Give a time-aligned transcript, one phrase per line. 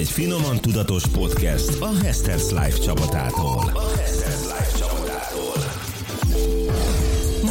[0.00, 3.70] egy finoman tudatos podcast a Hesters Life csapatától.
[3.74, 5.54] A Hesters Life csapatától.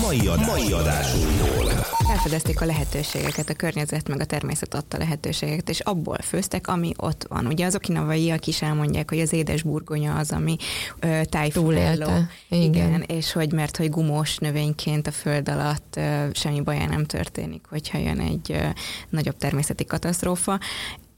[0.02, 1.66] Mai, adás, mai adásunkból.
[2.08, 7.26] Felfedezték a lehetőségeket, a környezet meg a természet adta lehetőségeket, és abból főztek, ami ott
[7.28, 7.46] van.
[7.46, 10.56] Ugye az okinavaiak is elmondják, hogy az édes burgonya az, ami
[11.24, 12.10] tájfúléló.
[12.50, 12.64] Igen.
[12.64, 17.66] Igen, és hogy mert hogy gumós növényként a föld alatt ö, semmi baja nem történik,
[17.70, 18.68] hogyha jön egy ö,
[19.10, 20.60] nagyobb természeti katasztrófa,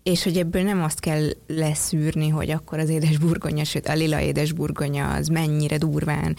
[0.03, 5.13] és hogy ebből nem azt kell leszűrni, hogy akkor az édesburgonya, sőt a lila édesburgonya
[5.13, 6.35] az mennyire durván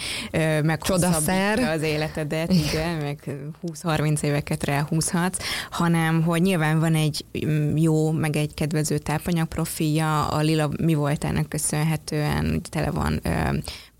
[0.63, 5.39] meghosszabbítja az életedet, igen, meg 20-30 éveket ráhúzhatsz,
[5.71, 11.25] hanem hogy nyilván van egy mm, jó, meg egy kedvező tápanyagprofilja, a lila mi volt
[11.25, 13.21] ennek köszönhetően, tele van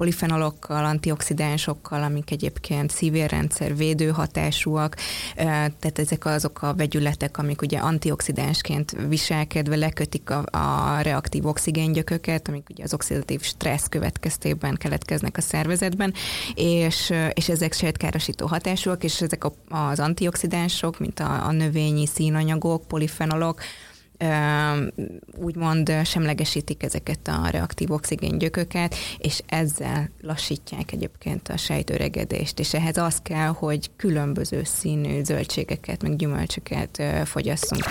[0.03, 4.97] polifenolokkal, antioxidánsokkal, amik egyébként szívérrendszer védő hatásúak,
[5.35, 12.69] tehát ezek azok a vegyületek, amik ugye antioxidánsként viselkedve lekötik a, a reaktív oxigéngyököket, amik
[12.71, 16.15] ugye az oxidatív stressz következtében keletkeznek a szervezetben,
[16.55, 23.61] és, és ezek sejtkárosító hatásúak, és ezek az antioxidánsok, mint a, a növényi színanyagok, polifenolok,
[25.39, 33.19] úgymond semlegesítik ezeket a reaktív oxigéngyököket, és ezzel lassítják egyébként a sejtöregedést, és ehhez az
[33.23, 37.85] kell, hogy különböző színű zöldségeket, meg gyümölcsöket fogyasszunk.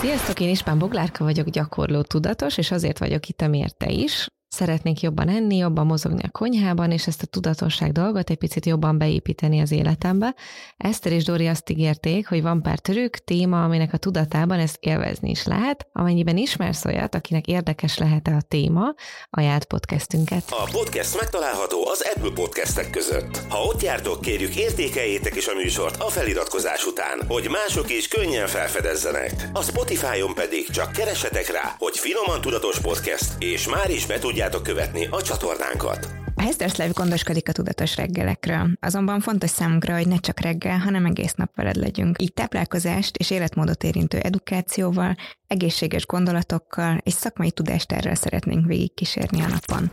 [0.00, 5.00] Sziasztok, én Ispán Boglárka vagyok, gyakorló tudatos, és azért vagyok itt, amiért te is szeretnék
[5.00, 9.60] jobban enni, jobban mozogni a konyhában, és ezt a tudatosság dolgot egy picit jobban beépíteni
[9.60, 10.34] az életembe.
[10.76, 15.30] Eszter és Dori azt ígérték, hogy van pár trükk, téma, aminek a tudatában ezt élvezni
[15.30, 15.86] is lehet.
[15.92, 18.94] Amennyiben ismersz olyat, akinek érdekes lehet a téma,
[19.30, 20.42] ajánlt podcastünket.
[20.48, 23.42] A podcast megtalálható az Apple podcastek között.
[23.48, 28.46] Ha ott jártok, kérjük értékeljétek is a műsort a feliratkozás után, hogy mások is könnyen
[28.46, 29.50] felfedezzenek.
[29.52, 34.40] A Spotify-on pedig csak keresetek rá, hogy Finoman Tudatos Podcast, és már is be tudjátok
[34.42, 36.08] tudjátok követni a csatornánkat.
[36.34, 38.68] A Hester's Live gondoskodik a tudatos reggelekről.
[38.80, 42.22] Azonban fontos számunkra, hogy ne csak reggel, hanem egész nap veled legyünk.
[42.22, 45.16] Így táplálkozást és életmódot érintő edukációval,
[45.46, 49.90] egészséges gondolatokkal és szakmai tudástárral szeretnénk végigkísérni a napon.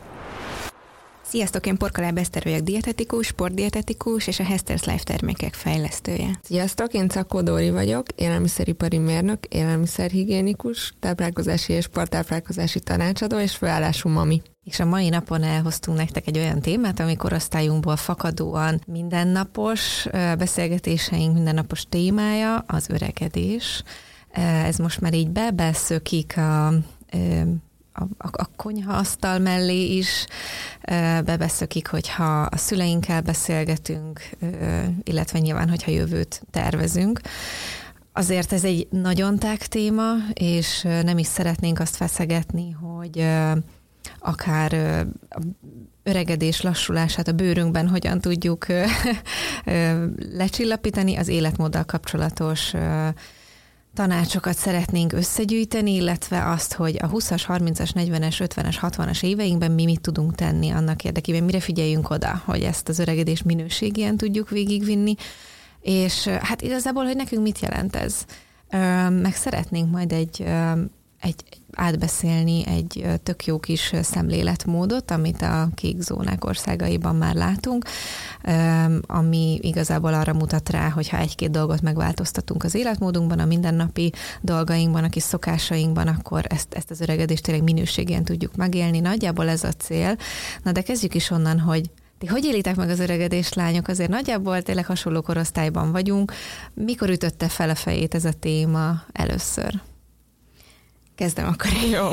[1.29, 6.39] Sziasztok, én Porkaláb Eszter vagyok dietetikus, sportdietetikus és a Hester's Life termékek fejlesztője.
[6.43, 14.41] Sziasztok, én Czakó Dóri vagyok, élelmiszeripari mérnök, élelmiszerhigiénikus, táplálkozási és sporttáplálkozási tanácsadó és főállású mami.
[14.63, 20.07] És a mai napon elhoztunk nektek egy olyan témát, ami korosztályunkból fakadóan mindennapos
[20.37, 23.83] beszélgetéseink, mindennapos témája az öregedés.
[24.63, 26.73] Ez most már így bebeszökik a
[28.17, 30.27] a, a, konyha asztal mellé is
[31.25, 34.29] bebeszökik, hogyha a szüleinkkel beszélgetünk,
[35.03, 37.21] illetve nyilván, hogyha jövőt tervezünk.
[38.13, 43.27] Azért ez egy nagyon tág téma, és nem is szeretnénk azt feszegetni, hogy
[44.19, 45.05] akár
[46.03, 48.65] öregedés lassulását a bőrünkben hogyan tudjuk
[50.41, 52.73] lecsillapítani, az életmóddal kapcsolatos
[53.99, 60.01] tanácsokat szeretnénk összegyűjteni, illetve azt, hogy a 20-as, 30-as, 40-es, 50-es, 60-as éveinkben mi mit
[60.01, 65.15] tudunk tenni annak érdekében, mire figyeljünk oda, hogy ezt az öregedés minőségien tudjuk végigvinni,
[65.81, 68.25] és hát igazából, hogy nekünk mit jelent ez.
[69.21, 70.45] Meg szeretnénk majd egy,
[71.19, 77.85] egy, átbeszélni egy tök jó kis szemléletmódot, amit a kék zónák országaiban már látunk,
[79.01, 85.03] ami igazából arra mutat rá, hogy ha egy-két dolgot megváltoztatunk az életmódunkban, a mindennapi dolgainkban,
[85.03, 88.99] a kis szokásainkban, akkor ezt, ezt az öregedést tényleg minőségén tudjuk megélni.
[88.99, 90.17] Nagyjából ez a cél.
[90.63, 93.87] Na de kezdjük is onnan, hogy ti hogy élitek meg az öregedést, lányok?
[93.87, 96.33] Azért nagyjából tényleg hasonló korosztályban vagyunk.
[96.73, 99.81] Mikor ütötte fel a fejét ez a téma először?
[101.19, 101.89] Kezdem akkor én.
[101.89, 102.09] Jó.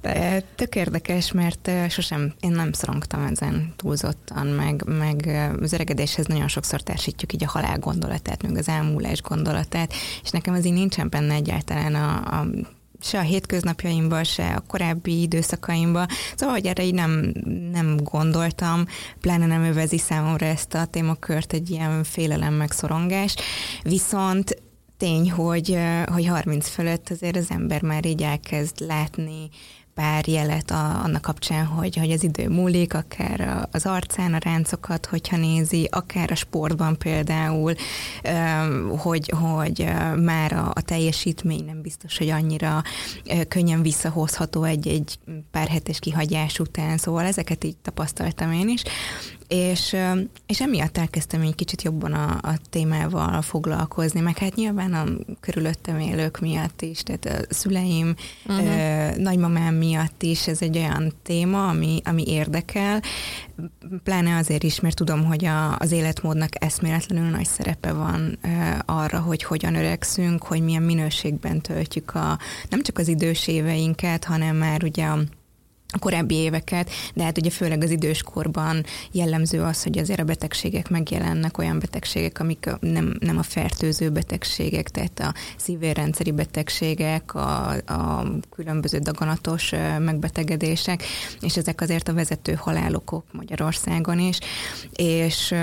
[0.54, 5.26] Tök érdekes, mert sosem, én nem szorongtam ezen túlzottan, meg, meg
[5.62, 9.92] az öregedéshez nagyon sokszor társítjuk így a halál gondolatát, meg az elmúlás gondolatát,
[10.22, 12.46] és nekem az így nincsen benne egyáltalán a, a
[13.00, 16.06] se a hétköznapjaimban, se a korábbi időszakaimban.
[16.36, 17.32] Szóval, hogy erre így nem,
[17.72, 18.86] nem gondoltam,
[19.20, 23.34] pláne nem övezi számomra ezt a témakört egy ilyen félelem megszorongás.
[23.82, 24.64] Viszont
[24.96, 25.78] tény, hogy,
[26.12, 29.48] hogy 30 fölött azért az ember már így elkezd látni
[29.96, 35.06] pár jelet a, annak kapcsán, hogy, hogy az idő múlik, akár az arcán a ráncokat,
[35.06, 37.74] hogyha nézi, akár a sportban például,
[38.98, 42.82] hogy, hogy már a, a teljesítmény nem biztos, hogy annyira
[43.48, 45.18] könnyen visszahozható egy, egy
[45.50, 48.82] pár hetes kihagyás után, szóval ezeket így tapasztaltam én is,
[49.48, 49.96] és,
[50.46, 55.04] és emiatt elkezdtem egy kicsit jobban a, a témával foglalkozni, meg hát nyilván a
[55.40, 58.14] körülöttem élők miatt is, tehát a szüleim,
[58.46, 58.66] uh-huh.
[58.66, 63.02] ö, nagymamám miatt is ez egy olyan téma, ami, ami érdekel,
[64.04, 68.48] pláne azért is, mert tudom, hogy a, az életmódnak eszméletlenül nagy szerepe van ö,
[68.84, 72.38] arra, hogy hogyan öregszünk, hogy milyen minőségben töltjük a,
[72.68, 75.18] nem csak az idős éveinket, hanem már ugye a
[75.92, 80.88] a korábbi éveket, de hát ugye főleg az időskorban jellemző az, hogy azért a betegségek
[80.88, 88.24] megjelennek, olyan betegségek, amik nem, nem a fertőző betegségek, tehát a szívérrendszeri betegségek, a, a
[88.50, 91.02] különböző daganatos megbetegedések,
[91.40, 94.38] és ezek azért a vezető halálokok Magyarországon is,
[94.92, 95.54] és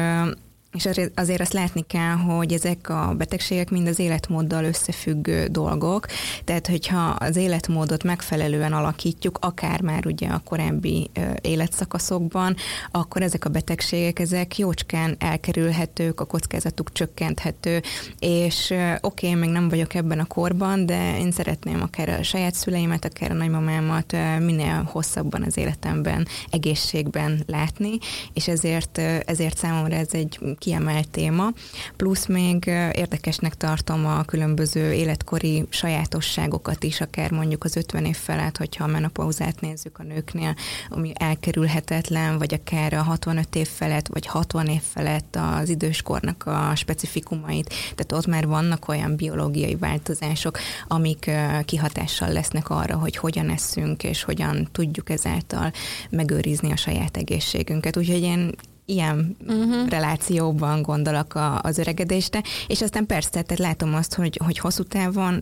[0.74, 6.06] és azért azt látni kell, hogy ezek a betegségek mind az életmóddal összefüggő dolgok,
[6.44, 11.10] tehát hogyha az életmódot megfelelően alakítjuk, akár már ugye a korábbi
[11.42, 12.56] életszakaszokban,
[12.92, 17.82] akkor ezek a betegségek, ezek jócskán elkerülhetők, a kockázatuk csökkenthető,
[18.20, 22.54] és oké, okay, még nem vagyok ebben a korban, de én szeretném akár a saját
[22.54, 27.98] szüleimet, akár a nagymamámat minél hosszabban az életemben, egészségben látni,
[28.34, 31.54] és ezért, ezért számomra ez egy kiemelt téma,
[31.96, 38.58] plusz még érdekesnek tartom a különböző életkori sajátosságokat is, akár mondjuk az 50 év felett,
[38.58, 40.56] hogyha a menopauzát nézzük a nőknél,
[40.90, 46.72] ami elkerülhetetlen, vagy akár a 65 év felett, vagy 60 év felett az időskornak a
[46.76, 47.70] specifikumait.
[47.70, 51.32] Tehát ott már vannak olyan biológiai változások, amik
[51.66, 55.72] kihatással lesznek arra, hogy hogyan eszünk, és hogyan tudjuk ezáltal
[56.10, 57.98] megőrizni a saját egészségünket.
[57.98, 58.52] Úgyhogy én
[58.86, 59.90] ilyen uh-huh.
[59.90, 65.42] relációban gondolok a, az öregedésre, és aztán persze, tehát látom azt, hogy, hogy hosszú távon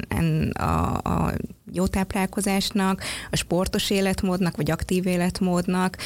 [0.54, 1.34] a, a
[1.72, 5.98] jó táplálkozásnak, a sportos életmódnak, vagy aktív életmódnak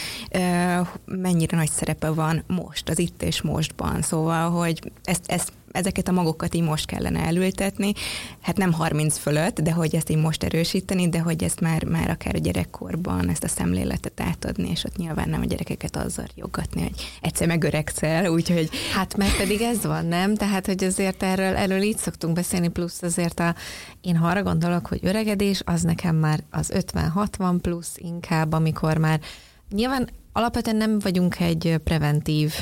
[1.05, 4.01] mennyire nagy szerepe van most, az itt és mostban.
[4.01, 7.93] Szóval, hogy ezt, ezt ezeket a magokat így most kellene elültetni,
[8.41, 12.09] hát nem 30 fölött, de hogy ezt így most erősíteni, de hogy ezt már, már
[12.09, 16.81] akár a gyerekkorban ezt a szemléletet átadni, és ott nyilván nem a gyerekeket azzal jogatni,
[16.81, 18.69] hogy egyszer megöregszel, úgyhogy...
[18.93, 20.35] Hát mert pedig ez van, nem?
[20.35, 23.55] Tehát, hogy azért erről, erről így szoktunk beszélni, plusz azért a,
[24.01, 29.19] én ha arra gondolok, hogy öregedés, az nekem már az 50-60 plusz inkább, amikor már
[29.69, 32.53] nyilván alapvetően nem vagyunk egy preventív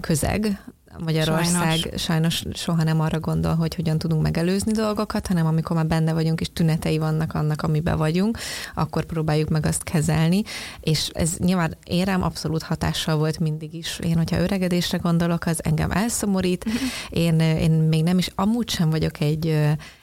[0.00, 0.64] közeg,
[1.04, 2.02] Magyarország sajnos.
[2.02, 6.40] sajnos soha nem arra gondol, hogy hogyan tudunk megelőzni dolgokat, hanem amikor már benne vagyunk,
[6.40, 8.38] és tünetei vannak annak, amiben vagyunk,
[8.74, 10.42] akkor próbáljuk meg azt kezelni,
[10.80, 13.98] és ez nyilván érem abszolút hatással volt mindig is.
[13.98, 16.64] Én, hogyha öregedésre gondolok, az engem elszomorít.
[17.10, 19.56] Én, én még nem is, amúgy sem vagyok egy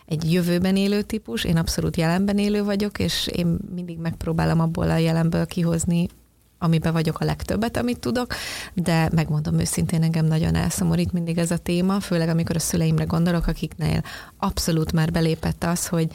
[0.05, 4.97] egy jövőben élő típus, én abszolút jelenben élő vagyok, és én mindig megpróbálom abból a
[4.97, 6.07] jelenből kihozni
[6.65, 8.33] amiben vagyok a legtöbbet, amit tudok,
[8.73, 13.47] de megmondom őszintén, engem nagyon elszomorít mindig ez a téma, főleg amikor a szüleimre gondolok,
[13.47, 14.01] akiknél
[14.37, 16.07] abszolút már belépett az, hogy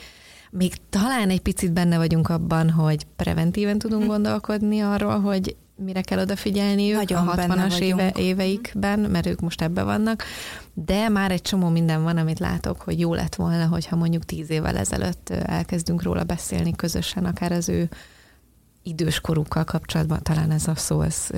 [0.50, 4.08] még talán egy picit benne vagyunk abban, hogy preventíven tudunk hm.
[4.08, 9.62] gondolkodni arról, hogy mire kell odafigyelni ők Nagyon a 60-as éve, éveikben, mert ők most
[9.62, 10.24] ebbe vannak,
[10.74, 14.50] de már egy csomó minden van, amit látok, hogy jó lett volna, hogyha mondjuk tíz
[14.50, 17.88] évvel ezelőtt elkezdünk róla beszélni közösen, akár az ő
[18.82, 21.28] időskorukkal kapcsolatban talán ez a szó, ez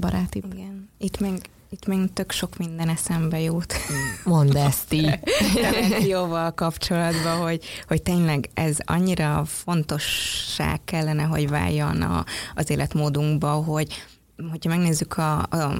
[0.00, 0.42] baráti.
[0.52, 0.88] Igen.
[0.98, 1.40] Itt még
[1.70, 3.74] itt még tök sok minden eszembe jut.
[4.24, 5.18] Mondd ezt így.
[6.08, 12.24] Jóval kapcsolatban, hogy, hogy tényleg ez annyira fontosság kellene, hogy váljon a,
[12.54, 14.04] az életmódunkba, hogy
[14.50, 15.78] hogyha megnézzük a, a,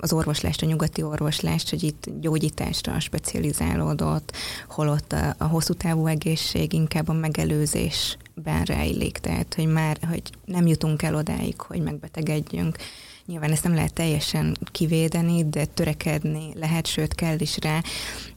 [0.00, 4.32] az orvoslást, a nyugati orvoslást, hogy itt gyógyításra specializálódott,
[4.68, 7.12] holott a, a hosszú távú egészség inkább a
[8.34, 12.76] megelőzésben rejlik, tehát hogy már hogy nem jutunk el odáig, hogy megbetegedjünk.
[13.26, 17.80] Nyilván ezt nem lehet teljesen kivédeni, de törekedni lehet, sőt kell is rá,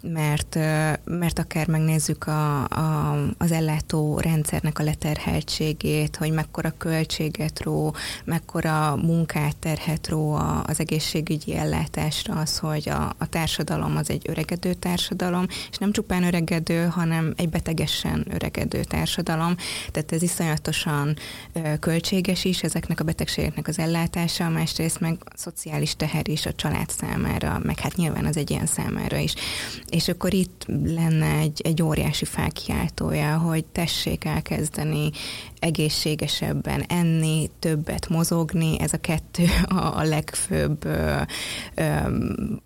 [0.01, 0.55] mert,
[1.03, 8.95] mert akár megnézzük a, a, az ellátó rendszernek a leterheltségét, hogy mekkora költséget ró, mekkora
[8.95, 10.33] munkát terhet ró
[10.65, 16.23] az egészségügyi ellátásra az, hogy a, a társadalom az egy öregedő társadalom, és nem csupán
[16.23, 19.55] öregedő, hanem egy betegesen öregedő társadalom,
[19.91, 21.15] tehát ez iszonyatosan
[21.79, 27.59] költséges is ezeknek a betegségeknek az ellátása, másrészt meg szociális teher is a család számára,
[27.63, 29.33] meg hát nyilván az egyén számára is.
[29.89, 35.11] És akkor itt lenne egy, egy óriási felkiáltója, hogy tessék elkezdeni
[35.59, 41.21] egészségesebben enni, többet mozogni, ez a kettő a, a legfőbb ö,
[41.75, 41.83] ö,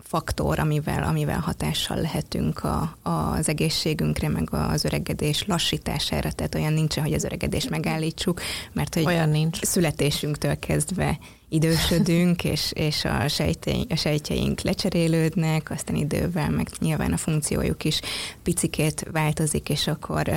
[0.02, 7.04] faktor, amivel, amivel hatással lehetünk a, az egészségünkre, meg az öregedés lassítására, tehát olyan nincsen,
[7.04, 8.40] hogy az öregedést megállítsuk,
[8.72, 9.62] mert hogy olyan nincs.
[9.62, 11.18] születésünktől kezdve
[11.52, 18.00] idősödünk, és, és a, sejtény, a sejtjeink lecserélődnek, aztán idővel meg nyilván a funkciójuk is
[18.42, 20.30] picikét változik, és akkor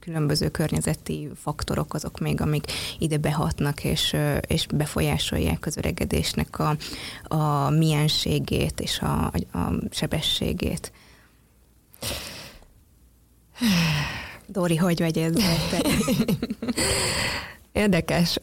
[0.00, 2.64] különböző környezeti faktorok azok még, amik
[2.98, 6.76] ide behatnak, és, és befolyásolják az öregedésnek a,
[7.34, 10.92] a mienségét és a, a sebességét.
[14.46, 15.56] Dori, hogy vagy ezzel?
[17.74, 18.40] Érdekes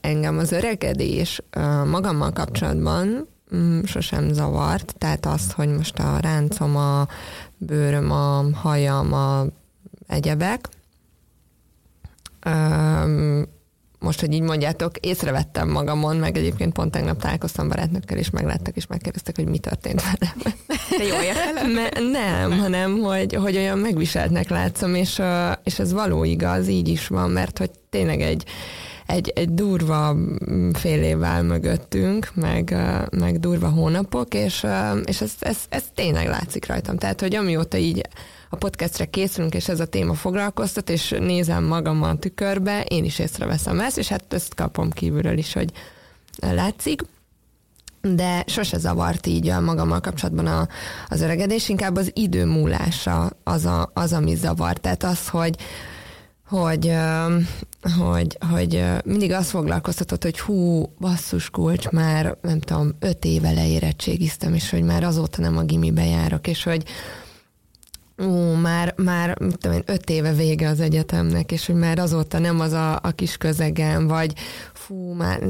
[0.00, 1.42] engem az öregedés
[1.86, 7.06] magammal kapcsolatban mm, sosem zavart, tehát azt, hogy most a ráncom, a
[7.56, 9.44] bőröm, a hajam, a
[10.06, 10.68] egyebek.
[14.02, 18.86] Most, hogy így mondjátok, észrevettem magamon, meg egyébként pont tegnap találkoztam barátnőkkel, és megláttak, és
[18.86, 20.56] megkérdeztek, hogy mi történt velem.
[20.98, 21.18] Te jól
[21.54, 25.22] nem, nem, hanem, hogy, hogy olyan megviseltnek látszom, és,
[25.64, 28.44] és ez való igaz, így is van, mert hogy tényleg egy,
[29.06, 30.16] egy, egy durva
[30.72, 32.76] fél évvel mögöttünk, meg,
[33.10, 34.66] meg durva hónapok, és,
[35.04, 36.96] és ez, ez, ez tényleg látszik rajtam.
[36.96, 38.08] Tehát, hogy amióta így
[38.52, 43.18] a podcastre készülünk, és ez a téma foglalkoztat, és nézem magam a tükörbe, én is
[43.18, 45.72] észreveszem ezt, és hát ezt kapom kívülről is, hogy
[46.40, 47.02] látszik
[48.00, 50.68] de sose zavart így a magammal kapcsolatban a,
[51.08, 54.80] az öregedés, inkább az idő múlása az, a, az, ami zavart.
[54.80, 55.56] Tehát az, hogy,
[56.48, 56.92] hogy,
[57.98, 64.54] hogy, hogy mindig azt foglalkoztatott, hogy hú, basszus kulcs, már nem tudom, öt éve leérettségiztem,
[64.54, 66.84] és hogy már azóta nem a gimibe járok, és hogy
[68.22, 72.38] ú, már, már mit tudom én, öt éve vége az egyetemnek, és hogy már azóta
[72.38, 74.32] nem az a, a kis közegem, vagy
[74.72, 75.42] fú, már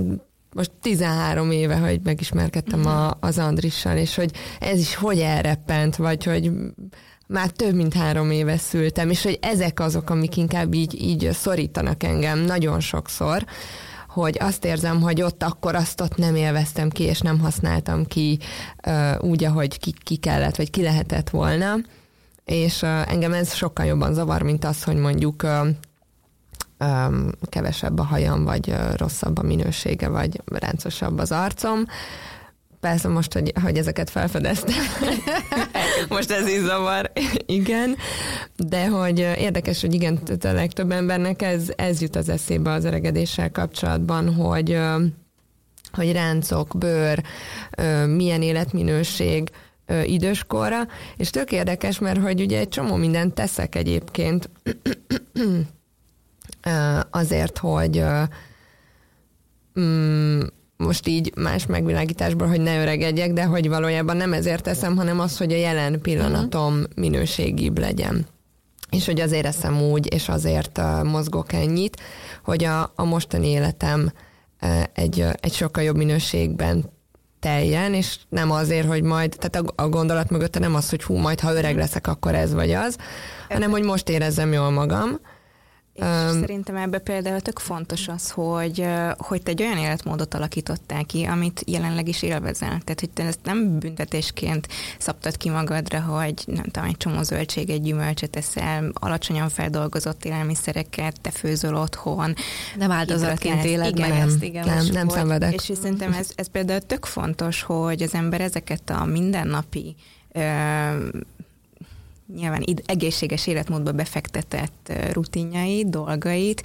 [0.54, 6.24] most 13 éve, hogy megismerkedtem a, az Andrissal, és hogy ez is hogy elreppent, vagy
[6.24, 6.52] hogy
[7.26, 12.02] már több mint három éve szültem, és hogy ezek azok, amik inkább így, így szorítanak
[12.02, 13.44] engem nagyon sokszor,
[14.08, 18.38] hogy azt érzem, hogy ott akkor azt ott nem élveztem ki, és nem használtam ki
[18.86, 21.74] uh, úgy, ahogy ki, ki kellett, vagy ki lehetett volna,
[22.44, 25.46] és engem ez sokkal jobban zavar, mint az, hogy mondjuk
[27.48, 31.84] kevesebb a hajam, vagy rosszabb a minősége, vagy ráncosabb az arcom.
[32.80, 34.84] Persze most, hogy, hogy ezeket felfedeztem,
[36.08, 37.12] most ez is zavar,
[37.46, 37.96] igen,
[38.56, 43.50] de hogy érdekes, hogy igen, a legtöbb embernek ez, ez jut az eszébe az öregedéssel
[43.50, 44.78] kapcsolatban, hogy,
[45.92, 47.22] hogy ráncok, bőr,
[48.06, 49.50] milyen életminőség,
[50.04, 50.86] időskorra,
[51.16, 54.50] és tök érdekes, mert hogy ugye egy csomó mindent teszek egyébként
[57.10, 58.04] azért, hogy
[59.80, 60.40] mm,
[60.76, 65.36] most így más megvilágításból, hogy ne öregedjek, de hogy valójában nem ezért teszem, hanem az,
[65.36, 66.94] hogy a jelen pillanatom uh-huh.
[66.94, 68.26] minőségibb legyen.
[68.90, 72.00] És hogy azért eszem úgy, és azért uh, mozgok ennyit,
[72.44, 74.12] hogy a, a mostani életem
[74.62, 76.90] uh, egy, uh, egy sokkal jobb minőségben
[77.42, 81.16] teljen, és nem azért, hogy majd, tehát a, a gondolat mögötte nem az, hogy hú,
[81.16, 82.96] majd ha öreg leszek, akkor ez vagy az,
[83.48, 85.20] hanem hogy most érezzem jól magam,
[85.94, 91.04] és um, szerintem ebbe például tök fontos az, hogy, hogy te egy olyan életmódot alakítottál
[91.04, 92.68] ki, amit jelenleg is élvezel.
[92.68, 94.68] Tehát, hogy te ezt nem büntetésként
[94.98, 101.30] szabtad ki magadra, hogy nem tudom, egy csomó zöldséget, gyümölcsöt eszel, alacsonyan feldolgozott élelmiszereket, te
[101.30, 102.34] főzöl otthon.
[102.76, 105.54] Nem áldozatként éled igen, meg ezt, igen, nem, nem szenvedek.
[105.54, 109.96] És szerintem ez, ez például tök fontos, hogy az ember ezeket a mindennapi
[112.34, 116.62] nyilván egészséges életmódba befektetett rutinjait, dolgait,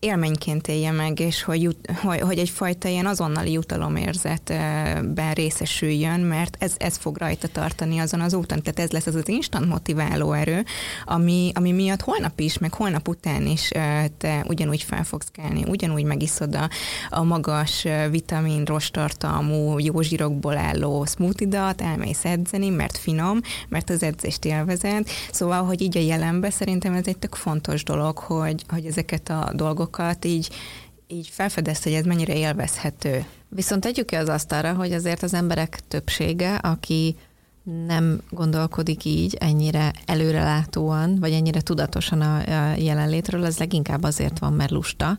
[0.00, 6.74] élményként élje meg, és hogy, jut, hogy, hogy egyfajta ilyen azonnali jutalomérzetben részesüljön, mert ez,
[6.78, 8.62] ez fog rajta tartani azon az úton.
[8.62, 10.64] Tehát ez lesz az az instant motiváló erő,
[11.04, 13.68] ami, ami miatt holnap is, meg holnap után is
[14.18, 16.68] te ugyanúgy fel fogsz kelni, ugyanúgy megiszod a,
[17.10, 24.44] a magas vitamin, rostartalmú, jó zsírokból álló smoothidat, elmész edzeni, mert finom, mert az edzést
[24.44, 25.08] élvezed.
[25.32, 29.50] Szóval, hogy így a jelenben szerintem ez egy tök fontos dolog, hogy, hogy ezeket a
[29.54, 30.50] dolgok dolgokat így,
[31.06, 33.24] így felfedezt, hogy ez mennyire élvezhető.
[33.48, 37.16] Viszont tegyük ki az asztalra, hogy azért az emberek többsége, aki
[37.86, 42.42] nem gondolkodik így ennyire előrelátóan, vagy ennyire tudatosan a
[42.76, 45.18] jelenlétről, az leginkább azért van, mert lusta,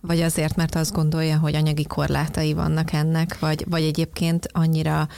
[0.00, 5.08] vagy azért, mert azt gondolja, hogy anyagi korlátai vannak ennek, vagy, vagy egyébként annyira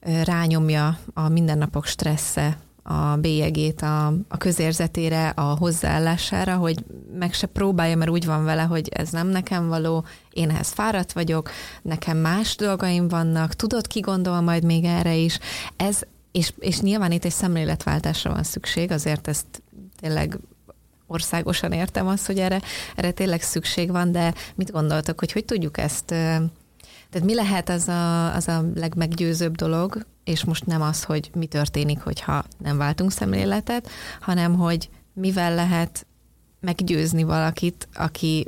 [0.00, 6.84] rányomja a mindennapok stressze, a bélyegét a, a közérzetére, a hozzáállására, hogy
[7.18, 11.12] meg se próbálja, mert úgy van vele, hogy ez nem nekem való, én ehhez fáradt
[11.12, 11.50] vagyok,
[11.82, 15.38] nekem más dolgaim vannak, tudod, ki gondol majd még erre is.
[15.76, 16.00] Ez,
[16.32, 19.62] és, és nyilván itt egy szemléletváltásra van szükség, azért ezt
[20.00, 20.38] tényleg
[21.06, 22.60] országosan értem azt, hogy erre,
[22.96, 27.88] erre tényleg szükség van, de mit gondoltok, hogy hogy tudjuk ezt, tehát mi lehet az
[27.88, 33.12] a, az a legmeggyőzőbb dolog, és most nem az, hogy mi történik, hogyha nem váltunk
[33.12, 33.88] szemléletet,
[34.20, 36.06] hanem hogy mivel lehet
[36.60, 38.46] meggyőzni valakit, aki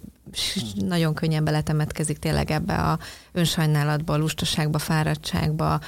[0.74, 2.98] nagyon könnyen beletemetkezik tényleg ebbe a
[3.32, 5.80] önsajnálatba, lustaságba, fáradtságba,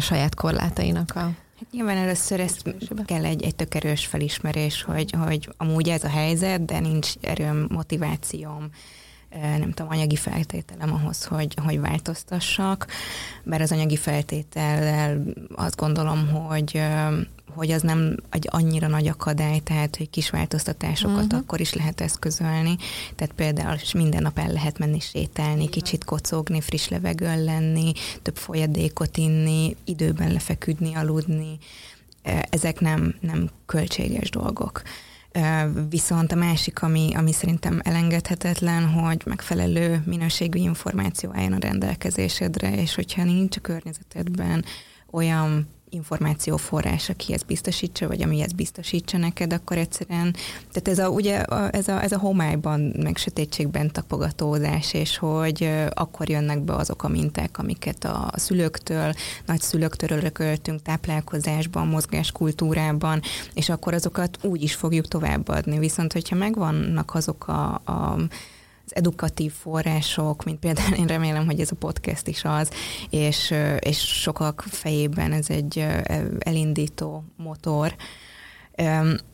[0.00, 5.48] saját korlátainak a Hát nyilván először ezt kell egy, egy tök erős felismerés, hogy, hogy
[5.56, 8.70] amúgy ez a helyzet, de nincs erőm, motivációm,
[9.30, 12.86] nem tudom, anyagi feltételem ahhoz, hogy, hogy változtassak,
[13.44, 15.22] bár az anyagi feltétellel
[15.56, 16.82] azt gondolom, hogy
[17.54, 21.38] hogy az nem egy annyira nagy akadály, tehát hogy kis változtatásokat uh-huh.
[21.38, 22.76] akkor is lehet eszközölni.
[23.16, 27.92] Tehát például minden nap el lehet menni sétálni, kicsit kocogni, friss levegőn lenni,
[28.22, 31.58] több folyadékot inni, időben lefeküdni, aludni.
[32.50, 34.82] Ezek nem, nem költséges dolgok.
[35.88, 42.94] Viszont a másik, ami, ami szerintem elengedhetetlen, hogy megfelelő minőségű információ álljon a rendelkezésedre, és
[42.94, 44.64] hogyha nincs a környezetedben
[45.10, 50.34] olyan információforrás, aki ezt biztosítsa, vagy ami ezt biztosítsa neked, akkor egyszerűen,
[50.72, 55.70] tehát ez a, ugye, a, ez, a, ez a homályban, meg sötétségben tapogatózás, és hogy
[55.94, 59.12] akkor jönnek be azok a minták, amiket a szülőktől,
[59.46, 63.20] nagyszülőktől örököltünk táplálkozásban, mozgáskultúrában,
[63.54, 65.78] és akkor azokat úgy is fogjuk továbbadni.
[65.78, 68.16] Viszont, hogyha megvannak azok a, a
[68.88, 72.70] az edukatív források, mint például én remélem, hogy ez a podcast is az,
[73.10, 75.86] és, és sokak fejében ez egy
[76.38, 77.94] elindító motor,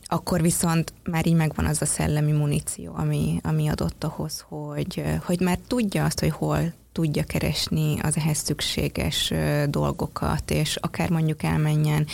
[0.05, 5.41] akkor viszont már így megvan az a szellemi muníció, ami, ami adott ahhoz, hogy, hogy
[5.41, 9.33] már tudja azt, hogy hol tudja keresni az ehhez szükséges
[9.69, 12.07] dolgokat, és akár mondjuk elmenjen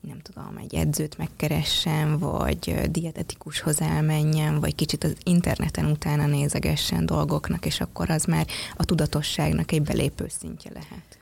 [0.00, 7.66] nem tudom, egy edzőt megkeressen, vagy dietetikushoz elmenjen, vagy kicsit az interneten utána nézegessen dolgoknak,
[7.66, 11.18] és akkor az már a tudatosságnak egy belépő szintje lehet.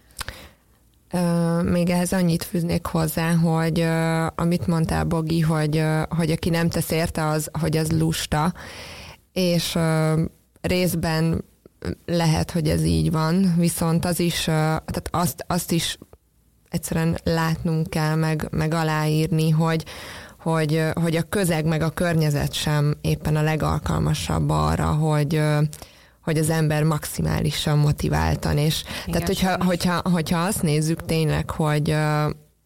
[1.65, 3.81] Még ehhez annyit fűznék hozzá, hogy
[4.35, 8.55] amit mondtál, Bogi, hogy, hogy aki nem tesz érte, az, hogy az lusta,
[9.33, 9.79] és
[10.61, 11.45] részben
[12.07, 15.99] lehet, hogy ez így van, viszont az is, tehát azt, azt is
[16.69, 19.85] egyszerűen látnunk kell, meg, meg aláírni, hogy,
[20.41, 25.43] hogy, hogy a közeg meg a környezet sem éppen a legalkalmasabb arra, hogy,
[26.21, 31.97] hogy az ember maximálisan motiváltan, és Igen, tehát hogyha, hogyha, hogyha azt nézzük tényleg, hogy,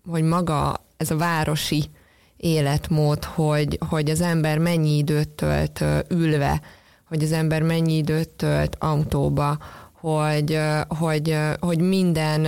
[0.08, 1.90] hogy maga ez a városi
[2.36, 6.60] életmód, hogy, hogy az ember mennyi időt tölt ülve,
[7.08, 9.58] hogy az ember mennyi időt tölt autóba,
[10.00, 12.46] hogy, hogy, hogy minden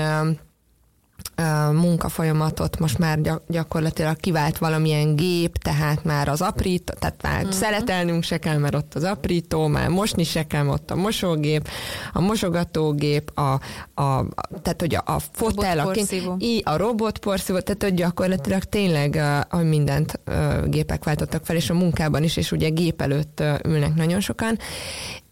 [1.73, 7.53] munkafolyamatot most már gyakorlatilag kivált valamilyen gép, tehát már az aprító, tehát már uh-huh.
[7.53, 11.69] szeletelnünk se kell, mert ott az aprító, már mosni se kell, ott a mosógép,
[12.13, 13.53] a mosogatógép, a,
[14.03, 14.25] a,
[14.63, 15.93] tehát hogy a, a fotel, a,
[16.63, 20.21] a robotporszívó, tehát hogy gyakorlatilag tényleg a mindent
[20.67, 24.59] gépek váltottak fel, és a munkában is, és ugye gép előtt ülnek nagyon sokan,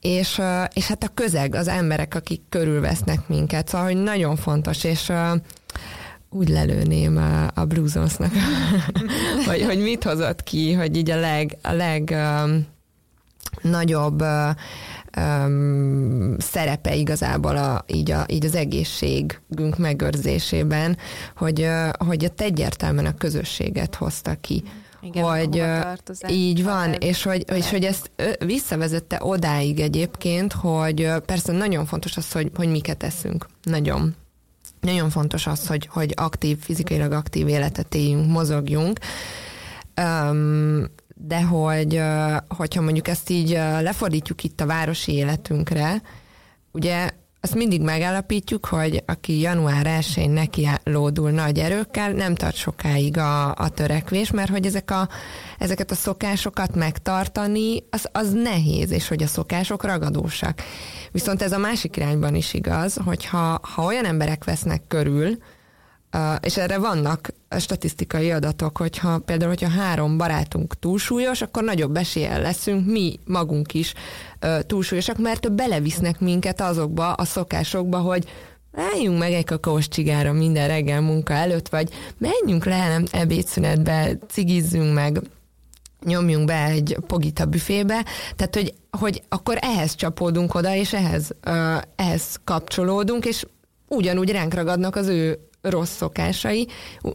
[0.00, 0.40] és,
[0.72, 5.12] és hát a közeg, az emberek, akik körülvesznek minket, szóval, hogy nagyon fontos, és
[6.30, 8.32] úgy lelőném a, a Bluesonsnak,
[9.46, 12.66] hogy, hogy mit hozott ki, hogy így a leg, a leg um,
[13.62, 14.50] nagyobb uh,
[15.16, 20.96] um, szerepe igazából a, így, a, így az egészségünk megőrzésében,
[21.36, 24.62] hogy, uh, hogy ott egyértelműen a közösséget hozta ki.
[25.02, 25.64] Igen, hogy
[26.28, 28.10] így van, és hogy, és hogy ezt
[28.44, 33.46] visszavezette odáig egyébként, hogy persze nagyon fontos az, hogy, hogy miket eszünk.
[33.62, 34.14] Nagyon.
[34.80, 38.98] Nagyon fontos az, hogy, hogy aktív, fizikailag aktív életet éljünk, mozogjunk,
[41.14, 42.02] de hogy,
[42.48, 46.02] hogyha mondjuk ezt így lefordítjuk itt a városi életünkre,
[46.72, 53.18] ugye azt mindig megállapítjuk, hogy aki január 1-én neki lódul nagy erőkkel, nem tart sokáig
[53.18, 55.08] a, a törekvés, mert hogy ezek a,
[55.58, 60.62] ezeket a szokásokat megtartani, az, az nehéz, és hogy a szokások ragadósak.
[61.12, 65.38] Viszont ez a másik irányban is igaz, hogy ha, ha olyan emberek vesznek körül,
[66.40, 72.86] és erre vannak statisztikai adatok, hogyha például, hogyha három barátunk túlsúlyos, akkor nagyobb eséllyel leszünk
[72.86, 73.94] mi magunk is
[74.66, 78.24] túlsúlyosak, mert belevisznek minket azokba a szokásokba, hogy
[78.72, 84.94] álljunk meg egy kakaós csigára minden reggel munka előtt, vagy menjünk le nem ebédszünetbe, cigizzünk
[84.94, 85.20] meg,
[86.04, 88.04] nyomjunk be egy pogita büfébe,
[88.36, 91.30] tehát hogy, hogy akkor ehhez csapódunk oda, és ehhez,
[91.96, 93.46] ehhez kapcsolódunk, és
[93.88, 96.68] ugyanúgy ránk ragadnak az ő rossz szokásai.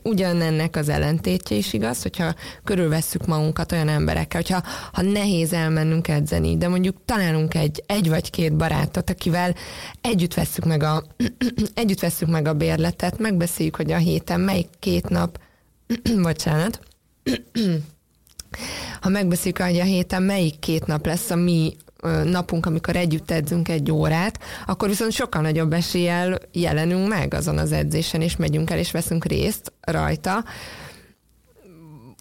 [0.03, 6.57] Ugyanennek az ellentétje is igaz, hogyha körülvesszük magunkat olyan emberekkel, hogyha ha nehéz elmennünk edzeni,
[6.57, 9.55] de mondjuk találunk egy, egy vagy két barátot, akivel
[10.01, 11.03] együtt vesszük meg a,
[11.73, 15.39] együtt vesszük meg a bérletet, megbeszéljük, hogy a héten melyik két nap,
[16.21, 16.79] bocsánat,
[19.01, 21.75] ha megbeszéljük, hogy a héten melyik két nap lesz a mi
[22.23, 27.71] napunk, amikor együtt edzünk egy órát, akkor viszont sokkal nagyobb eséllyel jelenünk meg azon az
[27.71, 30.43] edzésen, és megyünk el, és veszünk részt rajta.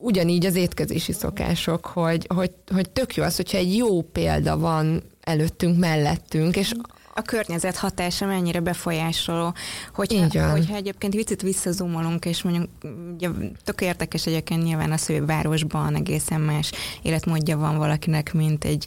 [0.01, 5.03] Ugyanígy az étkezési szokások, hogy, hogy, hogy tök jó az, hogyha egy jó példa van
[5.21, 6.73] előttünk, mellettünk, és
[7.17, 9.55] a környezet hatása mennyire befolyásoló.
[9.95, 12.69] Hogyha, hogyha egyébként viccit visszazumolunk, és mondjuk
[13.15, 13.29] ugye,
[13.65, 16.73] tök érdekes egyébként nyilván az, hogy városban egészen más
[17.03, 18.87] életmódja van valakinek, mint egy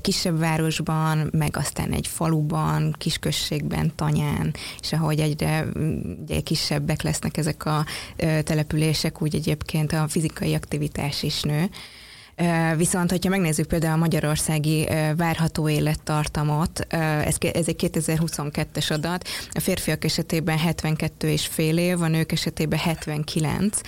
[0.00, 5.66] kisebb városban, meg aztán egy faluban, kisközségben, tanyán, és ahogy egyre
[6.22, 7.84] ugye, kisebbek lesznek ezek a
[8.16, 11.70] települések, úgy egyébként a fizikai aktivitás is nő.
[12.76, 16.86] Viszont, hogyha megnézzük például a magyarországi várható élettartamot,
[17.24, 22.78] ez, ez egy 2022-es adat, a férfiak esetében 72 és fél év, a nők esetében
[22.78, 23.80] 79,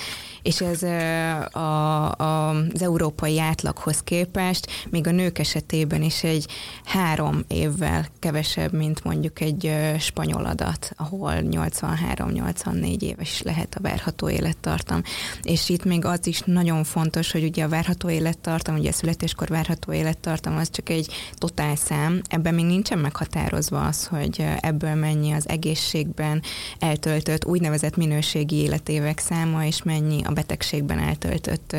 [0.42, 6.46] és ez a, a, az európai átlaghoz képest még a nők esetében is egy
[6.84, 15.02] három évvel kevesebb, mint mondjuk egy spanyol adat, ahol 83-84 éves lehet a várható élettartam.
[15.42, 18.08] És itt még az is nagyon fontos, hogy ugye a várható
[18.42, 23.86] élettartam, ugye a születéskor várható élettartam az csak egy totál szám, ebben még nincsen meghatározva
[23.86, 26.42] az, hogy ebből mennyi az egészségben
[26.78, 31.76] eltöltött úgynevezett minőségi életévek száma, és mennyi a betegségben eltöltött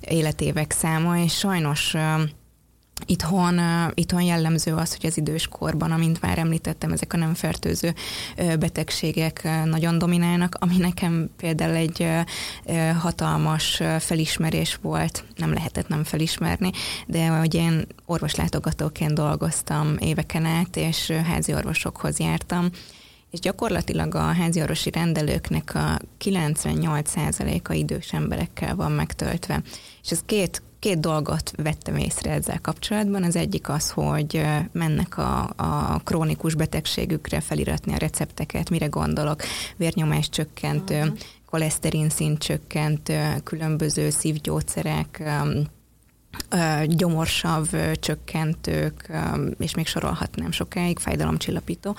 [0.00, 1.96] életévek száma, és sajnos
[3.06, 3.60] Itthon,
[3.94, 7.94] itthon jellemző az, hogy az időskorban, amint már említettem, ezek a nem fertőző
[8.36, 12.08] betegségek nagyon dominálnak, ami nekem például egy
[12.98, 16.70] hatalmas felismerés volt, nem lehetett nem felismerni,
[17.06, 22.68] de hogy én orvoslátogatóként dolgoztam éveken át, és házi orvosokhoz jártam,
[23.30, 29.62] és gyakorlatilag a háziorvosi rendelőknek a 98%-a idős emberekkel van megtöltve.
[30.02, 33.22] És ez két két dolgot vettem észre ezzel kapcsolatban.
[33.22, 34.42] Az egyik az, hogy
[34.72, 39.42] mennek a, a krónikus betegségükre feliratni a recepteket, mire gondolok,
[39.76, 41.18] vérnyomás csökkentő, uh-huh.
[41.50, 45.22] koleszterin szint csökkentő, különböző szívgyógyszerek,
[46.86, 49.10] gyomorsav csökkentők,
[49.58, 51.96] és még sorolhatnám sokáig, fájdalomcsillapító.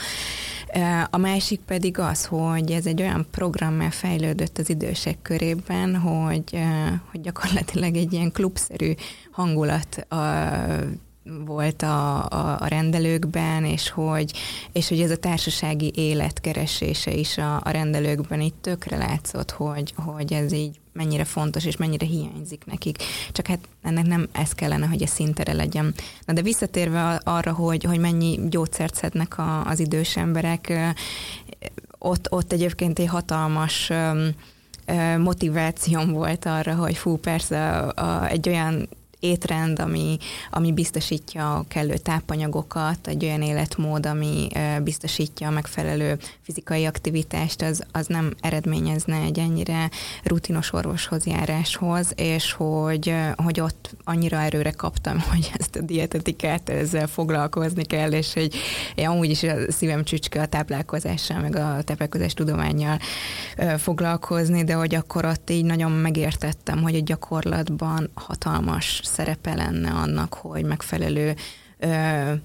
[1.10, 6.60] A másik pedig az, hogy ez egy olyan programmal fejlődött az idősek körében, hogy,
[7.12, 8.94] hogy gyakorlatilag egy ilyen klubszerű
[9.32, 10.08] hangulat
[11.46, 14.32] volt a, a, a rendelőkben, és hogy,
[14.72, 19.94] és hogy ez a társasági élet keresése is a, a rendelőkben itt tökre látszott, hogy,
[19.96, 22.98] hogy ez így mennyire fontos, és mennyire hiányzik nekik.
[23.32, 25.94] Csak hát ennek nem ez kellene, hogy a szintere legyen.
[26.26, 30.94] Na de visszatérve arra, hogy, hogy mennyi gyógyszert szednek a, az idős emberek,
[32.00, 33.92] ott, ott egyébként egy hatalmas
[35.18, 38.88] motivációm volt arra, hogy fú, persze a, a, egy olyan
[39.26, 40.18] étrend, ami,
[40.52, 44.48] ami biztosítja a kellő tápanyagokat, egy olyan életmód, ami
[44.84, 49.90] biztosítja a megfelelő fizikai aktivitást, az, az nem eredményezne egy ennyire
[50.24, 57.08] rutinos orvoshoz járáshoz, és hogy, hogy ott annyira erőre kaptam, hogy ezt a dietetikát ezzel
[57.08, 58.56] foglalkozni kell, és hogy
[58.96, 63.00] én amúgy is a szívem csücske a táplálkozással, meg a táplálkozás tudományjal
[63.78, 70.34] foglalkozni, de hogy akkor ott így nagyon megértettem, hogy a gyakorlatban hatalmas szerepe lenne annak,
[70.34, 71.36] hogy megfelelő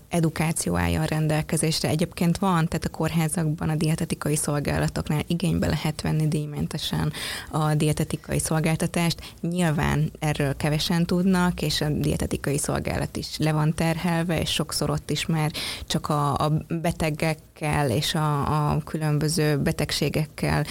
[0.08, 1.88] edukáció álljon rendelkezésre.
[1.88, 7.12] Egyébként van, tehát a kórházakban a dietetikai szolgálatoknál igénybe lehet venni díjmentesen
[7.50, 9.34] a dietetikai szolgáltatást.
[9.40, 15.10] Nyilván erről kevesen tudnak, és a dietetikai szolgálat is le van terhelve, és sokszor ott
[15.10, 15.50] is már
[15.86, 17.38] csak a, a betegek
[17.88, 20.64] és a, a különböző betegségekkel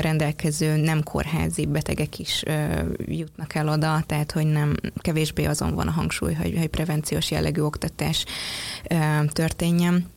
[0.00, 2.42] rendelkező nem kórházi betegek is
[3.06, 7.60] jutnak el oda, tehát hogy nem kevésbé azon van a hangsúly, hogy, hogy prevenciós jellegű
[7.60, 8.24] oktatás
[9.32, 10.16] történjen.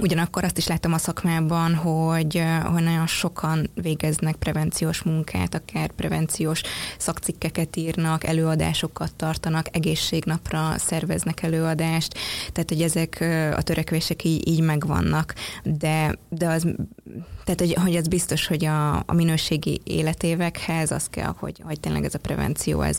[0.00, 6.62] Ugyanakkor azt is láttam a szakmában, hogy, hogy nagyon sokan végeznek prevenciós munkát, akár prevenciós
[6.98, 12.18] szakcikkeket írnak, előadásokat tartanak, egészségnapra szerveznek előadást,
[12.52, 13.20] tehát hogy ezek
[13.56, 16.66] a törekvések így, így megvannak, de, de az,
[17.44, 22.04] tehát hogy, hogy az biztos, hogy a, a minőségi életévekhez az kell, hogy, hogy tényleg
[22.04, 22.98] ez a prevenció ez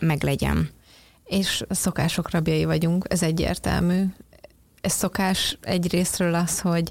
[0.00, 0.68] meglegyen.
[1.24, 4.02] És szokások rabjai vagyunk, ez egyértelmű
[4.86, 6.90] ez szokás egyrésztről az, hogy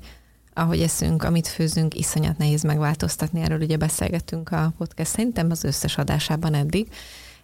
[0.53, 3.41] ahogy eszünk, amit főzünk, iszonyat nehéz megváltoztatni.
[3.41, 6.87] Erről ugye beszélgettünk a podcast szerintem az összes adásában eddig.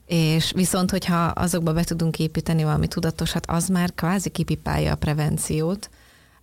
[0.05, 5.89] És viszont, hogyha azokba be tudunk építeni valami tudatosat, az már kvázi kipipálja a prevenciót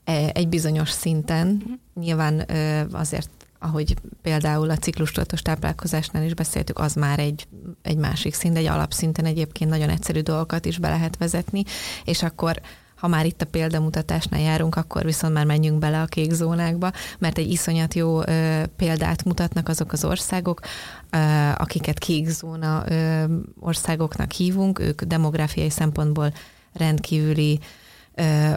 [0.05, 1.47] e, egy bizonyos szinten.
[1.47, 2.03] Mm.
[2.03, 2.47] Nyilván
[2.93, 7.47] azért ahogy például a ciklustudatos táplálkozásnál is beszéltük, az már egy,
[7.83, 11.65] egy másik szint, egy alapszinten egyébként nagyon egyszerű dolgokat is be lehet vezetni,
[12.05, 12.61] és akkor
[12.99, 17.39] ha már itt a példamutatásnál járunk, akkor viszont már menjünk bele a kék zónákba, mert
[17.39, 20.61] egy iszonyat jó ö, példát mutatnak azok az országok,
[21.11, 21.19] ö,
[21.57, 23.25] akiket kék zóna ö,
[23.61, 26.33] országoknak hívunk, ők demográfiai szempontból
[26.73, 27.61] rendkívüli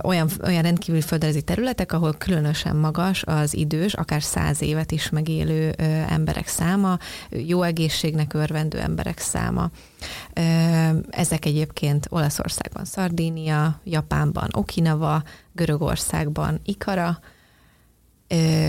[0.04, 5.70] olyan, olyan rendkívül földrajzi területek, ahol különösen magas az idős, akár száz évet is megélő
[6.10, 6.98] emberek száma,
[7.30, 9.70] jó egészségnek örvendő emberek száma.
[11.10, 17.20] Ezek egyébként Olaszországban Szardínia, Japánban Okinawa, Görögországban Ikara,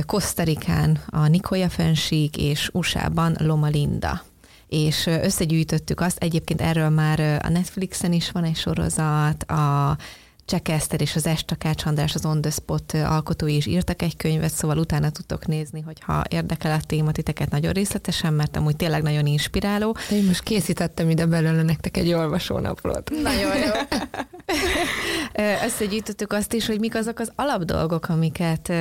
[0.07, 4.23] Kosztarikán a Nicoya fensík, és USA-ban Loma Linda
[4.73, 9.97] és összegyűjtöttük azt, egyébként erről már a Netflixen is van egy sorozat, a
[10.45, 14.79] Csekeszter és az Estakács András, az On The Spot alkotói is írtak egy könyvet, szóval
[14.79, 19.97] utána tudtok nézni, hogyha érdekel a téma titeket nagyon részletesen, mert amúgy tényleg nagyon inspiráló.
[20.09, 23.11] De én most készítettem ide belőle nektek egy olvasónaplót.
[23.23, 23.71] Nagyon jó.
[25.67, 28.73] Összegyűjtöttük azt is, hogy mik azok az alapdolgok, amiket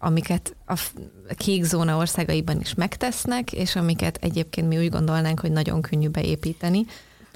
[0.00, 0.74] amiket a
[1.36, 6.86] kék zóna országaiban is megtesznek, és amiket egyébként mi úgy gondolnánk, hogy nagyon könnyű beépíteni.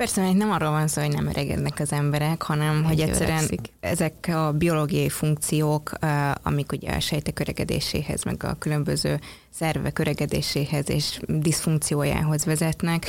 [0.03, 3.37] Persze, hogy nem arról van szó, hogy nem öregednek az emberek, hanem Egy hogy egyszerűen
[3.37, 3.73] öregszik.
[3.81, 5.93] ezek a biológiai funkciók,
[6.43, 13.07] amik ugye a sejtek öregedéséhez, meg a különböző szervek öregedéséhez és diszfunkciójához vezetnek,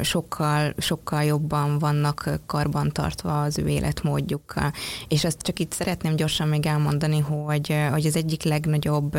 [0.00, 4.72] sokkal, sokkal jobban vannak karbantartva az ő életmódjukkal.
[5.08, 9.18] És azt csak itt szeretném gyorsan még elmondani, hogy, hogy az egyik legnagyobb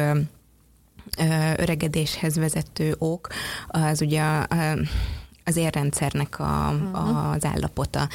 [1.55, 3.27] öregedéshez vezető ok
[3.67, 4.47] az ugye a,
[5.57, 7.31] érrendszernek a, uh-huh.
[7.31, 8.09] az állapota.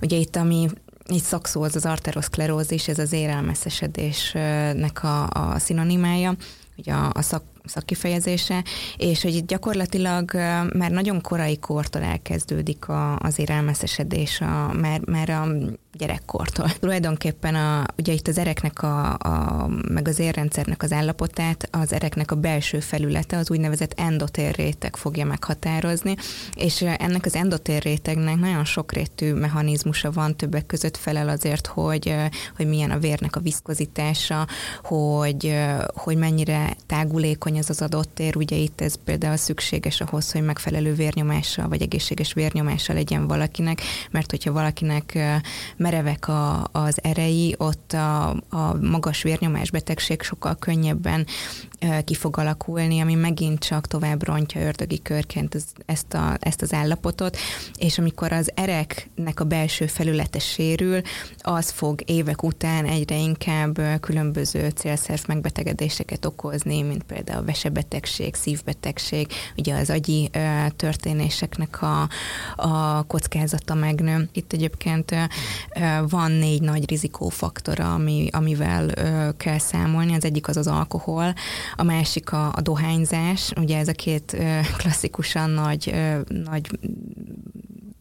[0.00, 0.68] Ugye itt, ami
[1.12, 6.34] így szakszó az az arteroszklerózis, ez az érelmeszesedésnek a, a szinonimája,
[6.76, 8.64] ugye a, a szak, szakkifejezése,
[8.96, 10.32] és hogy itt gyakorlatilag
[10.74, 15.46] már nagyon korai kortól elkezdődik a, az érelmeszesedés, a, mert, mert a
[15.94, 16.70] gyerekkortól.
[16.80, 22.30] Tulajdonképpen a, ugye itt az ereknek, a, a, meg az érrendszernek az állapotát az ereknek
[22.30, 26.16] a belső felülete, az úgynevezett endotér réteg fogja meghatározni,
[26.54, 32.14] és ennek az endotér rétegnek nagyon sokrétű mechanizmusa van, többek között felel azért, hogy,
[32.56, 34.46] hogy milyen a vérnek a viszkozitása,
[34.82, 35.56] hogy,
[35.94, 40.94] hogy mennyire tágulékony ez az adott tér, ugye itt ez például szükséges ahhoz, hogy megfelelő
[40.94, 43.80] vérnyomással vagy egészséges vérnyomással legyen valakinek,
[44.10, 45.18] mert hogyha valakinek
[45.84, 51.26] merevek a, az erei, ott a, a magas vérnyomás betegség sokkal könnyebben
[52.04, 56.72] ki fog alakulni, ami megint csak tovább rontja ördögi körként az, ezt, a, ezt az
[56.72, 57.36] állapotot,
[57.78, 61.00] és amikor az ereknek a belső felülete sérül,
[61.38, 69.26] az fog évek után egyre inkább különböző célszerv megbetegedéseket okozni, mint például a vesebetegség, szívbetegség,
[69.56, 70.30] ugye az agyi
[70.76, 72.08] történéseknek a,
[72.56, 74.28] a kockázata megnő.
[74.32, 75.14] Itt egyébként
[76.08, 78.90] van négy nagy rizikófaktora, ami, amivel
[79.36, 80.14] kell számolni.
[80.14, 81.34] Az egyik az az alkohol,
[81.76, 84.36] a másik a, a dohányzás, ugye ez a két
[84.76, 85.94] klasszikusan nagy,
[86.28, 86.78] nagy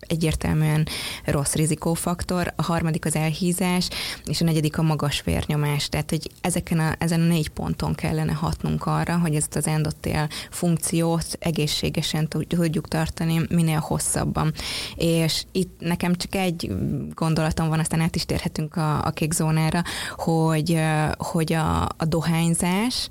[0.07, 0.87] egyértelműen
[1.25, 3.87] rossz rizikófaktor, a harmadik az elhízás,
[4.25, 5.89] és a negyedik a magas vérnyomás.
[5.89, 10.27] Tehát, hogy ezeken a, ezen a négy ponton kellene hatnunk arra, hogy ezt az endotél
[10.49, 14.53] funkciót egészségesen tudjuk tartani minél hosszabban.
[14.95, 16.71] És itt nekem csak egy
[17.13, 19.83] gondolatom van, aztán át is térhetünk a, a kék zónára,
[20.15, 20.79] hogy,
[21.17, 23.07] hogy a, a dohányzás,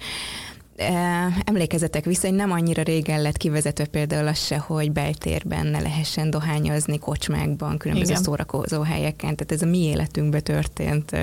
[1.45, 6.31] emlékezetek vissza, hogy nem annyira régen lett kivezetve például az se, hogy beltérben ne lehessen
[6.31, 8.23] dohányozni kocsmákban, különböző Igen.
[8.23, 11.17] szórakozó helyeken, tehát ez a mi életünkbe történt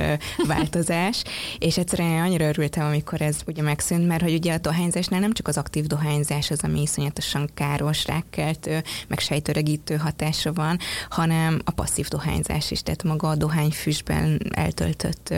[0.47, 1.23] változás,
[1.59, 5.47] és egyszerűen annyira örültem, amikor ez ugye megszűnt, mert hogy ugye a dohányzásnál nem csak
[5.47, 10.77] az aktív dohányzás az, ami iszonyatosan káros, rákkeltő, meg sejtöregítő hatása van,
[11.09, 15.33] hanem a passzív dohányzás is, tehát maga a dohányfüstben eltöltött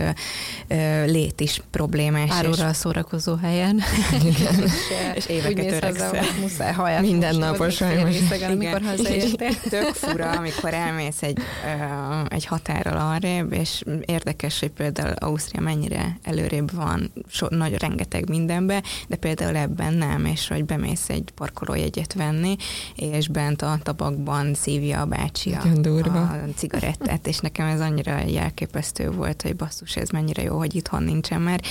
[1.05, 2.29] lét is problémás.
[2.29, 3.81] Áróra a szórakozó helyen.
[4.13, 4.63] Igen.
[4.65, 4.71] és,
[5.15, 6.23] és éveket öregszel.
[6.41, 8.15] Muszáj haját Minden napos sajnos.
[8.45, 9.59] Amikor hazaértél.
[9.69, 16.17] Tök fura, amikor elmész egy, uh, egy határral arrébb, és érdekes, hogy például Ausztria mennyire
[16.23, 22.13] előrébb van, so, nagy, rengeteg mindenbe, de például ebben nem, és hogy bemész egy parkolójegyet
[22.13, 22.55] venni,
[22.95, 25.61] és bent a tabakban szívja a bácsi a,
[26.05, 31.03] a cigarettát, és nekem ez annyira jelképesztő volt, hogy basszus, ez mennyire jó, hogy itthon
[31.03, 31.67] nincsen, mert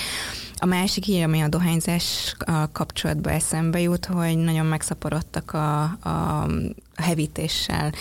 [0.62, 2.36] A másik ilyen, ami a dohányzás
[2.72, 6.46] kapcsolatban eszembe jut, hogy nagyon megszaporodtak a, a
[7.00, 7.92] hevítéssel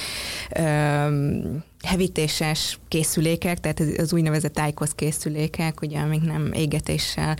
[1.84, 7.38] hevítéses készülékek, tehát az úgynevezett IQOS készülékek, ugye, amik nem égetéssel,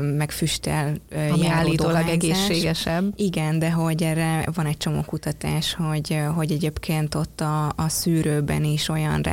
[0.00, 0.94] meg füsttel
[1.30, 3.12] Ami állítólag egészségesebb.
[3.16, 8.64] Igen, de hogy erre van egy csomó kutatás, hogy, hogy egyébként ott a, a szűrőben
[8.64, 9.24] is olyan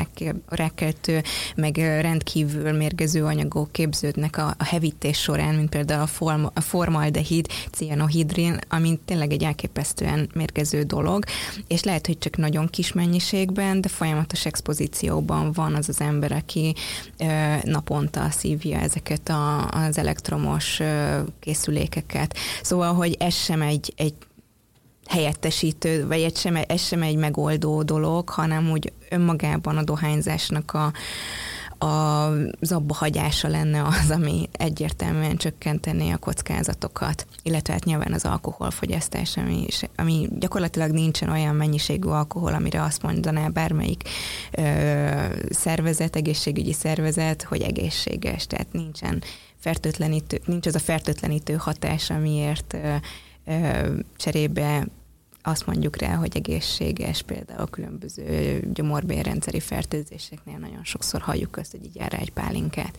[0.47, 1.21] rekkeltő,
[1.55, 7.47] meg rendkívül mérgező anyagok képződnek a, a hevítés során, mint például a, form, a formaldehid,
[7.71, 11.23] cianohidrin, ami tényleg egy elképesztően mérgező dolog,
[11.67, 16.75] és lehet, hogy csak nagyon kis mennyiségben, de folyamatos expozícióban van az az ember, aki
[17.63, 20.79] naponta szívja ezeket a, az elektromos
[21.39, 22.37] készülékeket.
[22.61, 24.13] Szóval, hogy ez sem egy, egy
[25.05, 30.93] helyettesítő, vagy ez sem, ez sem egy megoldó dolog, hanem úgy önmagában a dohányzásnak a,
[31.77, 39.37] az abba hagyása lenne az, ami egyértelműen csökkentené a kockázatokat, illetve hát nyilván az alkoholfogyasztás,
[39.37, 44.09] ami, ami gyakorlatilag nincsen olyan mennyiségű alkohol, amire azt mondaná bármelyik
[44.51, 44.63] ö,
[45.49, 49.23] szervezet, egészségügyi szervezet, hogy egészséges, tehát nincsen
[49.59, 52.95] fertőtlenítő, nincs az a fertőtlenítő hatás, amiért ö,
[53.45, 54.87] ö, cserébe
[55.45, 61.85] azt mondjuk rá, hogy egészséges, például a különböző gyomorbérrendszeri fertőzéseknél nagyon sokszor halljuk azt, hogy
[61.85, 62.97] így jár egy pálinkát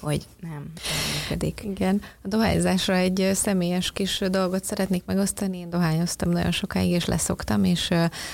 [0.00, 0.72] hogy nem
[1.12, 1.62] működik.
[1.64, 2.00] Igen.
[2.22, 5.58] A dohányzásra egy személyes kis dolgot szeretnék megosztani.
[5.58, 7.90] Én dohányoztam nagyon sokáig, és leszoktam, és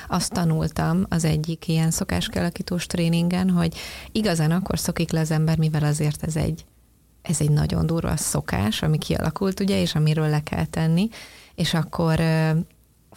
[0.09, 3.77] azt tanultam az egyik ilyen szokáskelakítós tréningen, hogy
[4.13, 6.65] igazán akkor szokik le az ember, mivel azért ez egy,
[7.23, 11.09] ez egy nagyon durva szokás, ami kialakult, ugye, és amiről le kell tenni,
[11.55, 12.21] és akkor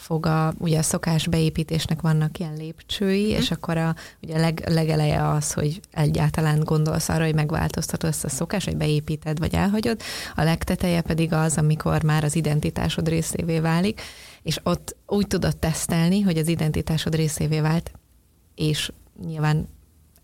[0.05, 3.37] fog a, ugye a szokás beépítésnek vannak ilyen lépcsői, mm.
[3.37, 8.23] és akkor a, ugye a leg, legeleje az, hogy egyáltalán gondolsz arra, hogy megváltoztatod ezt
[8.23, 10.01] a szokás, hogy beépíted, vagy elhagyod.
[10.35, 14.01] A legteteje pedig az, amikor már az identitásod részévé válik,
[14.41, 17.91] és ott úgy tudod tesztelni, hogy az identitásod részévé vált,
[18.55, 18.91] és
[19.25, 19.67] nyilván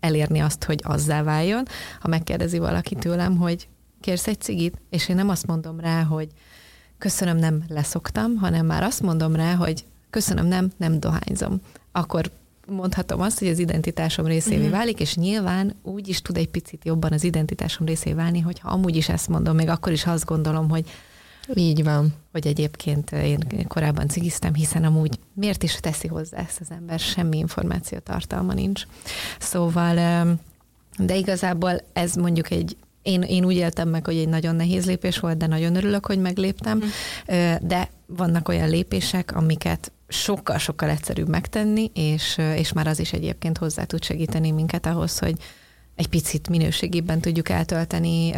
[0.00, 1.64] elérni azt, hogy azzá váljon.
[2.00, 3.68] Ha megkérdezi valaki tőlem, hogy
[4.00, 6.28] kérsz egy cigit, és én nem azt mondom rá, hogy
[7.02, 11.60] köszönöm, nem leszoktam, hanem már azt mondom rá, hogy köszönöm, nem, nem dohányzom.
[11.92, 12.30] Akkor
[12.66, 14.70] mondhatom azt, hogy az identitásom részévé uh-huh.
[14.70, 18.96] válik, és nyilván úgy is tud egy picit jobban az identitásom részévé válni, hogyha amúgy
[18.96, 20.84] is ezt mondom, még akkor is azt gondolom, hogy
[21.54, 22.14] így van.
[22.32, 27.38] Hogy egyébként én korábban cigiztem, hiszen amúgy miért is teszi hozzá ezt az ember, semmi
[27.38, 28.82] információ tartalma nincs.
[29.38, 29.94] Szóval,
[30.98, 35.18] de igazából ez mondjuk egy én, én úgy éltem meg, hogy egy nagyon nehéz lépés
[35.18, 36.76] volt, de nagyon örülök, hogy megléptem.
[36.76, 37.54] Mm.
[37.60, 43.84] De vannak olyan lépések, amiket sokkal-sokkal egyszerűbb megtenni, és, és már az is egyébként hozzá
[43.84, 45.34] tud segíteni minket ahhoz, hogy
[46.02, 48.32] egy picit minőségében tudjuk eltölteni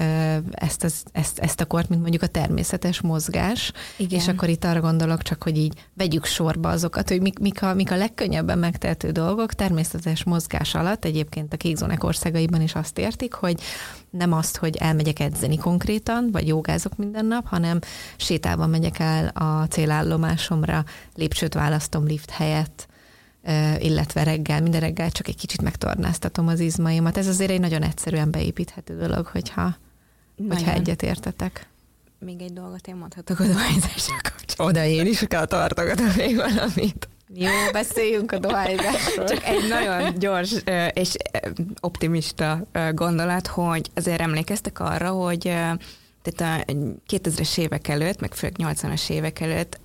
[0.51, 3.73] ezt, az, ezt, ezt a kort, mint mondjuk a természetes mozgás.
[3.97, 4.21] Igen.
[4.21, 7.75] És akkor itt arra gondolok csak, hogy így vegyük sorba azokat, hogy mik, mik, a,
[7.75, 11.05] mik a legkönnyebben megtehető dolgok természetes mozgás alatt.
[11.05, 13.61] Egyébként a kékzónek országaiban is azt értik, hogy
[14.11, 17.79] nem azt, hogy elmegyek edzeni konkrétan, vagy jogázok minden nap, hanem
[18.17, 22.89] sétában megyek el a célállomásomra, lépcsőt választom lift helyett,
[23.79, 27.17] illetve reggel, minden reggel csak egy kicsit megtornáztatom az izmaimat.
[27.17, 29.77] Ez azért egy nagyon egyszerűen beépíthető dolog, hogyha,
[30.49, 31.69] hogyha egyet értetek.
[32.19, 34.67] Még egy dolgot én mondhatok a dohányzással kapcsolatban.
[34.67, 37.09] Oda én is kell tartogatom még valamit.
[37.35, 39.27] Jó, beszéljünk a dohányzásról.
[39.27, 40.55] Csak egy nagyon gyors
[40.93, 41.15] és
[41.81, 45.43] optimista gondolat, hogy azért emlékeztek arra, hogy
[46.23, 46.73] tehát a
[47.09, 49.81] 2000-es évek előtt, meg főleg 80-as évek előtt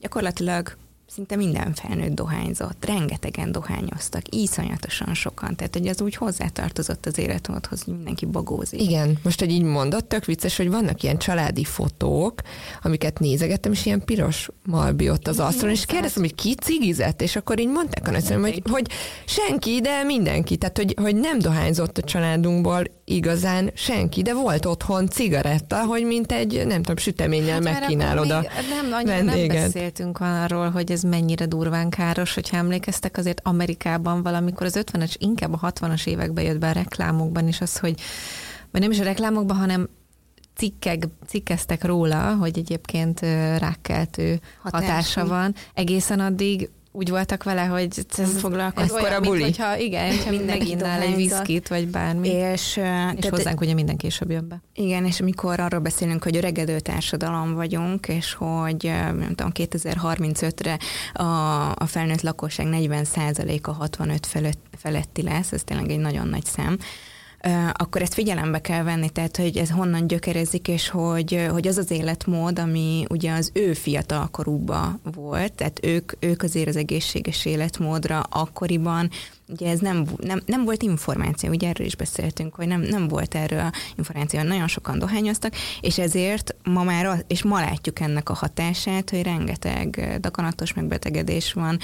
[0.00, 0.76] gyakorlatilag
[1.14, 7.82] szinte minden felnőtt dohányzott, rengetegen dohányoztak, iszonyatosan sokan, tehát hogy az úgy hozzátartozott az életmódhoz,
[7.82, 8.80] hogy mindenki bagózik.
[8.80, 12.40] Igen, most, hogy így mondott, tök vicces, hogy vannak ilyen családi fotók,
[12.82, 17.36] amiket nézegettem, és ilyen piros malbi ott az asztalon, és kérdeztem, hogy ki cigizett, és
[17.36, 18.86] akkor így mondták a nagyszerűen, hogy, hogy
[19.24, 25.08] senki, de mindenki, tehát hogy, hogy nem dohányzott a családunkból igazán senki, de volt otthon
[25.08, 30.70] cigaretta, hogy mint egy, nem tudom, süteménnyel hát, megkínálod a Nem, annyira nem beszéltünk arról,
[30.70, 36.06] hogy ez mennyire durván káros, hogyha emlékeztek, azért Amerikában valamikor az 50-es, inkább a 60-as
[36.06, 38.00] években jött be a reklámokban is az, hogy
[38.70, 39.88] vagy nem is a reklámokban, hanem
[40.54, 43.20] cikkek, cikkeztek róla, hogy egyébként
[43.58, 45.54] rákkeltő hatása van.
[45.74, 48.96] Egészen addig úgy voltak vele, hogy ez foglalkozik.
[48.96, 49.42] Ez a buli.
[49.42, 52.28] Mint, hogyha, igen, hogyha meginnál egy viszkit, vagy bármi.
[52.28, 52.80] És,
[53.16, 54.62] és hozzánk ugye minden később jön be.
[54.74, 58.82] Igen, és amikor arról beszélünk, hogy öregedő társadalom vagyunk, és hogy
[59.18, 60.78] nem tudom, 2035-re
[61.12, 61.24] a,
[61.70, 66.78] a felnőtt lakosság 40%-a 65 felett, feletti lesz, ez tényleg egy nagyon nagy szám,
[67.72, 71.90] akkor ezt figyelembe kell venni, tehát hogy ez honnan gyökerezik, és hogy, hogy az az
[71.90, 79.10] életmód, ami ugye az ő fiatalkorúban volt, tehát ők, ők azért az egészséges életmódra akkoriban
[79.48, 83.34] ugye ez nem, nem, nem volt információ, ugye erről is beszéltünk, hogy nem, nem volt
[83.34, 89.10] erről információ, nagyon sokan dohányoztak, és ezért ma már, és ma látjuk ennek a hatását,
[89.10, 91.78] hogy rengeteg dakanatos megbetegedés van,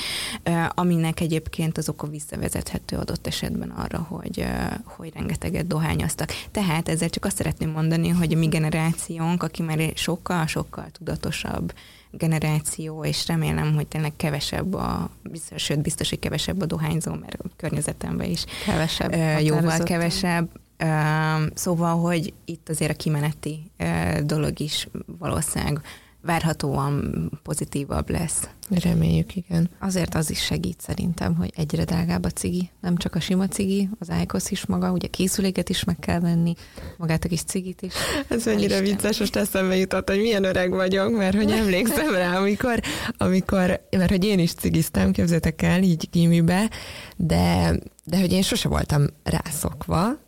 [0.75, 4.45] aminek egyébként az oka visszavezethető adott esetben arra, hogy,
[4.85, 6.33] hogy rengeteget dohányoztak.
[6.51, 11.73] Tehát ezzel csak azt szeretném mondani, hogy a mi generációnk, aki már sokkal-sokkal tudatosabb,
[12.11, 17.41] generáció, és remélem, hogy tényleg kevesebb a, biztos, sőt, biztos, hogy kevesebb a dohányzó, mert
[17.41, 20.49] a környezetemben is kevesebb, uh, jóval kevesebb.
[20.83, 24.89] Uh, szóval, hogy itt azért a kimeneti uh, dolog is
[25.19, 25.81] valószínűleg
[26.23, 28.49] várhatóan pozitívabb lesz.
[28.83, 29.71] Reméljük, igen.
[29.79, 32.71] Azért az is segít szerintem, hogy egyre drágább a cigi.
[32.81, 36.55] Nem csak a sima cigi, az IQOS is maga, ugye készüléket is meg kell venni,
[36.97, 37.93] magát a kis cigit is.
[38.29, 42.81] Ez mennyire vicces, most eszembe jutott, hogy milyen öreg vagyok, mert hogy emlékszem rá, amikor,
[43.17, 46.71] amikor mert hogy én is cigiztem, képzeljétek el, így gimibe,
[47.17, 50.19] de, de hogy én sose voltam rászokva,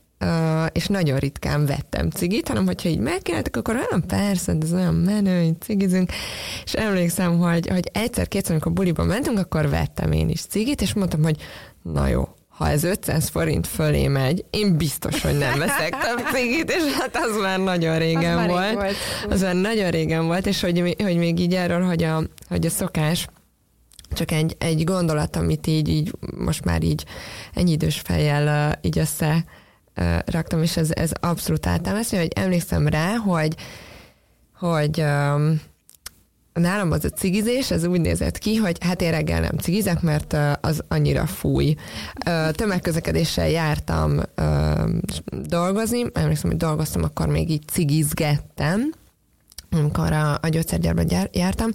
[0.73, 5.45] és nagyon ritkán vettem cigit, hanem hogyha így megkértek, akkor olyan persze, ez olyan menő,
[5.45, 6.13] hogy cigizünk,
[6.65, 11.23] és emlékszem, hogy, hogy egyszer-kétszer, amikor buliba mentünk, akkor vettem én is cigit, és mondtam,
[11.23, 11.37] hogy
[11.83, 16.71] na jó, ha ez 500 forint fölé megy, én biztos, hogy nem veszek több cigit,
[16.71, 18.75] és hát az már nagyon régen az volt.
[18.75, 18.95] volt.
[19.31, 22.71] Az már nagyon régen volt, és hogy, hogy még így erről, hogy a, hogy a
[22.71, 23.27] szokás,
[24.13, 27.05] csak egy, egy gondolat, amit így, így most már így
[27.55, 29.45] ennyi idős fejjel így össze
[30.25, 33.55] raktam, és ez, ez abszolút átámesztő, hogy emlékszem rá, hogy,
[34.55, 35.61] hogy um,
[36.53, 40.37] nálam az a cigizés, ez úgy nézett ki, hogy hát én reggel nem cigizek, mert
[40.61, 41.75] az annyira fúj.
[42.53, 44.21] Tömegközlekedéssel jártam
[45.43, 48.93] dolgozni, emlékszem, hogy dolgoztam, akkor még így cigizgettem,
[49.73, 51.71] amikor a, a gyógyszergyárban gyár, jártam,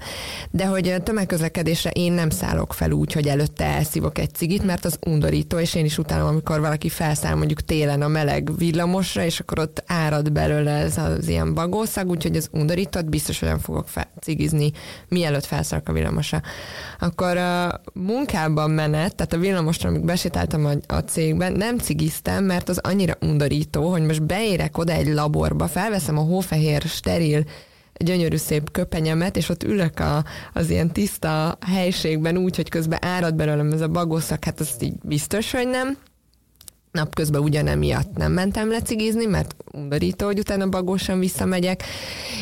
[0.52, 5.00] de hogy tömegközlekedésre én nem szállok fel úgy, hogy előtte elszívok egy cigit, mert az
[5.06, 9.60] undorító, és én is utálom, amikor valaki felszáll mondjuk télen a meleg villamosra, és akkor
[9.60, 14.12] ott árad belőle ez az ilyen bagószag, úgyhogy az undorított biztos, hogy nem fogok fel,
[14.22, 14.72] cigizni,
[15.08, 16.42] mielőtt felszállok a villamosra.
[17.00, 22.70] Akkor a munkában menet, tehát a villamosra, amíg besétáltam a, a cégben, nem cigiztem, mert
[22.70, 27.44] az annyira undorító, hogy most beérek oda egy laborba, felveszem a hófehér steril
[28.00, 33.36] gyönyörű szép köpenyemet, és ott ülök a, az ilyen tiszta helységben úgy, hogy közben árad
[33.36, 35.98] belőlem ez a bagoszak, hát az így biztos, hogy nem.
[36.92, 41.84] Napközben ugyanem miatt nem mentem lecigizni, mert undorító, hogy utána bagósan visszamegyek,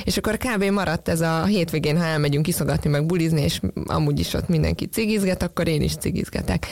[0.03, 0.63] és akkor kb.
[0.63, 5.43] maradt ez a hétvégén, ha elmegyünk iszogatni, meg bulizni, és amúgy is ott mindenki cigizget,
[5.43, 6.67] akkor én is cigizgetek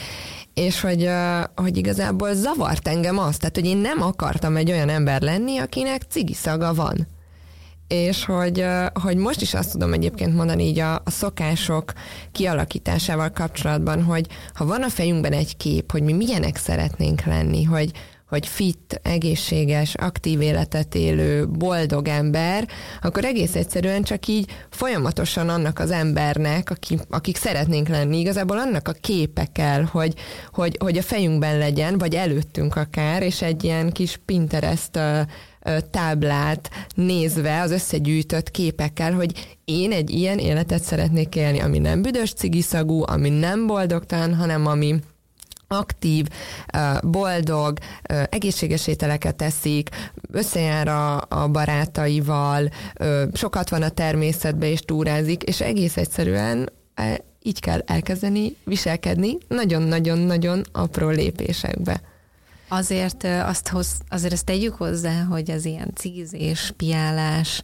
[0.54, 1.10] és hogy,
[1.56, 6.02] hogy igazából zavart engem azt, tehát hogy én nem akartam egy olyan ember lenni, akinek
[6.10, 7.08] cigiszaga van
[7.94, 11.94] és hogy, hogy most is azt tudom egyébként mondani így a, a szokások
[12.32, 17.92] kialakításával kapcsolatban, hogy ha van a fejünkben egy kép, hogy mi milyenek szeretnénk lenni, hogy,
[18.30, 22.68] hogy fit, egészséges, aktív életet élő, boldog ember,
[23.02, 28.88] akkor egész egyszerűen csak így folyamatosan annak az embernek, aki, akik szeretnénk lenni, igazából annak
[28.88, 30.14] a képe kell, hogy,
[30.52, 35.00] hogy, hogy a fejünkben legyen, vagy előttünk akár, és egy ilyen kis Pinterest
[35.92, 42.34] táblát nézve az összegyűjtött képekkel, hogy én egy ilyen életet szeretnék élni, ami nem büdös
[42.34, 45.00] cigiszagú, ami nem boldogtalan, hanem ami
[45.68, 46.28] aktív,
[47.02, 47.78] boldog,
[48.30, 49.90] egészséges ételeket teszik,
[50.32, 52.70] összejár a, a barátaival,
[53.34, 56.72] sokat van a természetben és túrázik, és egész egyszerűen
[57.42, 62.02] így kell elkezdeni viselkedni nagyon-nagyon-nagyon apró lépésekbe.
[62.78, 67.62] Azért azt hoz, azért ezt tegyük hozzá, hogy az ilyen cigizés, piálás,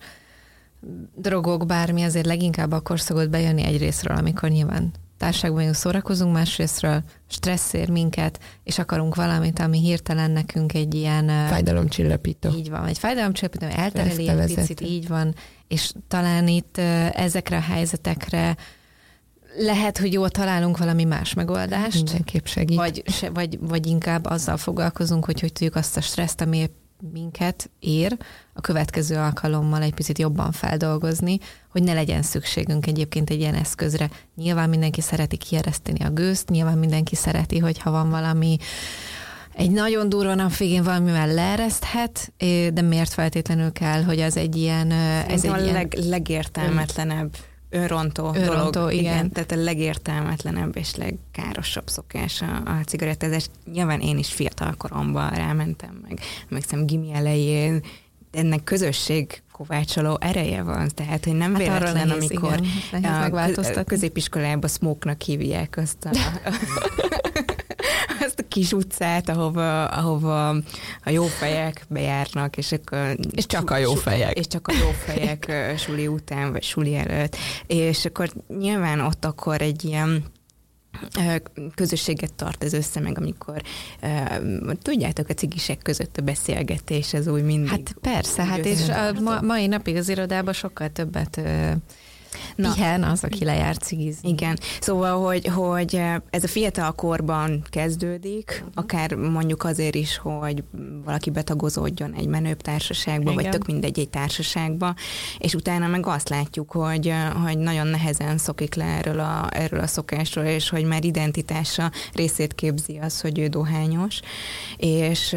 [1.15, 7.89] drogok, bármi azért leginkább akkor szokott bejönni egyrésztről, amikor nyilván társágban szórakozunk, másrésztről stressz ér
[7.89, 11.27] minket, és akarunk valamit, ami hirtelen nekünk egy ilyen...
[11.27, 12.49] Fájdalomcsillapító.
[12.49, 15.35] Így van, egy fájdalomcsillapító, eltereli egy picit, így van,
[15.67, 16.77] és talán itt
[17.13, 18.57] ezekre a helyzetekre
[19.57, 21.95] lehet, hogy jól találunk valami más megoldást.
[21.95, 22.77] Mindenképp segít.
[22.77, 26.69] Vagy, vagy, vagy inkább azzal foglalkozunk, hogy hogy tudjuk azt a stresszt, ami
[27.11, 28.17] minket ér,
[28.53, 31.37] a következő alkalommal egy picit jobban feldolgozni,
[31.69, 34.09] hogy ne legyen szükségünk egyébként egy ilyen eszközre.
[34.35, 38.57] Nyilván mindenki szereti kiereszteni a gőzt, nyilván mindenki szereti, hogyha van valami
[39.53, 42.33] egy nagyon durva nap végén valamivel leereszthet,
[42.73, 44.91] de miért feltétlenül kell, hogy az egy ilyen...
[44.91, 45.73] Ez egy a ilyen...
[45.73, 47.35] leg, legértelmetlenebb
[47.69, 48.91] önrontó, önrontó dolog.
[48.91, 49.03] Igen.
[49.03, 49.31] igen.
[49.31, 53.45] Tehát a legértelmetlenebb és legkárosabb szokás a, a cigarettázás.
[53.73, 56.19] Nyilván én is fiatal koromban rámentem meg.
[56.49, 57.83] Emlékszem gimi elején,
[58.31, 62.59] ennek közösség kovácsoló ereje van, tehát hogy nem hát véletlen, nehéz, amikor
[62.93, 63.33] igen,
[63.75, 66.09] a középiskolában smoke-nak hívják azt a,
[68.39, 70.49] azt a kis utcát, ahova, ahova
[71.03, 73.17] a jó fejek bejárnak, és akkor...
[73.31, 74.37] És csak a jó fejek.
[74.37, 77.35] És csak a jó fejek suli után, vagy suli előtt.
[77.67, 80.23] És akkor nyilván ott akkor egy ilyen
[81.75, 83.61] közösséget tart ez össze, meg amikor
[84.81, 87.69] tudjátok, a cigisek között a beszélgetés, ez úgy mindig.
[87.69, 91.41] Hát persze, hát és a ma, mai napig az irodában sokkal többet
[92.55, 92.73] Na.
[92.73, 94.29] Pihen az, aki lejár cigizni.
[94.29, 94.59] Igen.
[94.79, 98.71] Szóval, hogy, hogy ez a fiatal korban kezdődik, uh-huh.
[98.73, 100.63] akár mondjuk azért is, hogy
[101.05, 103.43] valaki betagozódjon egy menőbb társaságba, Igen.
[103.43, 104.95] vagy tök mindegy egy társaságba,
[105.37, 107.13] és utána meg azt látjuk, hogy,
[107.45, 112.55] hogy nagyon nehezen szokik le erről a, erről a szokásról, és hogy már identitása részét
[112.55, 114.19] képzi az, hogy ő dohányos,
[114.77, 115.35] és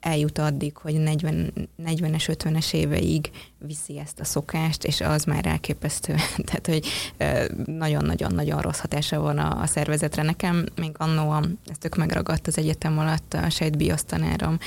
[0.00, 1.52] eljut addig, hogy 40,
[1.84, 6.14] 40-es, 50-es éveig viszi ezt a szokást, és az már elképesztő.
[6.46, 6.86] Tehát, hogy
[7.64, 10.22] nagyon-nagyon-nagyon rossz hatása van a, a szervezetre.
[10.22, 11.34] Nekem még annó,
[11.66, 14.58] ez tök megragadt az egyetem alatt a sejtbiosztanárom,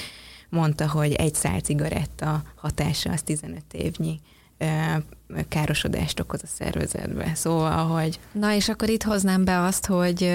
[0.49, 4.19] mondta, hogy egy szál cigaretta hatása az 15 évnyi
[5.47, 7.32] károsodást okoz a szervezetbe.
[7.36, 8.19] Szóval, hogy...
[8.32, 10.34] Na és akkor itt hoznám be azt, hogy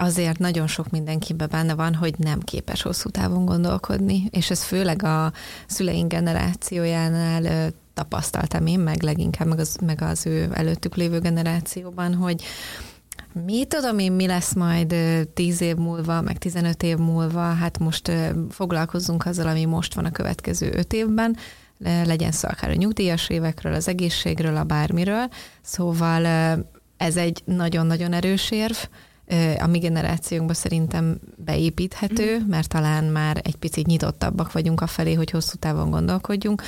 [0.00, 5.02] azért nagyon sok mindenkiben benne van, hogy nem képes hosszú távon gondolkodni, és ez főleg
[5.02, 5.32] a
[5.66, 12.42] szüleink generációjánál tapasztaltam én, meg leginkább meg az, meg az ő előttük lévő generációban, hogy
[13.44, 14.94] mi tudom én, mi lesz majd
[15.34, 18.12] 10 év múlva, meg 15 év múlva, hát most
[18.50, 21.36] foglalkozzunk azzal, ami most van a következő 5 évben,
[22.04, 25.28] legyen szó akár a nyugdíjas évekről, az egészségről, a bármiről.
[25.62, 26.26] Szóval
[26.96, 28.76] ez egy nagyon-nagyon erős érv,
[29.58, 32.48] a mi generációnkban szerintem beépíthető, mm.
[32.48, 36.62] mert talán már egy picit nyitottabbak vagyunk a felé, hogy hosszú távon gondolkodjunk.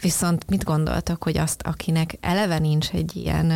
[0.00, 3.52] Viszont mit gondoltak, hogy azt, akinek eleve nincs egy ilyen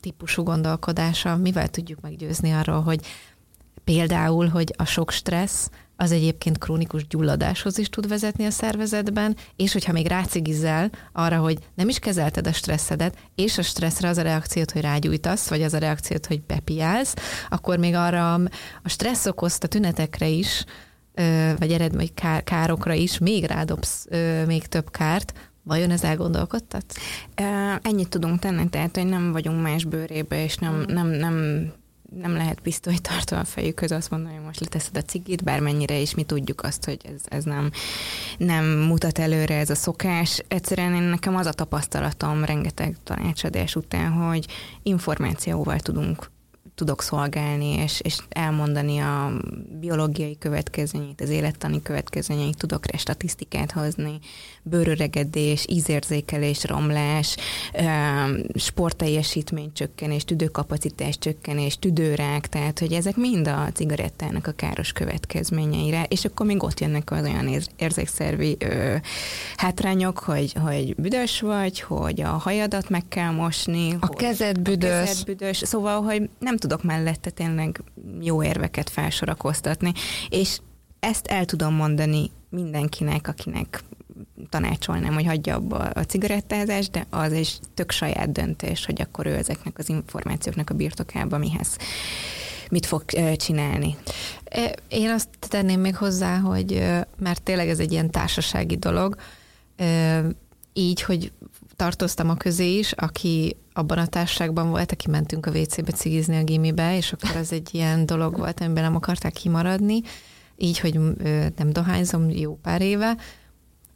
[0.00, 3.00] típusú gondolkodása, mivel tudjuk meggyőzni arról, hogy
[3.84, 5.70] például, hogy a sok stressz
[6.00, 11.58] az egyébként krónikus gyulladáshoz is tud vezetni a szervezetben, és hogyha még rácigizel arra, hogy
[11.74, 15.74] nem is kezelted a stresszedet, és a stresszre az a reakciót, hogy rágyújtasz, vagy az
[15.74, 17.14] a reakciót, hogy bepiálsz,
[17.48, 18.34] akkor még arra
[18.82, 20.64] a stressz okozta tünetekre is,
[21.58, 22.10] vagy eredmény
[22.44, 24.06] károkra is még rádobsz
[24.46, 25.32] még több kárt,
[25.62, 26.84] Vajon ez elgondolkodtat?
[27.82, 31.66] Ennyit tudunk tenni, tehát, hogy nem vagyunk más bőrébe, és nem, nem, nem
[32.16, 36.22] nem lehet pisztolytartó a fejükhöz azt mondani, hogy most leteszed a cigit, bármennyire is mi
[36.22, 37.70] tudjuk azt, hogy ez, ez nem,
[38.38, 40.42] nem mutat előre ez a szokás.
[40.48, 44.46] Egyszerűen én nekem az a tapasztalatom rengeteg tanácsadás után, hogy
[44.82, 46.30] információval tudunk
[46.80, 49.32] tudok szolgálni, és, és elmondani a
[49.80, 54.18] biológiai következményeit, az élettani következményeit, tudok rá statisztikát hozni,
[54.62, 57.36] bőröregedés, ízérzékelés, romlás,
[58.54, 66.24] sportteljesítmény csökkenés, tüdőkapacitás csökkenés, tüdőrák, tehát hogy ezek mind a cigarettának a káros következményeire, és
[66.24, 68.96] akkor még ott jönnek az olyan érzékszervi ö,
[69.56, 73.96] hátrányok, hogy, hogy büdös vagy, hogy a hajadat meg kell mosni.
[74.00, 74.90] A kezed büdös.
[74.90, 75.56] A kezed büdös.
[75.56, 77.82] Szóval, hogy nem tudok mellette tényleg
[78.20, 79.92] jó érveket felsorakoztatni,
[80.28, 80.58] és
[81.00, 83.82] ezt el tudom mondani mindenkinek, akinek
[84.48, 89.34] tanácsolnám, hogy hagyja abba a cigarettázást, de az is tök saját döntés, hogy akkor ő
[89.34, 91.76] ezeknek az információknak a birtokába mihez
[92.70, 93.04] mit fog
[93.36, 93.96] csinálni.
[94.88, 96.82] Én azt tenném még hozzá, hogy
[97.18, 99.16] mert tényleg ez egy ilyen társasági dolog,
[100.72, 101.32] így, hogy
[101.80, 106.44] tartoztam a közé is, aki abban a társaságban volt, aki mentünk a WC-be cigizni a
[106.44, 110.00] gimibe, és akkor az egy ilyen dolog volt, amiben nem akarták kimaradni,
[110.56, 111.00] így, hogy
[111.56, 113.16] nem dohányzom jó pár éve,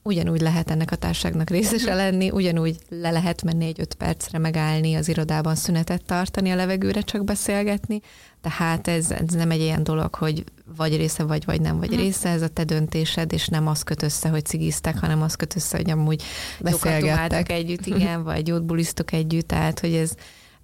[0.04, 4.94] ugyanúgy lehet ennek a társágnak részese lenni, ugyanúgy le lehet menni egy öt percre megállni
[4.94, 8.00] az irodában szünetet tartani, a levegőre csak beszélgetni,
[8.40, 10.44] tehát ez, ez nem egy ilyen dolog, hogy
[10.76, 11.98] vagy része vagy, vagy nem vagy hmm.
[11.98, 15.56] része, ez a te döntésed, és nem az köt össze, hogy cigiztek, hanem az köt
[15.56, 16.22] össze, hogy amúgy
[16.60, 17.50] beszélgettek.
[17.50, 20.14] együtt, igen, vagy jót bulisztok együtt, tehát hogy ez,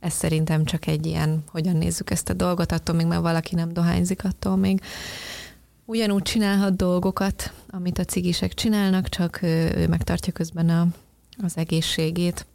[0.00, 3.72] ez szerintem csak egy ilyen, hogyan nézzük ezt a dolgot, attól még mert valaki nem
[3.72, 4.80] dohányzik, attól még
[5.90, 10.86] ugyanúgy csinálhat dolgokat, amit a cigisek csinálnak, csak ő megtartja közben a,
[11.42, 12.46] az egészségét.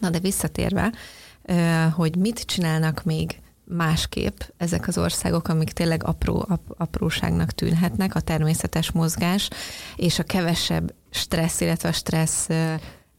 [0.00, 0.92] Na de visszatérve,
[1.92, 8.20] hogy mit csinálnak még másképp ezek az országok, amik tényleg apró, ap, apróságnak tűnhetnek, a
[8.20, 9.48] természetes mozgás
[9.96, 12.48] és a kevesebb stressz, illetve a stressz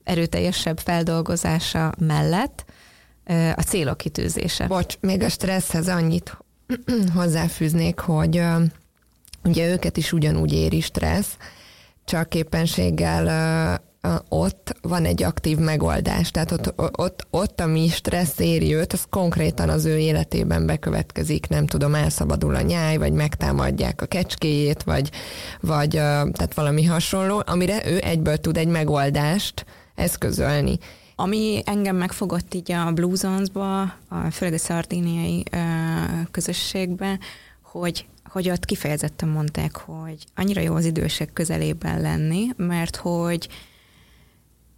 [0.03, 2.65] erőteljesebb feldolgozása mellett,
[3.55, 4.67] a célok kitűzése.
[4.67, 6.37] Bocs, még a stresszhez annyit
[7.15, 8.43] hozzáfűznék, hogy
[9.47, 11.37] ugye őket is ugyanúgy éri stressz,
[12.05, 13.85] csak éppenséggel
[14.29, 16.31] ott van egy aktív megoldás.
[16.31, 21.65] Tehát ott, ott, ott ami stressz éri őt, az konkrétan az ő életében bekövetkezik, nem
[21.65, 25.11] tudom, elszabadul a nyáj, vagy megtámadják a kecskéjét, vagy,
[25.61, 30.77] vagy tehát valami hasonló, amire ő egyből tud egy megoldást eszközölni.
[31.15, 35.43] Ami engem megfogott így a Blue Zones-ba, a főleg a szardíniai
[36.31, 37.19] közösségben,
[37.61, 38.05] hogy
[38.37, 43.47] hogy ott kifejezetten mondták, hogy annyira jó az idősek közelében lenni, mert hogy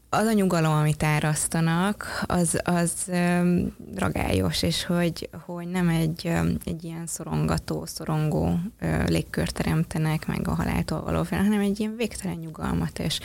[0.10, 6.58] az a nyugalom, amit árasztanak, az, az um, ragályos, és hogy, hogy nem egy, um,
[6.66, 11.96] egy ilyen szorongató, szorongó uh, légkört teremtenek meg a haláltól való fel, hanem egy ilyen
[11.96, 13.20] végtelen nyugalmat, és,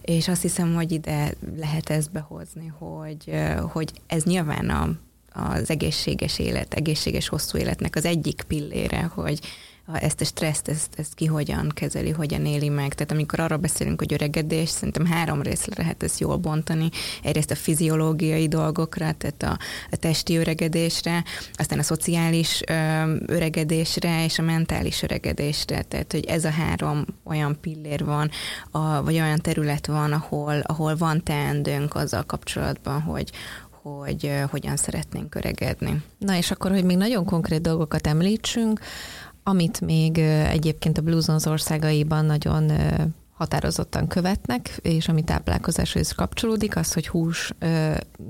[0.00, 4.88] és azt hiszem, hogy ide lehet ezt behozni, hogy, uh, hogy ez nyilván a,
[5.32, 9.40] az egészséges élet, egészséges hosszú életnek az egyik pillére, hogy,
[9.92, 12.94] ezt a stresszt, ezt, ezt ki hogyan kezeli, hogyan éli meg.
[12.94, 16.88] Tehát amikor arról beszélünk, hogy öregedés, szerintem három részre lehet ezt jól bontani.
[17.22, 19.58] Egyrészt a fiziológiai dolgokra, tehát a,
[19.90, 22.74] a testi öregedésre, aztán a szociális ö,
[23.26, 25.82] öregedésre és a mentális öregedésre.
[25.82, 28.30] Tehát, hogy ez a három olyan pillér van,
[28.70, 33.30] a, vagy olyan terület van, ahol, ahol van teendőnk azzal kapcsolatban, hogy,
[33.82, 36.02] hogy hogyan szeretnénk öregedni.
[36.18, 38.80] Na és akkor, hogy még nagyon konkrét dolgokat említsünk,
[39.42, 40.18] amit még
[40.48, 42.70] egyébként a Blue Zones országaiban nagyon
[43.40, 47.52] határozottan követnek, és ami táplálkozáshoz kapcsolódik, az, hogy hús,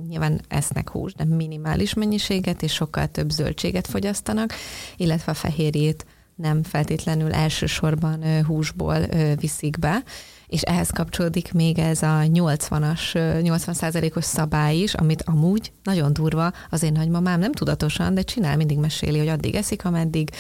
[0.08, 4.52] nyilván esznek hús, de minimális mennyiséget, és sokkal több zöldséget fogyasztanak,
[4.96, 8.98] illetve a fehérjét nem feltétlenül elsősorban húsból
[9.40, 10.02] viszik be,
[10.46, 16.82] és ehhez kapcsolódik még ez a 80-as, 80%-os szabály is, amit amúgy nagyon durva az
[16.82, 20.30] én nagymamám nem tudatosan, de csinál, mindig meséli, hogy addig eszik, ameddig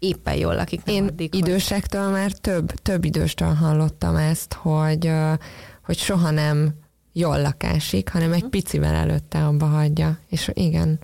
[0.00, 0.80] éppen jól lakik.
[0.84, 2.12] Én addig, idősektől hogy...
[2.12, 5.12] már több, több időstől hallottam ezt, hogy,
[5.84, 6.74] hogy soha nem
[7.12, 8.50] jól lakásik, hanem egy mhm.
[8.50, 10.18] picivel előtte abba hagyja.
[10.28, 10.98] És igen.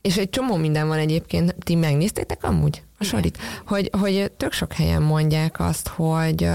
[0.00, 3.38] És egy csomó minden van egyébként, ti megnéztétek amúgy a sorit?
[3.66, 6.48] Hogy, hogy tök sok helyen mondják azt, hogy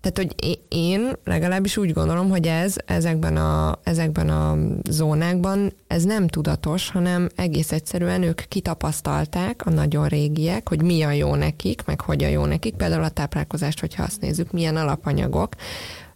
[0.00, 4.56] tehát, hogy én legalábbis úgy gondolom, hogy ez ezekben a, ezekben a
[4.90, 11.10] zónákban ez nem tudatos, hanem egész egyszerűen ők kitapasztalták, a nagyon régiek, hogy mi a
[11.10, 12.74] jó nekik, meg hogy a jó nekik.
[12.74, 15.54] Például a táplálkozást, hogyha azt nézzük, milyen alapanyagok,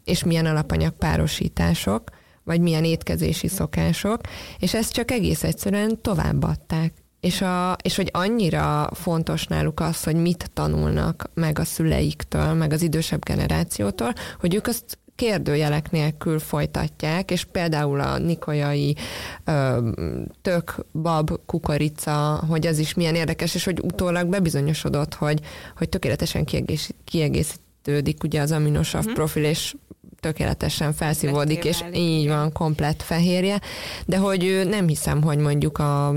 [0.05, 2.03] és milyen alapanyag párosítások,
[2.45, 4.21] vagy milyen étkezési szokások,
[4.59, 6.93] és ezt csak egész egyszerűen továbbadták.
[7.21, 12.73] És, a, és hogy annyira fontos náluk az, hogy mit tanulnak meg a szüleiktől, meg
[12.73, 18.97] az idősebb generációtól, hogy ők azt kérdőjelek nélkül folytatják, és például a nikolyai
[19.45, 19.89] ö,
[20.43, 25.41] tök, bab, kukorica, hogy az is milyen érdekes, és hogy utólag bebizonyosodott, hogy,
[25.77, 29.15] hogy tökéletesen kiegész, kiegészítődik ugye az aminosav mm-hmm.
[29.15, 29.75] profil, és
[30.21, 33.61] tökéletesen felszívódik, és így van, komplet fehérje,
[34.07, 36.15] de hogy nem hiszem, hogy mondjuk a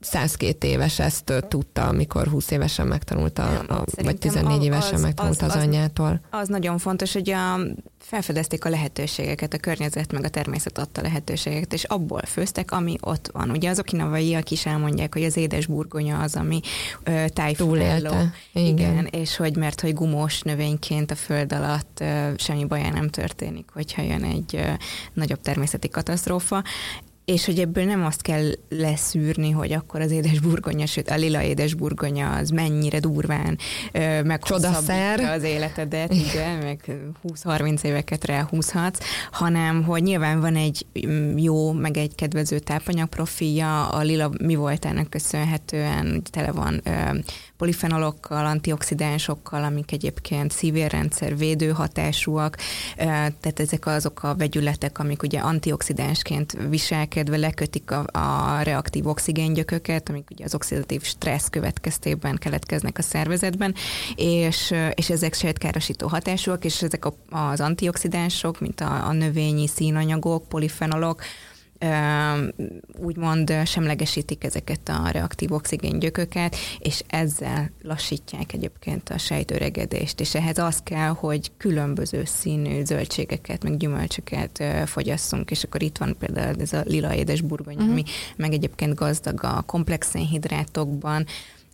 [0.00, 5.50] 102 éves ezt tudta, amikor 20 évesen megtanulta, a, vagy 14 évesen az, megtanulta az,
[5.50, 6.20] az, az anyjától.
[6.30, 7.58] Az nagyon fontos, hogy a,
[7.98, 13.30] felfedezték a lehetőségeket, a környezet meg a természet adta lehetőségeket, és abból főztek, ami ott
[13.32, 13.50] van.
[13.50, 16.60] Ugye az okinavaiak is elmondják, hogy az édes burgonya az, ami
[17.26, 18.12] tájfúlelló.
[18.52, 18.66] Igen.
[18.66, 23.68] Igen, és hogy mert hogy gumós növényként a föld alatt ö, semmi baja nem történik,
[23.72, 24.70] hogyha jön egy ö,
[25.12, 26.62] nagyobb természeti katasztrófa,
[27.30, 32.32] és hogy ebből nem azt kell leszűrni, hogy akkor az édesburgonya, sőt a lila édesburgonya
[32.32, 33.58] az mennyire durván
[34.24, 36.96] meghosszabbítja az életedet, igen, meg
[37.28, 38.98] 20-30 éveket ráhúzhatsz,
[39.30, 44.84] hanem hogy nyilván van egy mm, jó, meg egy kedvező tápanyagprofilja, a lila mi volt
[44.84, 46.82] ennek köszönhetően, tele van
[47.60, 52.56] polifenolokkal, antioxidánsokkal, amik egyébként szívérrendszer védő hatásúak,
[52.96, 56.68] tehát ezek azok a vegyületek, amik ugye antioxidánsként
[57.20, 63.74] viselkedve lekötik a, a reaktív oxigéngyököket, amik ugye az oxidatív stressz következtében keletkeznek a szervezetben,
[64.16, 70.48] és, és ezek sejtkárosító hatásúak, és ezek a, az antioxidánsok, mint a, a növényi színanyagok,
[70.48, 71.22] polifenolok,
[72.98, 80.80] úgymond semlegesítik ezeket a reaktív oxigéngyököket, és ezzel lassítják egyébként a sejtöregedést, és ehhez az
[80.82, 86.82] kell, hogy különböző színű zöldségeket, meg gyümölcsöket fogyasszunk, és akkor itt van például ez a
[86.84, 87.90] lila édes burgony, uh-huh.
[87.90, 88.02] ami
[88.36, 91.26] meg egyébként gazdag a komplex szénhidrátokban,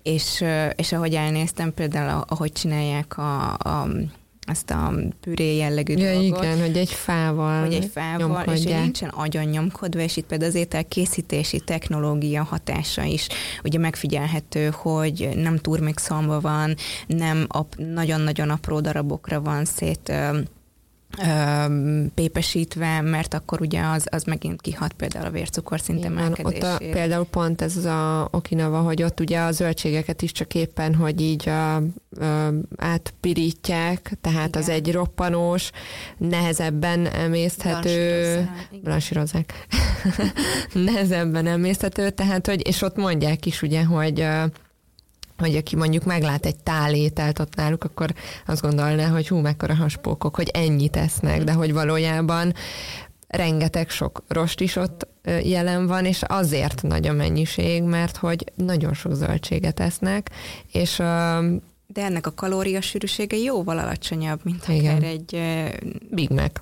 [0.03, 0.45] és,
[0.77, 3.89] és ahogy elnéztem például, ahogy csinálják a, a
[4.47, 6.45] ezt a püré jellegű ja, dolgot.
[6.45, 8.57] igen, hogy egy fával Hogy egy fával, nyomkodják.
[8.57, 13.29] és hogy nincsen agyon nyomkodva, és itt például az ételkészítési technológia hatása is
[13.65, 16.75] ugye megfigyelhető, hogy nem turmixolva van,
[17.07, 20.13] nem ap- nagyon-nagyon apró darabokra van szét
[22.15, 26.93] pépesítve, mert akkor ugye az, az megint kihat például a vércukorszint Igen, ott a, emelkedésére.
[26.93, 31.49] például pont ez a Okinawa, hogy ott ugye a zöldségeket is csak éppen, hogy így
[31.49, 31.83] a, a,
[32.77, 34.63] átpirítják, tehát Igen.
[34.63, 35.71] az egy roppanós,
[36.19, 38.49] nehezebben emészthető,
[38.83, 39.67] blansírozzák,
[40.73, 44.27] nehezebben emészthető, tehát hogy, és ott mondják is ugye, hogy
[45.39, 48.15] hogy aki mondjuk meglát egy tálételt ott náluk, akkor
[48.47, 52.55] azt gondolná, hogy hú, mekkora haspókok, hogy ennyit esznek, de hogy valójában
[53.29, 55.09] rengeteg sok rost is ott
[55.43, 60.31] jelen van, és azért nagy a mennyiség, mert hogy nagyon sok zöldséget esznek,
[60.73, 60.97] és
[61.87, 64.97] De ennek a kalóriasűrűsége jóval alacsonyabb, mint Igen.
[64.97, 65.67] akár egy ö,
[66.11, 66.53] Big Mac.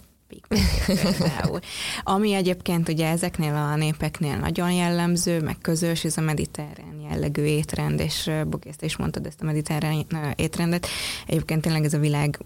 [0.49, 1.61] Mac például.
[2.03, 8.01] Ami egyébként ugye ezeknél a népeknél nagyon jellemző, meg közös, ez a mediterrán jellegű étrend,
[8.01, 10.07] és Bogi, ezt is mondtad, ezt a mediterrán
[10.37, 10.87] étrendet.
[11.27, 12.39] Egyébként tényleg ez a világ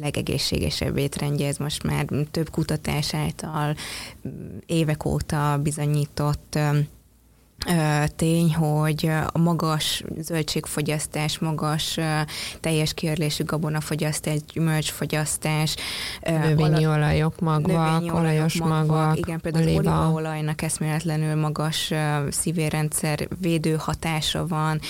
[0.00, 3.76] legegészségesebb étrendje, ez most már több kutatás által
[4.66, 6.58] évek óta bizonyított
[8.16, 11.98] tény, hogy a magas zöldségfogyasztás, magas
[12.60, 15.74] teljes kiörlésű gabonafogyasztás, gyümölcsfogyasztás,
[16.22, 19.90] Növényi olajok, magvak, növényi olajos olajok, magvak, Igen, például az olíva.
[19.90, 21.96] olívaolajnak eszméletlenül magas ö,
[22.30, 24.80] szívérrendszer védő hatása van,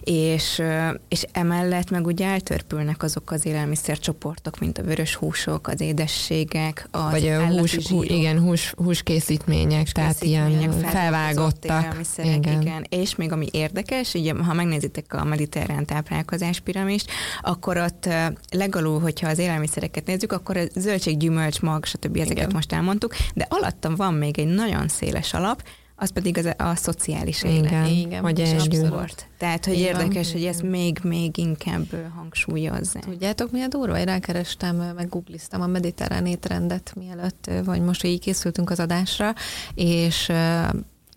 [0.00, 0.62] és,
[1.08, 7.10] és emellett meg ugye eltörpülnek azok az élelmiszercsoportok, mint a vörös húsok, az édességek, az
[7.10, 11.96] vagy a hús, hú, igen, hús, húskészítmények, tehát ilyen felvágottak.
[12.18, 12.62] Élelmiszerek, igen.
[12.62, 13.00] igen.
[13.00, 17.10] És még ami érdekes, ugye, ha megnézitek a mediterrán táplálkozás piramist,
[17.40, 18.08] akkor ott
[18.50, 22.16] legalul, hogyha az élelmiszereket nézzük, akkor a zöldség, gyümölcs, mag, stb.
[22.16, 22.50] ezeket Igen.
[22.52, 25.62] most elmondtuk, de alattam van még egy nagyon széles alap,
[26.00, 27.64] az pedig az a, a szociális élet.
[27.64, 28.46] Igen, Igen, hogy.
[28.72, 29.28] Sport.
[29.38, 29.82] Tehát, hogy van.
[29.82, 33.02] érdekes, hogy ezt még, még inkább ö, hangsúlyozzák.
[33.02, 33.98] Tudjátok, mi a durva?
[33.98, 39.34] Én rákerestem, meg googliztam a mediterrán étrendet mielőtt, vagy most, így készültünk az adásra,
[39.74, 40.32] és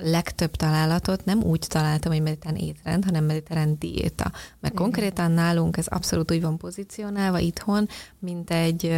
[0.03, 4.31] legtöbb találatot nem úgy találtam, hogy mediterrán étrend, hanem mediterrán diéta.
[4.59, 7.87] Mert konkrétan nálunk ez abszolút úgy van pozícionálva itthon,
[8.19, 8.93] mint egy,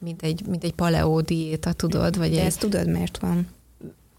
[0.00, 2.18] mint egy, mint egy paleo diéta, tudod?
[2.18, 3.48] Vagy De egy, ezt tudod, miért van?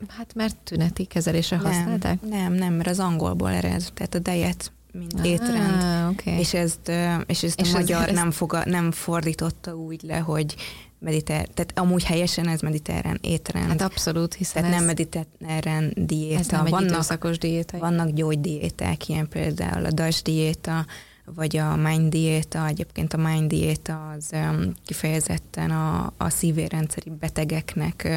[0.07, 2.21] hát mert tüneti kezelésre használták?
[2.21, 5.81] Nem, nem, nem, mert az angolból ered, tehát a diet, mint étrend.
[5.81, 6.39] Ah, okay.
[6.39, 6.91] És ezt,
[7.25, 10.55] és ezt És a magyar ez- nem, foga, nem fordította úgy le, hogy
[10.99, 13.67] mediter, tehát amúgy helyesen ez mediterrán étrend.
[13.67, 16.39] Hát abszolút, hiszen tehát ez, nem mediterrán diéta.
[16.39, 17.77] ez nem vannak, időszakos diéta.
[17.77, 20.85] vannak gyógydiéták, ilyen például a DAS diéta,
[21.25, 22.67] vagy a Mind diéta.
[22.67, 24.31] Egyébként a Mind diéta az
[24.85, 28.07] kifejezetten a, a szívérendszeri betegeknek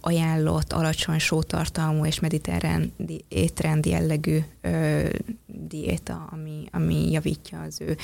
[0.00, 4.38] ajánlott alacsony sótartalmú és mediterrán di- étrend jellegű
[5.46, 7.96] diéta, ami, ami javítja az ő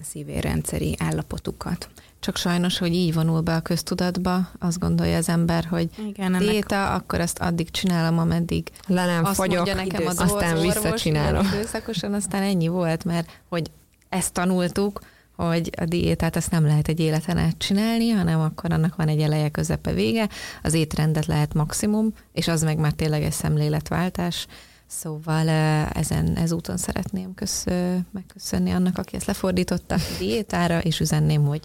[0.00, 1.88] szívérendszeri állapotukat.
[2.20, 6.40] Csak sajnos, hogy így vonul be a köztudatba, azt gondolja az ember, hogy Igen, ennek
[6.40, 11.46] diéta, akkor ezt addig csinálom, ameddig Le nem azt mondja nekem az aztán orvos, visszacsinálom.
[11.46, 13.70] Időszakosan aztán ennyi volt, mert hogy
[14.08, 15.00] ezt tanultuk,
[15.36, 19.20] hogy a diétát azt nem lehet egy életen át csinálni, hanem akkor annak van egy
[19.20, 20.28] eleje, közepe, vége.
[20.62, 24.46] Az étrendet lehet maximum, és az meg már tényleg egy szemléletváltás.
[24.86, 25.48] Szóval
[25.92, 27.64] ezen, ezúton szeretném kösz,
[28.10, 31.60] megköszönni annak, aki ezt lefordította a diétára, és üzenném, hogy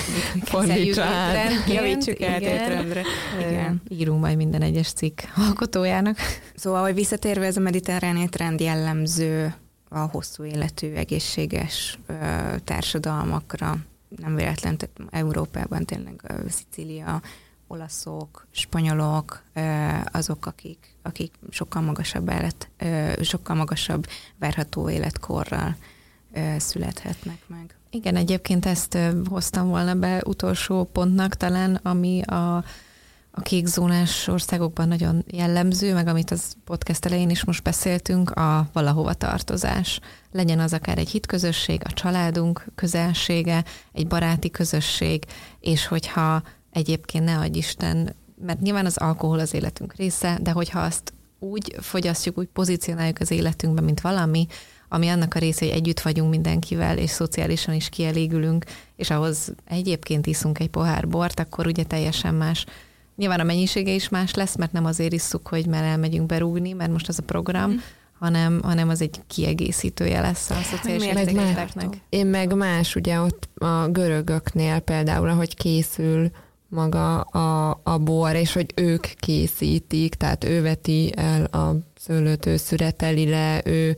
[0.42, 1.36] Fordítsa át.
[1.36, 2.42] étrendként, javítsuk igen.
[2.42, 3.02] étrendre.
[3.88, 6.18] Írunk majd minden egyes cikk alkotójának.
[6.54, 9.54] Szóval, hogy visszatérve ez a mediterrán étrend jellemző
[9.88, 12.14] a hosszú életű, egészséges ö,
[12.64, 13.76] társadalmakra,
[14.16, 17.22] nem véletlen, tehát Európában tényleg Szicília,
[17.66, 19.60] olaszok, spanyolok, ö,
[20.12, 22.68] azok, akik, akik sokkal magasabb élet,
[23.20, 24.06] sokkal magasabb
[24.38, 25.76] várható életkorral
[26.58, 27.76] születhetnek meg.
[27.90, 28.98] Igen, egyébként ezt
[29.28, 32.56] hoztam volna be utolsó pontnak talán, ami a,
[33.30, 39.14] a kékzónás országokban nagyon jellemző, meg amit az podcast elején is most beszéltünk, a valahova
[39.14, 40.00] tartozás.
[40.32, 45.24] Legyen az akár egy hitközösség, a családunk közelsége, egy baráti közösség,
[45.60, 50.80] és hogyha egyébként ne adj Isten, mert nyilván az alkohol az életünk része, de hogyha
[50.80, 54.46] azt úgy fogyasztjuk, úgy pozícionáljuk az életünkben, mint valami,
[54.88, 58.64] ami annak a része, hogy együtt vagyunk mindenkivel, és szociálisan is kielégülünk,
[58.96, 62.66] és ahhoz egyébként iszunk egy pohár bort, akkor ugye teljesen más.
[63.16, 66.90] Nyilván a mennyisége is más lesz, mert nem azért isszuk, hogy már elmegyünk berúgni, mert
[66.90, 67.76] most az a program, mm.
[68.18, 72.00] hanem, hanem az egy kiegészítője lesz a szociális értékeknek.
[72.08, 76.30] Én meg más, ugye ott a görögöknél például, ahogy készül
[76.68, 82.56] maga a, a bor, és hogy ők készítik, tehát ő veti el a szőlőt, ő
[82.56, 83.96] szüreteli le, ő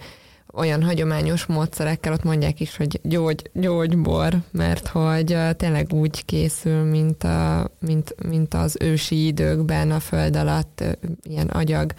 [0.53, 7.25] olyan hagyományos módszerekkel, ott mondják is, hogy gyógy, gyógybor, mert hogy tényleg úgy készül, mint,
[7.25, 10.85] a, mint, mint az ősi időkben a föld alatt,
[11.23, 11.93] ilyen agyag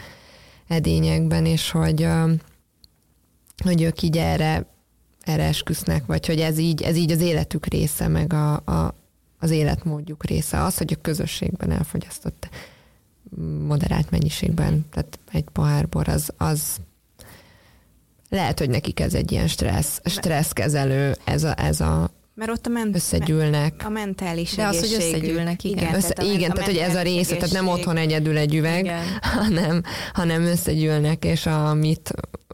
[0.68, 2.08] edényekben, és hogy,
[3.64, 4.66] hogy ők így erre,
[5.22, 8.94] erre esküsznek, vagy hogy ez így, ez így az életük része, meg a, a,
[9.40, 10.64] az életmódjuk része.
[10.64, 12.50] Az, hogy a közösségben elfogyasztott
[13.68, 16.78] moderált mennyiségben, tehát egy pohár bor, az, az
[18.30, 22.10] lehet, hogy nekik ez egy ilyen stressz, stresszkezelő, ez a, ez a
[22.40, 23.82] mert ott a ment- összegyűlnek.
[23.86, 25.78] A mentális De az, hogy összegyűlnek, igen.
[25.78, 28.92] Igen, Össze, tehát, igen, tehát hogy ez a része, tehát nem otthon egyedül egy üveg,
[29.40, 29.84] hanem,
[30.14, 32.14] hanem összegyűlnek, és amit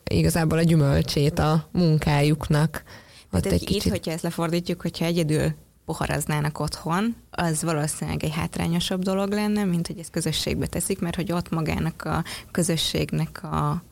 [0.09, 2.83] igazából a gyümölcsét a munkájuknak.
[3.31, 3.86] Ott egy kicsit...
[3.86, 5.53] Itt, hogyha ezt lefordítjuk, hogyha egyedül
[5.86, 11.31] poharaznának otthon, az valószínűleg egy hátrányosabb dolog lenne, mint hogy ezt közösségbe teszik, mert hogy
[11.31, 13.83] ott magának a közösségnek a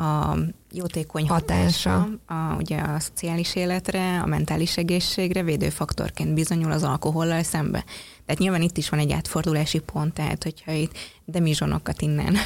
[0.00, 0.36] a
[0.72, 7.84] jótékony hatása, a, ugye a szociális életre, a mentális egészségre védőfaktorként bizonyul az alkohollal szembe.
[8.26, 10.92] Tehát nyilván itt is van egy átfordulási pont, tehát hogyha itt
[11.24, 12.36] demizsonokat innen,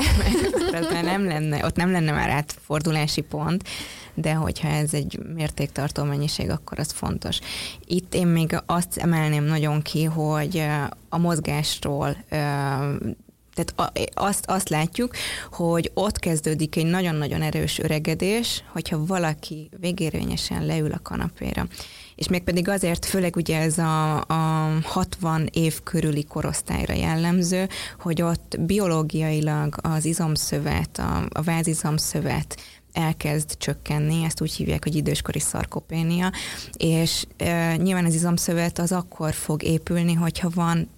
[0.73, 3.69] az már nem lenne, ott nem lenne már átfordulási pont,
[4.15, 7.39] de hogyha ez egy mértéktartó mennyiség, akkor az fontos.
[7.87, 10.67] Itt én még azt emelném nagyon ki, hogy
[11.09, 12.17] a mozgásról
[13.55, 15.15] tehát azt, azt látjuk,
[15.53, 21.67] hogy ott kezdődik egy nagyon-nagyon erős öregedés, hogyha valaki végérvényesen leül a kanapéra.
[22.15, 27.69] És mégpedig azért, főleg ugye ez a, a 60 év körüli korosztályra jellemző,
[28.01, 32.57] hogy ott biológiailag az izomszövet, a, a vázizomszövet
[32.93, 36.33] elkezd csökkenni, ezt úgy hívják, hogy időskori szarkopénia,
[36.77, 40.89] és e, nyilván az izomszövet az akkor fog épülni, hogyha van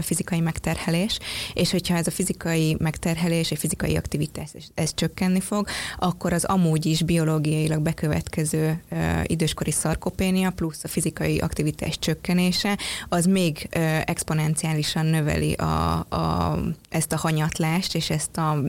[0.00, 1.18] fizikai megterhelés,
[1.54, 6.86] és hogyha ez a fizikai megterhelés, egy fizikai aktivitás, ez csökkenni fog, akkor az amúgy
[6.86, 8.82] is biológiailag bekövetkező
[9.22, 13.68] időskori szarkopénia plusz a fizikai aktivitás csökkenése, az még
[14.04, 16.58] exponenciálisan növeli a, a,
[16.88, 18.62] ezt a hanyatlást és ezt a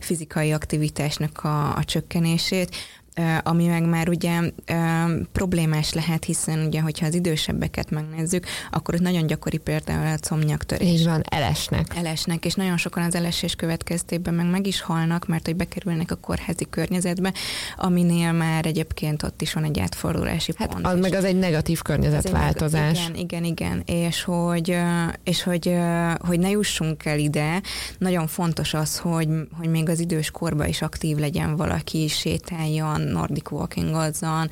[0.00, 2.76] fizikai aktivitásnak a, a csökkenését,
[3.42, 4.40] ami meg már ugye
[5.32, 10.88] problémás lehet, hiszen ugye, hogyha az idősebbeket megnézzük, akkor ott nagyon gyakori például a comnyaktörés.
[10.88, 11.96] Így van, elesnek.
[11.96, 16.14] Elesnek, és nagyon sokan az elesés következtében meg meg is halnak, mert hogy bekerülnek a
[16.14, 17.32] kórházi környezetbe,
[17.76, 20.86] aminél már egyébként ott is van egy átfordulási hát pont.
[20.86, 22.98] Az meg az egy negatív környezetváltozás.
[22.98, 24.78] Igen, igen, igen, és hogy,
[25.24, 25.74] és hogy,
[26.18, 27.60] hogy ne jussunk el ide,
[27.98, 33.50] nagyon fontos az, hogy, hogy még az idős korban is aktív legyen valaki, sétáljon, nordic
[33.50, 34.48] walkingozzon,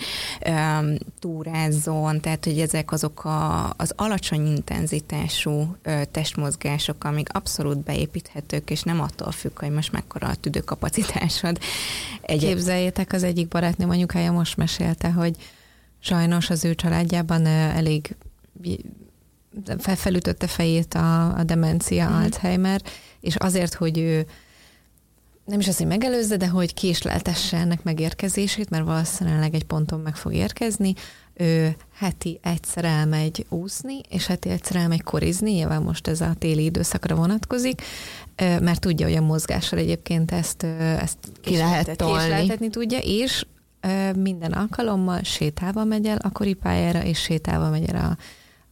[1.19, 5.77] túrázzon, tehát hogy ezek azok a, az alacsony intenzitású
[6.11, 11.59] testmozgások, amik abszolút beépíthetők, és nem attól függ, hogy most mekkora a tüdőkapacitásod.
[12.21, 12.39] Egy...
[12.39, 15.37] Képzeljétek, az egyik barátnőm anyukája most mesélte, hogy
[16.01, 18.17] sajnos az ő családjában elég
[19.79, 22.13] felfelütötte fejét a, a demencia, mm.
[22.13, 22.83] Alzheimer,
[23.21, 24.27] és azért, hogy ő
[25.47, 30.17] nem is az, hogy megelőzze, de hogy késleltesse ennek megérkezését, mert valószínűleg egy ponton meg
[30.17, 30.95] fog érkezni.
[31.35, 36.65] Ő heti egyszer elmegy úszni, és heti egyszer elmegy korizni, nyilván most ez a téli
[36.65, 37.83] időszakra vonatkozik,
[38.37, 40.63] mert tudja, hogy a mozgással egyébként ezt,
[41.01, 42.69] ezt ki lehet tolni.
[42.71, 43.47] tudja, és
[44.17, 48.17] minden alkalommal sétálva megy el a koripályára, és sétálva megy el a,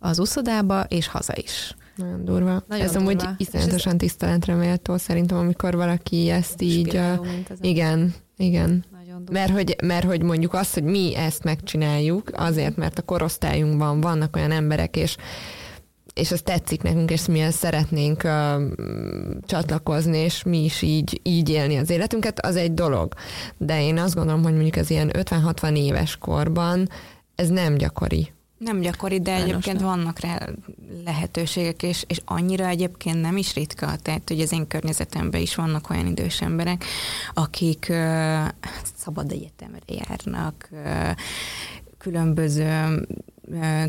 [0.08, 1.74] az uszodába, és haza is.
[1.96, 2.62] Nagyon durva.
[2.66, 6.96] Nagyon ez amúgy iszonyatosan tiszteletre méltó szerintem, amikor valaki ezt így...
[6.96, 7.26] Uh,
[7.60, 8.84] igen, igen.
[9.30, 14.36] Mert hogy, mert hogy mondjuk azt, hogy mi ezt megcsináljuk, azért, mert a korosztályunkban vannak
[14.36, 15.16] olyan emberek, és
[16.14, 18.62] és ez tetszik nekünk, és mi ezt szeretnénk uh,
[19.46, 23.14] csatlakozni, és mi is így, így élni az életünket, az egy dolog.
[23.56, 26.88] De én azt gondolom, hogy mondjuk ez ilyen 50-60 éves korban
[27.34, 28.32] ez nem gyakori.
[28.58, 29.86] Nem gyakori, de Sajnos egyébként nem.
[29.86, 30.48] vannak rá
[31.04, 33.96] lehetőségek, és, és annyira egyébként nem is ritka.
[34.02, 36.84] Tehát, hogy az én környezetemben is vannak olyan idős emberek,
[37.34, 38.48] akik uh,
[38.96, 41.10] szabad egyetemre járnak, uh,
[41.98, 43.06] különböző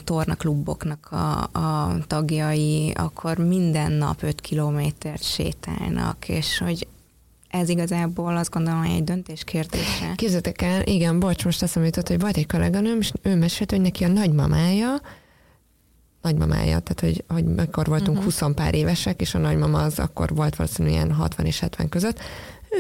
[0.04, 6.88] tornakluboknak a, a tagjai, akkor minden nap 5 kilométert sétálnak, és hogy
[7.60, 10.14] ez igazából azt gondolom, hogy egy döntés kérdése.
[10.16, 13.82] Képzeljétek el, igen, bocs, most azt jutott, hogy volt egy kolléganőm, és ő mesélt, hogy
[13.82, 15.02] neki a nagymamája,
[16.22, 18.34] nagymamája, tehát hogy, hogy akkor voltunk uh-huh.
[18.34, 22.20] 20 pár évesek, és a nagymama az akkor volt valószínűleg ilyen 60 és 70 között,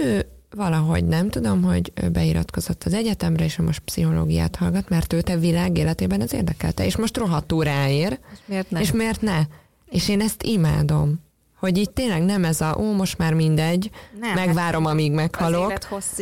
[0.03, 5.37] ő valahogy nem tudom, hogy beiratkozott az egyetemre, és most pszichológiát hallgat, mert őt a
[5.37, 8.19] világ életében ez érdekelte, és most rohadtul ráér.
[8.31, 8.79] És miért ne?
[8.79, 9.41] És miért ne?
[9.89, 11.24] És én ezt imádom
[11.59, 13.89] hogy itt tényleg nem ez a, ó, most már mindegy,
[14.19, 15.73] nem, megvárom, amíg meghalok,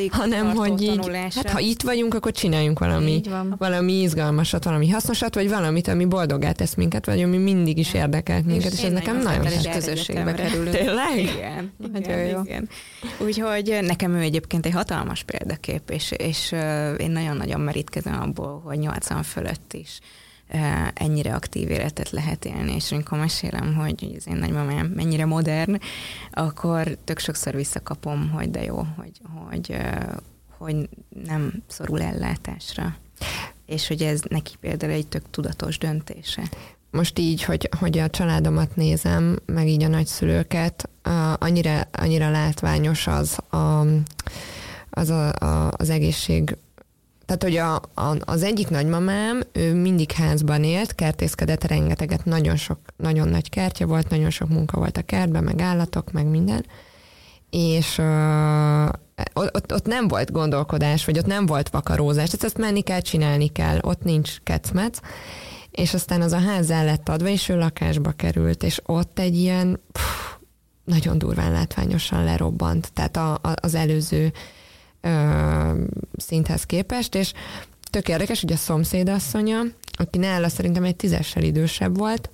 [0.09, 3.21] hanem hogy így, hát ha itt vagyunk, akkor csináljunk valami,
[3.57, 8.45] valami izgalmasat, valami hasznosat, vagy valamit, ami boldogát tesz minket, vagy ami mindig is érdekelt
[8.45, 10.75] minket, és, és ez nekem nagyon is közösségbe kerülünk.
[10.75, 11.17] Tényleg?
[11.17, 12.41] Igen, igen, jó.
[12.43, 12.69] igen.
[13.19, 16.51] Úgyhogy nekem ő egyébként egy hatalmas példakép, és, és
[16.97, 19.99] én nagyon-nagyon merítkezem abból, hogy 80 fölött is
[20.93, 25.77] ennyire aktív életet lehet élni, és amikor mesélem, hogy az én nagymamám mennyire modern,
[26.31, 29.75] akkor tök sokszor visszakapom, hogy de jó, hogy, hogy,
[30.57, 30.89] hogy
[31.25, 32.95] nem szorul ellátásra.
[33.65, 36.41] És hogy ez neki például egy tök tudatos döntése.
[36.91, 40.89] Most így, hogy, hogy a családomat nézem, meg így a nagyszülőket,
[41.37, 43.85] annyira, annyira látványos az a,
[44.89, 46.57] az, a, a, az egészség
[47.37, 52.79] tehát, hogy a, a, az egyik nagymamám, ő mindig házban élt, kertészkedett rengeteget, nagyon sok,
[52.97, 56.65] nagyon nagy kertje volt, nagyon sok munka volt a kertben, meg állatok, meg minden.
[57.49, 58.85] És uh,
[59.33, 63.47] ott, ott nem volt gondolkodás, vagy ott nem volt vakarózás, tehát ezt menni kell, csinálni
[63.47, 64.99] kell, ott nincs kecmec.
[65.71, 69.35] És aztán az a ház el lett adva, és ő lakásba került, és ott egy
[69.37, 70.35] ilyen pff,
[70.83, 74.27] nagyon durván látványosan lerobbant, tehát a, a, az előző ö,
[76.17, 77.33] szinthez képest, és
[77.89, 82.29] tök érdekes, hogy a szomszédasszonya, aki nála szerintem egy tízessel idősebb volt,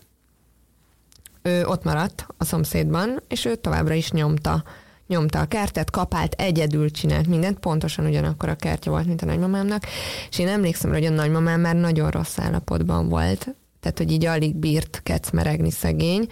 [1.41, 4.63] ő ott maradt a szomszédban, és ő továbbra is nyomta
[5.07, 9.83] nyomta a kertet, kapált, egyedül csinált mindent, pontosan ugyanakkor a kertje volt, mint a nagymamámnak,
[10.29, 14.55] és én emlékszem, hogy a nagymamám már nagyon rossz állapotban volt, tehát, hogy így alig
[14.55, 16.27] bírt kecmeregni szegény,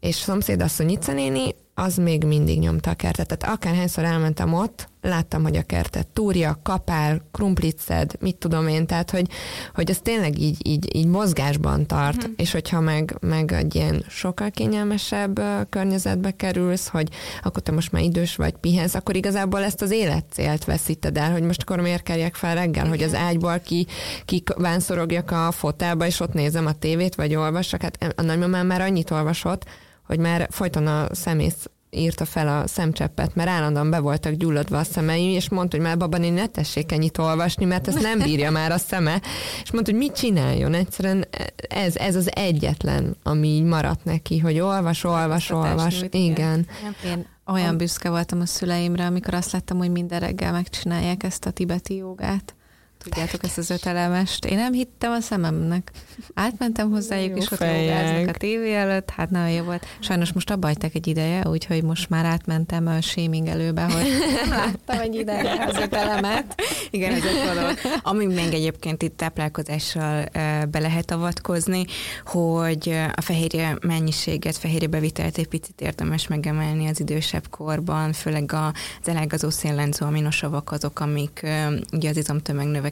[0.00, 3.26] és szomszédasszony Ica néni az még mindig nyomta a kertet.
[3.26, 8.86] Tehát akárhányszor elmentem ott, láttam, hogy a kertet túrja, kapál, krumplit szed, mit tudom én,
[8.86, 9.26] tehát hogy,
[9.74, 12.32] hogy ez tényleg így, így, így mozgásban tart, mm.
[12.36, 17.08] és hogyha meg, meg egy ilyen sokkal kényelmesebb környezetbe kerülsz, hogy
[17.42, 21.42] akkor te most már idős vagy, pihensz, akkor igazából ezt az életcélt veszíted el, hogy
[21.42, 22.88] most akkor miért kerjek fel reggel, Igen.
[22.88, 23.86] hogy az ágyból ki,
[24.24, 27.82] ki vánszorogjak a fotelba, és ott nézem a tévét, vagy olvasok.
[27.82, 29.64] Hát a nagymamám már annyit olvasott,
[30.10, 34.84] hogy már folyton a szemész írta fel a szemcseppet, mert állandóan be voltak gyulladva a
[34.84, 38.72] szemei, és mondta, hogy már babani ne tessék ennyit olvasni, mert ezt nem bírja már
[38.72, 39.20] a szeme,
[39.62, 40.74] és mondta, hogy mit csináljon.
[40.74, 41.24] Egyszerűen
[41.68, 46.04] ez, ez az egyetlen, ami így maradt neki, hogy olvas, olvas, olvas.
[46.10, 46.66] Igen.
[47.04, 51.50] Én olyan büszke voltam a szüleimre, amikor azt láttam, hogy minden reggel megcsinálják ezt a
[51.50, 52.54] tibeti jogát.
[53.02, 54.44] Tudjátok ezt az ötelemest?
[54.44, 55.90] Én nem hittem a szememnek.
[56.34, 59.86] Átmentem hozzájuk, és ott jogáznak a tévé előtt, hát nagyon jó volt.
[60.00, 64.06] Sajnos most abba hagyták egy ideje, úgyhogy most már átmentem a shaming előbe, hogy
[64.40, 66.54] nem láttam egy ideje az ötelemet.
[66.90, 67.68] Igen, ez egy való.
[68.02, 70.24] Ami még egyébként itt táplálkozással
[70.70, 71.84] be lehet avatkozni,
[72.24, 79.08] hogy a fehérje mennyiséget, fehérje bevitelt egy picit érdemes megemelni az idősebb korban, főleg az
[79.08, 81.46] elágazó szénlenzó aminosavak azok, amik
[81.92, 82.88] ugye az izomtömeg növekedését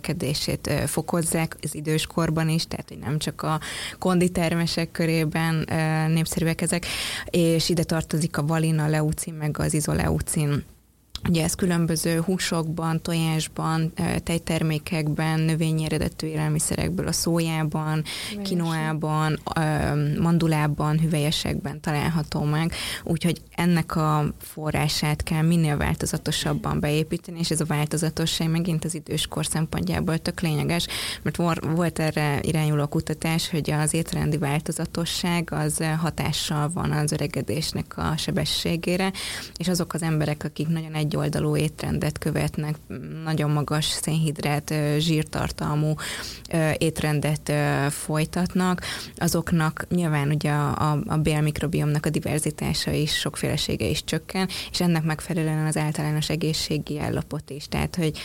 [0.86, 3.60] fokozzák az időskorban is, tehát hogy nem csak a
[3.98, 5.54] konditermesek körében
[6.12, 6.86] népszerűek ezek,
[7.30, 10.64] és ide tartozik a valina, leucin, meg az izoleucin
[11.28, 13.92] Ugye ez különböző húsokban, tojásban,
[14.24, 18.02] tejtermékekben, növényi eredetű élelmiszerekből, a szójában,
[18.42, 19.38] kinoában,
[20.20, 22.72] mandulában, hüvelyesekben található meg,
[23.04, 29.46] úgyhogy ennek a forrását kell minél változatosabban beépíteni, és ez a változatosság megint az időskor
[29.46, 30.86] szempontjából tök lényeges,
[31.22, 38.16] mert volt erre irányuló kutatás, hogy az étrendi változatosság az hatással van az öregedésnek a
[38.16, 39.12] sebességére,
[39.56, 42.76] és azok az emberek, akik nagyon egy egyoldalú étrendet követnek,
[43.24, 45.94] nagyon magas szénhidrát, zsírtartalmú
[46.78, 47.52] étrendet
[47.90, 48.82] folytatnak,
[49.16, 55.02] azoknak nyilván ugye a, a, a bélmikrobiomnak a diverzitása is, sokfélesége is csökken, és ennek
[55.02, 57.68] megfelelően az általános egészségi állapot is.
[57.68, 58.18] Tehát, hogy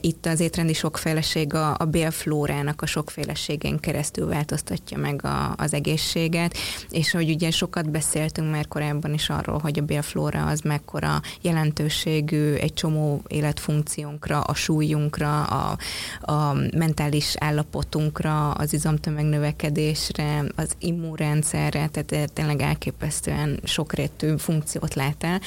[0.00, 6.56] itt az étrendi sokféleség a, a bélflórának a sokféleségén keresztül változtatja meg a, az egészséget,
[6.90, 12.54] és hogy ugye sokat beszéltünk már korábban is arról, hogy a bélflóra az mekkora jelentőségű
[12.54, 15.78] egy csomó életfunkciónkra, a súlyunkra, a,
[16.20, 25.40] a mentális állapotunkra, az izomtömeg növekedésre, az immunrendszerre, tehát tényleg elképesztően sokrétű funkciót lát el,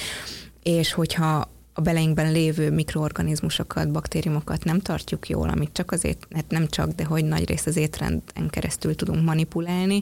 [0.63, 1.47] és hogyha
[1.80, 7.05] a beleinkben lévő mikroorganizmusokat, baktériumokat nem tartjuk jól, amit csak azért, hát nem csak, de
[7.05, 10.01] hogy nagy rész az étrenden keresztül tudunk manipulálni,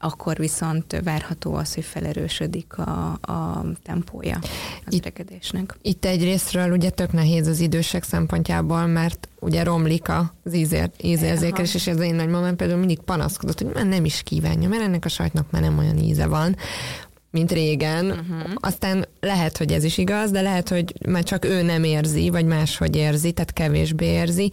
[0.00, 4.38] akkor viszont várható az, hogy felerősödik a, a tempója
[4.86, 5.76] az itt, öregedésnek.
[5.82, 11.74] Itt egy részről ugye tök nehéz az idősek szempontjából, mert ugye romlik az ízér, ízérzékelés,
[11.74, 15.08] és ez én nagymamám például mindig panaszkodott, hogy már nem is kívánja, mert ennek a
[15.08, 16.56] sajtnak már nem olyan íze van
[17.32, 18.04] mint régen.
[18.04, 18.52] Uh-huh.
[18.54, 22.44] Aztán lehet, hogy ez is igaz, de lehet, hogy már csak ő nem érzi, vagy
[22.44, 24.50] máshogy érzi, tehát kevésbé érzi.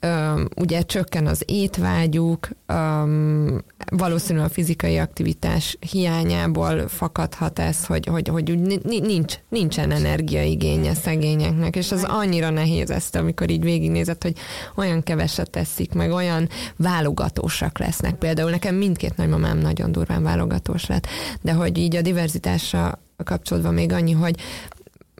[0.00, 8.28] Üm, ugye csökken az étvágyuk, üm, valószínűleg a fizikai aktivitás hiányából fakadhat ez, hogy, hogy,
[8.28, 14.36] hogy nincs, nincsen energiaigénye szegényeknek, és az annyira nehéz ezt, amikor így végignézed, hogy
[14.76, 18.14] olyan keveset teszik, meg olyan válogatósak lesznek.
[18.14, 21.06] Például nekem mindkét nagymamám nagyon durván válogatós lett,
[21.40, 24.40] de hogy így a diverzitásra kapcsolódva még annyi, hogy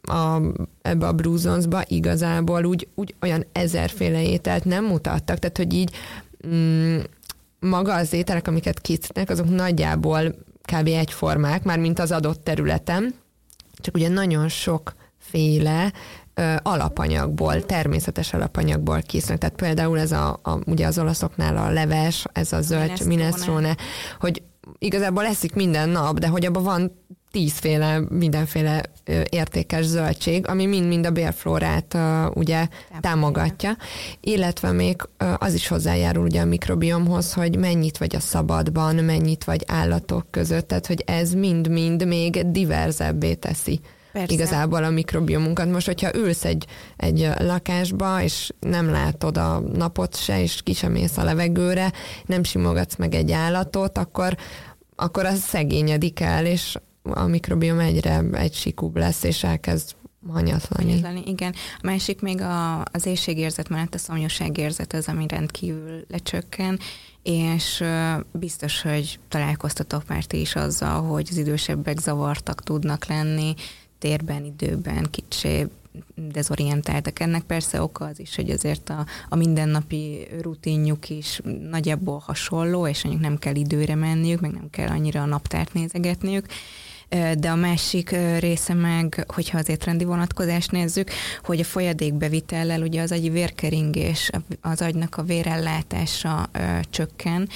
[0.03, 0.41] a,
[0.83, 5.91] ebbe a Bruzonsba igazából úgy, úgy olyan ezerféle ételt nem mutattak, tehát hogy így
[6.47, 6.99] mm,
[7.61, 10.35] maga az ételek, amiket készítenek, azok nagyjából
[10.73, 10.87] kb.
[10.87, 13.15] egyformák, már mint az adott területen,
[13.75, 15.93] csak ugye nagyon sokféle
[16.35, 19.39] ö, alapanyagból, természetes alapanyagból készülnek.
[19.39, 23.77] Tehát például ez a, a ugye az olaszoknál a leves, ez a zöld minestrone
[24.21, 24.43] hogy
[24.79, 28.83] igazából eszik minden nap, de hogy abban van tízféle, mindenféle
[29.29, 31.97] értékes zöldség, ami mind-mind a bérflórát
[32.35, 32.69] ugye
[33.01, 33.77] támogatja,
[34.21, 34.97] illetve még
[35.39, 40.69] az is hozzájárul ugye a mikrobiomhoz, hogy mennyit vagy a szabadban, mennyit vagy állatok között,
[40.69, 43.81] tehát hogy ez mind-mind még diverzebbé teszi.
[44.15, 44.35] Persze.
[44.35, 45.71] igazából a mikrobiomunkat.
[45.71, 50.93] Most, hogyha ülsz egy, egy lakásba, és nem látod a napot se, és ki sem
[50.93, 51.93] mész a levegőre,
[52.27, 54.37] nem simogatsz meg egy állatot, akkor,
[54.97, 59.95] akkor az szegényedik el, és a mikrobiom egyre egysikúbb lesz, és elkezd
[60.33, 60.91] hanyatlani.
[60.91, 61.23] hanyatlani.
[61.27, 61.55] Igen.
[61.77, 66.79] A másik még a, az éjségérzet mellett a szomjúságérzet az, ami rendkívül lecsökken,
[67.23, 67.85] és
[68.33, 73.55] biztos, hogy találkoztatok már ti is azzal, hogy az idősebbek zavartak tudnak lenni,
[74.05, 75.67] térben, időben, kicsi
[76.15, 77.21] dezorientáltak.
[77.21, 81.41] Ennek persze oka az is, hogy azért a, a mindennapi rutinjuk is
[81.71, 86.47] nagyjából hasonló, és mondjuk nem kell időre menniük, meg nem kell annyira a naptárt nézegetniük,
[87.39, 91.11] de a másik része meg, hogyha az étrendi vonatkozást nézzük,
[91.43, 94.31] hogy a folyadékbevitellel ugye az agyi vérkeringés,
[94.61, 96.51] az agynak a vérellátása
[96.91, 97.49] csökken,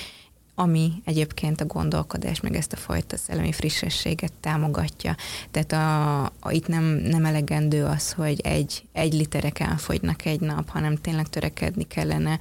[0.61, 5.17] ami egyébként a gondolkodás, meg ezt a fajta szellemi frissességet támogatja.
[5.51, 10.69] Tehát a, a, itt nem, nem elegendő az, hogy egy, egy literek elfogynak egy nap,
[10.69, 12.39] hanem tényleg törekedni kellene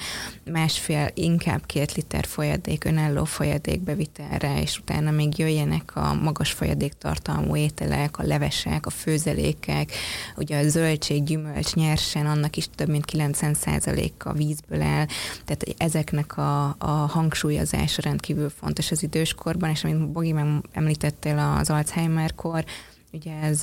[0.51, 6.93] másfél, inkább két liter folyadék, önálló folyadék bevitelre, és utána még jöjjenek a magas folyadék
[6.93, 9.91] tartalmú ételek, a levesek, a főzelékek,
[10.35, 15.07] ugye a zöldség, gyümölcs, nyersen, annak is több mint 90%-a vízből el,
[15.45, 20.35] tehát ezeknek a, a hangsúlyozása rendkívül fontos az időskorban, és amit Bogi
[20.71, 22.65] említettél az Alzheimer-kor,
[23.11, 23.61] ugye ez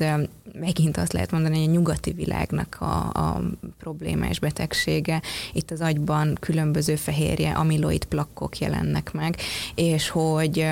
[0.61, 3.40] megint azt lehet mondani, hogy a nyugati világnak a, a
[3.78, 5.22] problémás betegsége.
[5.53, 9.36] Itt az agyban különböző fehérje, amiloid plakkok jelennek meg,
[9.74, 10.66] és hogy,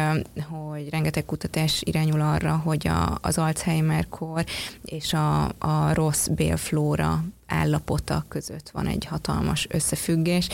[0.48, 4.44] hogy rengeteg kutatás irányul arra, hogy a, az Alzheimer-kor
[4.84, 10.48] és a, a rossz bélflóra állapota között van egy hatalmas összefüggés,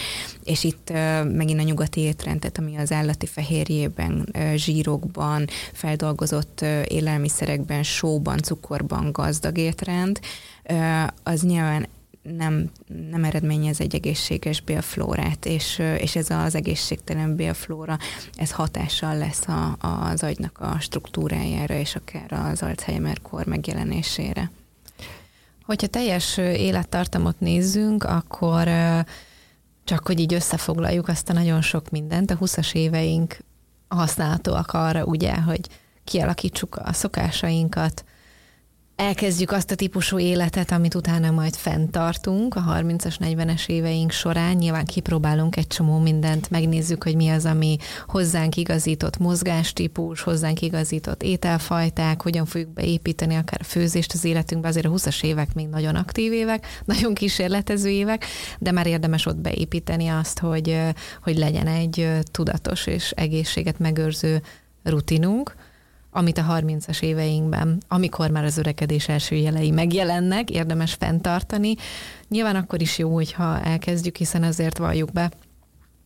[0.45, 0.91] és itt
[1.25, 9.59] megint a nyugati étrend, tehát ami az állati fehérjében, zsírokban, feldolgozott élelmiszerekben, sóban, cukorban gazdag
[9.59, 10.21] étrend,
[11.23, 11.89] az nyilván
[12.37, 12.71] nem,
[13.11, 17.99] nem eredményez egy egészséges bélflórát, és, és ez az egészségtelen bélflóra,
[18.37, 24.51] ez hatással lesz a, az agynak a struktúrájára, és akár az Alzheimer-kor megjelenésére.
[25.69, 28.69] Hogyha teljes élettartamot nézzünk, akkor
[29.85, 33.37] csak hogy így összefoglaljuk azt a nagyon sok mindent, a 20-as éveink
[33.89, 35.69] használhatóak arra, ugye, hogy
[36.05, 38.05] kialakítsuk a szokásainkat,
[38.99, 44.57] elkezdjük azt a típusú életet, amit utána majd fenntartunk a 30-as, 40-es éveink során.
[44.57, 51.23] Nyilván kipróbálunk egy csomó mindent, megnézzük, hogy mi az, ami hozzánk igazított mozgástípus, hozzánk igazított
[51.23, 54.69] ételfajták, hogyan fogjuk beépíteni akár a főzést az életünkbe.
[54.69, 58.25] Azért a 20-as évek még nagyon aktív évek, nagyon kísérletező évek,
[58.59, 60.81] de már érdemes ott beépíteni azt, hogy,
[61.23, 64.43] hogy legyen egy tudatos és egészséget megőrző
[64.83, 65.55] rutinunk,
[66.11, 71.75] amit a 30-as éveinkben, amikor már az örekedés első jelei megjelennek, érdemes fenntartani.
[72.29, 75.31] Nyilván akkor is jó, hogyha elkezdjük, hiszen azért valljuk be,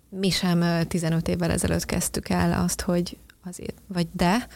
[0.08, 4.48] mi sem 15 évvel ezelőtt kezdtük el azt, hogy azért, vagy de,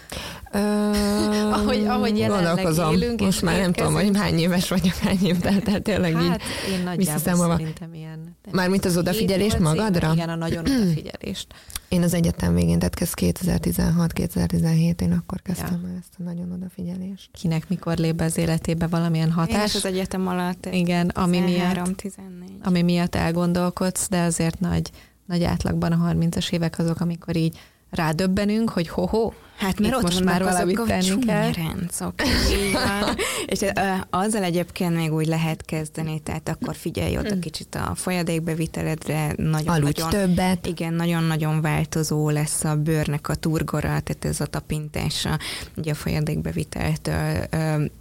[0.52, 0.58] Ö,
[1.58, 3.20] ahogy, ahogy jelenleg élünk.
[3.20, 6.72] Most már nem tudom, hogy hány éves vagyok, hány év, de, de tényleg hát, így
[6.72, 8.36] én nagyjából szerintem ilyen.
[8.50, 10.12] Mármint az odafigyelést magadra?
[10.12, 11.46] Igen, a nagyon odafigyelést.
[11.88, 15.98] Én az egyetem végén, tehát kezd 2016-2017, én akkor kezdtem ja.
[15.98, 17.30] ezt a nagyon odafigyelést.
[17.32, 19.74] Kinek mikor lép be az életébe valamilyen hatás?
[19.74, 20.68] Én az egyetem alatt.
[20.70, 22.50] Igen, ami 13, miatt, 14.
[22.62, 24.90] ami miatt elgondolkodsz, de azért nagy,
[25.26, 27.58] nagy átlagban a 30-as évek azok, amikor így
[27.90, 31.52] rádöbbenünk, hogy ho-ho, Hát mert ott most már valamit tenni kell.
[31.52, 32.14] Rendszok,
[33.46, 33.60] és
[34.10, 37.38] azzal egyébként még úgy lehet kezdeni, tehát akkor figyelj oda mm.
[37.38, 39.32] kicsit a folyadékbeviteledre.
[39.36, 40.66] Nagyon, Aludj nagyon, többet.
[40.66, 45.38] Igen, nagyon-nagyon változó lesz a bőrnek a turgora, tehát ez a tapintása
[45.76, 47.46] ugye a folyadékbeviteltől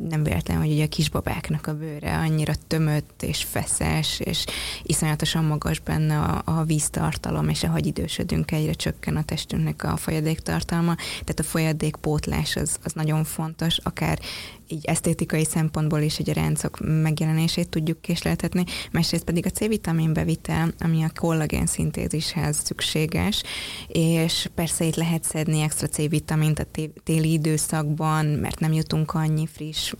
[0.09, 4.45] nem véletlen, hogy ugye a kisbabáknak a bőre annyira tömött és feszes, és
[4.83, 10.95] iszonyatosan magas benne a, a víztartalom, és ahogy idősödünk, egyre csökken a testünknek a folyadéktartalma,
[10.95, 14.19] tehát a folyadékpótlás az, az nagyon fontos, akár
[14.67, 20.73] így esztétikai szempontból is egy a ráncok megjelenését tudjuk késleltetni, másrészt pedig a C-vitamin bevitel,
[20.79, 23.43] ami a kollagén szintézishez szükséges,
[23.87, 26.65] és persze itt lehet szedni extra C-vitamint a
[27.03, 29.93] téli időszakban, mert nem jutunk annyi friss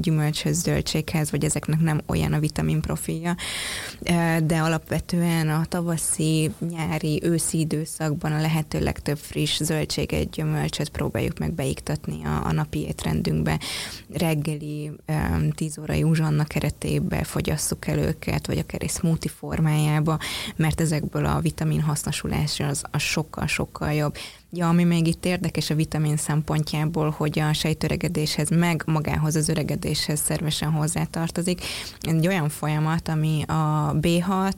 [0.00, 3.36] gyümölcshöz, zöldséghez, vagy ezeknek nem olyan a vitamin profilja,
[4.44, 11.52] de alapvetően a tavaszi, nyári, őszi időszakban a lehető legtöbb friss zöldséget, gyümölcsöt próbáljuk meg
[11.52, 13.58] beiktatni a, a napi étrendünkbe
[14.12, 14.92] reggeli
[15.54, 20.18] 10 órai uzsanna keretébe fogyasszuk el őket, vagy akár egy smoothie formájába,
[20.56, 24.16] mert ezekből a vitamin hasznosulás az, az sokkal-sokkal jobb.
[24.50, 30.20] Ja, ami még itt érdekes a vitamin szempontjából, hogy a sejtöregedéshez, meg magához az öregedéshez
[30.20, 31.60] szervesen hozzátartozik.
[32.00, 34.52] Egy olyan folyamat, ami a B6,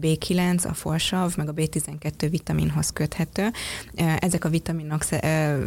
[0.00, 3.50] B9, a folsav, meg a B12 vitaminhoz köthető.
[4.18, 5.04] Ezek a vitaminok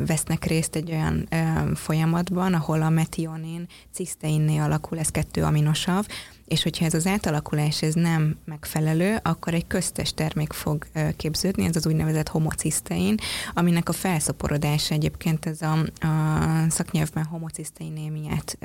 [0.05, 1.27] vesznek részt egy olyan
[1.75, 6.05] folyamatban, ahol a metionin ciszteinnél alakul, ez kettő aminosav,
[6.47, 10.85] és hogyha ez az átalakulás ez nem megfelelő, akkor egy köztes termék fog
[11.17, 13.15] képződni, ez az úgynevezett homocisztein,
[13.53, 15.71] aminek a felszaporodása egyébként ez a,
[16.07, 18.57] a szaknyelvben homociszteinémiát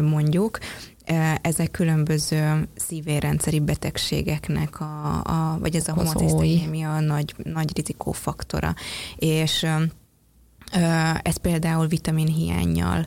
[0.00, 0.58] mondjuk,
[1.40, 8.74] ezek különböző szívérendszeri betegségeknek, a, a, vagy ez a homocisztémia nagy, nagy rizikófaktora.
[9.16, 9.66] És
[11.22, 13.06] ez például vitamin hiányjal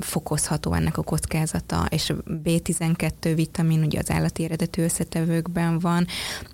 [0.00, 2.14] fokozható ennek a kockázata, és a
[2.44, 6.06] B12 vitamin ugye az állati eredetű összetevőkben van,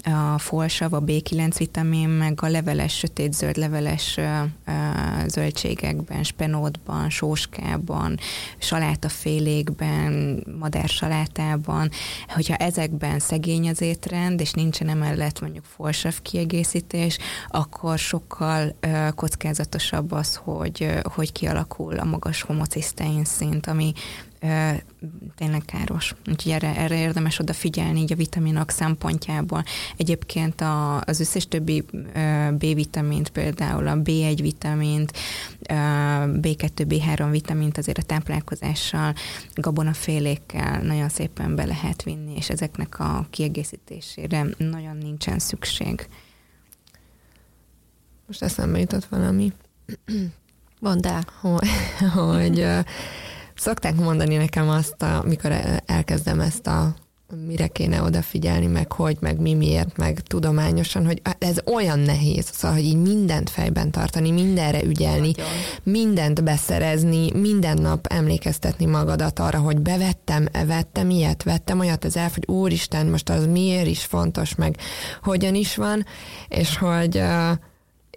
[0.04, 4.18] a folsav, a B9 vitamin, meg a leveles, sötét-zöld leveles
[5.26, 8.18] zöldségekben, spenótban, sóskában,
[8.58, 11.90] salátafélékben, madársalátában,
[12.28, 17.18] hogyha ezekben szegény az étrend, és nincsen emellett mondjuk folsav kiegészítés,
[17.48, 18.76] akkor sokkal
[19.14, 23.92] kockázatosabb az, hogy, hogy kialakul a magas homocisztein szint, ami
[24.40, 24.70] ö,
[25.34, 26.14] tényleg káros.
[26.30, 29.64] Úgyhogy erre, erre érdemes odafigyelni így a vitaminok szempontjából.
[29.96, 35.12] Egyébként a, az összes többi ö, B-vitamint, például a B1 vitamint,
[35.60, 35.74] ö,
[36.40, 39.14] B2, B3 vitamint azért a táplálkozással,
[39.54, 46.08] gabonafélékkel nagyon szépen be lehet vinni, és ezeknek a kiegészítésére nagyon nincsen szükség.
[48.26, 49.52] Most eszembe jutott valami.
[50.80, 51.24] Mondd el.
[51.40, 51.68] Hogy,
[52.14, 52.66] hogy
[53.54, 55.52] szokták mondani nekem azt, amikor
[55.86, 56.94] elkezdem ezt a
[57.46, 62.76] mire kéne odafigyelni, meg hogy, meg mi miért, meg tudományosan, hogy ez olyan nehéz, szóval,
[62.76, 65.52] hogy így mindent fejben tartani, mindenre ügyelni, Nagyon.
[65.82, 72.30] mindent beszerezni, minden nap emlékeztetni magadat arra, hogy bevettem, vettem ilyet, vettem olyat, ez el,
[72.34, 74.76] hogy úristen, most az miért is fontos, meg
[75.22, 76.06] hogyan is van,
[76.48, 77.50] és hogy uh,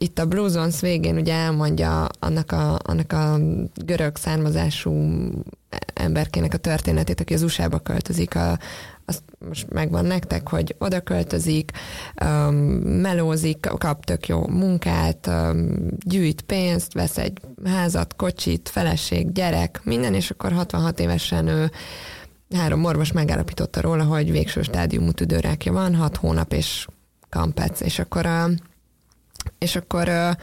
[0.02, 3.40] itt a Blue Zones végén ugye elmondja annak a, annak a
[3.76, 4.92] görög származású
[5.94, 8.60] emberkének a történetét, aki az USA-ba költözik, a,
[9.06, 11.72] azt most megvan nektek, hogy oda költözik,
[12.26, 12.56] um,
[13.02, 20.14] melózik, kap tök jó munkát, um, gyűjt pénzt, vesz egy házat, kocsit, feleség, gyerek, minden,
[20.14, 21.72] és akkor 66 évesen ő
[22.56, 26.88] három orvos megállapította róla, hogy végső stádiumú tüdőrákja van, 6 hónap és
[27.30, 28.50] kampec, és akkor a
[29.58, 30.38] és akkor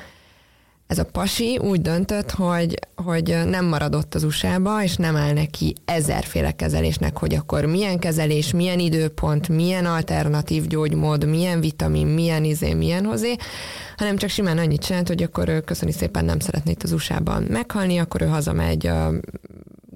[0.86, 5.74] ez a pasi úgy döntött, hogy, hogy nem maradott az USA-ba, és nem áll neki
[5.84, 12.74] ezerféle kezelésnek, hogy akkor milyen kezelés, milyen időpont, milyen alternatív gyógymód, milyen vitamin, milyen izé,
[12.74, 13.36] milyen hozé,
[13.96, 17.42] hanem csak simán annyit csinált, hogy akkor ő köszöni szépen nem szeretné itt az USA-ban
[17.42, 19.12] meghalni, akkor ő hazamegy a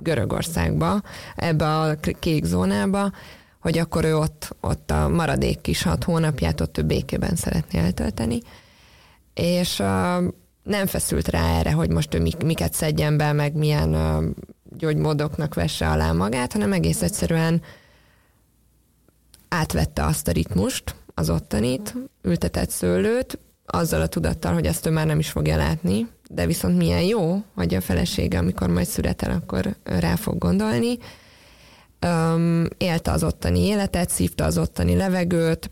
[0.03, 1.03] Görögországba,
[1.37, 3.13] ebbe a kék zónába,
[3.61, 8.41] hogy akkor ő ott, ott a maradék kis hat hónapját ott ő békében szeretné eltölteni
[9.35, 9.77] és
[10.63, 13.97] nem feszült rá erre, hogy most ő miket szedjen be, meg milyen
[14.79, 17.63] gyógymódoknak vesse alá magát, hanem egész egyszerűen
[19.49, 25.07] átvette azt a ritmust, az ottanit, ültetett szőlőt, azzal a tudattal, hogy ezt ő már
[25.07, 29.77] nem is fogja látni, de viszont milyen jó, hogy a felesége, amikor majd születel, akkor
[29.83, 30.99] rá fog gondolni.
[32.07, 35.71] Um, élte az ottani életet, szívta az ottani levegőt,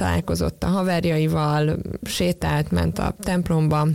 [0.00, 3.86] találkozott a haverjaival, sétált, ment a templomba,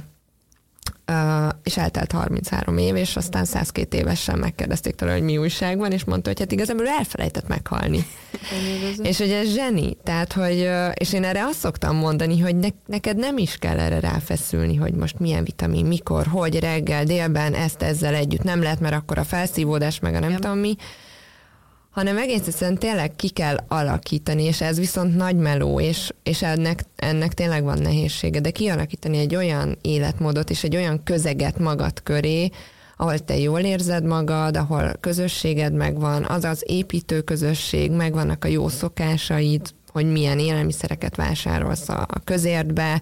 [1.64, 6.04] és eltelt 33 év, és aztán 102 évesen megkérdezték tőle, hogy mi újság van, és
[6.04, 8.06] mondta, hogy hát igazából elfelejtett meghalni.
[9.02, 13.18] és hogy ez zseni, tehát, hogy, és én erre azt szoktam mondani, hogy ne, neked
[13.18, 18.16] nem is kell erre ráfeszülni, hogy most milyen vitamin, mikor, hogy reggel, délben, ezt ezzel
[18.16, 20.42] együtt nem lehet, mert akkor a felszívódás, meg a nem Igen.
[20.42, 20.76] tudom mi,
[21.96, 26.86] hanem egész egyszerűen tényleg ki kell alakítani, és ez viszont nagy meló, és, és ennek,
[26.96, 32.50] ennek tényleg van nehézsége, de kialakítani egy olyan életmódot és egy olyan közeget magad köré,
[32.98, 38.68] ahol te jól érzed magad, ahol közösséged megvan, az az építő közösség, megvannak a jó
[38.68, 39.62] szokásaid,
[39.92, 43.02] hogy milyen élelmiszereket vásárolsz a közértbe,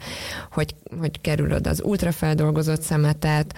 [0.51, 3.55] hogy, hogy kerülöd az ultrafeldolgozott szemetet,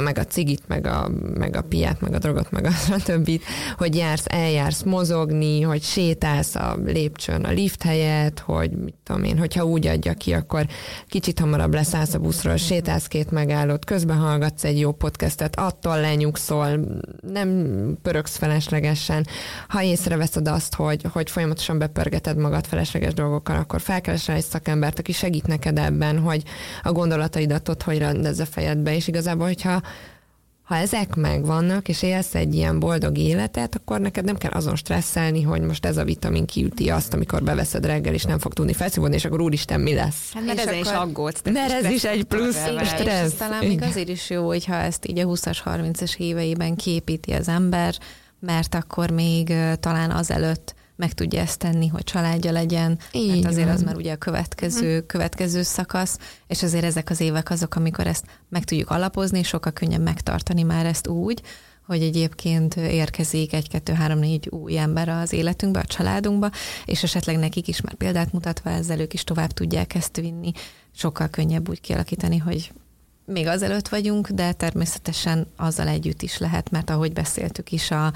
[0.00, 2.70] meg a cigit, meg a, meg a piát, meg a drogot, meg a
[3.04, 3.44] többit,
[3.76, 9.38] hogy jársz, eljársz mozogni, hogy sétálsz a lépcsőn a lift helyett, hogy mit tudom én,
[9.38, 10.66] hogyha úgy adja ki, akkor
[11.08, 16.80] kicsit hamarabb leszállsz a buszról, sétálsz két megállót, közben hallgatsz egy jó podcastet, attól lenyugszol,
[17.32, 17.68] nem
[18.02, 19.26] pöröksz feleslegesen.
[19.68, 25.12] Ha észreveszed azt, hogy, hogy folyamatosan bepörgeted magad felesleges dolgokkal, akkor felkeresel egy szakembert, aki
[25.12, 26.42] segít neked ebben, hogy
[26.82, 29.81] a gondolataidat ott hogy rendezze fejedbe, és igazából, hogyha
[30.62, 35.42] ha ezek megvannak, és élsz egy ilyen boldog életet, akkor neked nem kell azon stresszelni,
[35.42, 39.14] hogy most ez a vitamin kiüti azt, amikor beveszed reggel, és nem fog tudni felszívódni,
[39.14, 40.32] és akkor úristen, mi lesz?
[40.32, 41.40] Hát mert ez is aggódsz.
[41.52, 43.34] Mert ez is egy plusz stressz.
[43.34, 47.94] talán még azért is jó, hogyha ezt így a 20-as, 30-as éveiben képíti az ember,
[48.40, 53.66] mert akkor még talán azelőtt meg tudja ezt tenni, hogy családja legyen, Így mert azért
[53.66, 53.74] van.
[53.74, 55.06] az már ugye a következő, hm.
[55.06, 59.72] következő szakasz, és azért ezek az évek azok, amikor ezt meg tudjuk alapozni, és sokkal
[59.72, 61.42] könnyebb megtartani már ezt úgy,
[61.86, 66.50] hogy egyébként érkezik egy, kettő, három, négy új ember az életünkbe, a családunkba,
[66.84, 70.52] és esetleg nekik is már példát mutatva ezzel ők is tovább tudják ezt vinni.
[70.94, 72.72] Sokkal könnyebb úgy kialakítani, hogy
[73.24, 78.12] még azelőtt vagyunk, de természetesen azzal együtt is lehet, mert ahogy beszéltük is a,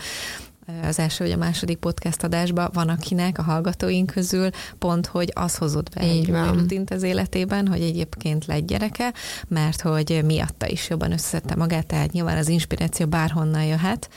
[0.83, 4.49] az első vagy a második podcast adásban van akinek a hallgatóink közül
[4.79, 6.53] pont, hogy az hozott be Így egy van.
[6.53, 9.13] rutint az életében, hogy egyébként lett gyereke,
[9.49, 14.09] mert hogy miatta is jobban összeszedte magát, tehát nyilván az inspiráció bárhonnan jöhet,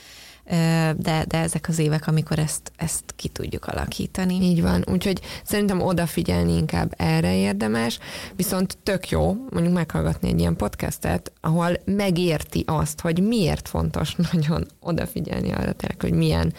[0.97, 4.33] de, de ezek az évek, amikor ezt, ezt ki tudjuk alakítani.
[4.41, 7.99] Így van, úgyhogy szerintem odafigyelni inkább erre érdemes,
[8.35, 14.65] viszont tök jó mondjuk meghallgatni egy ilyen podcastet, ahol megérti azt, hogy miért fontos nagyon
[14.79, 16.53] odafigyelni arra, tényleg, hogy milyen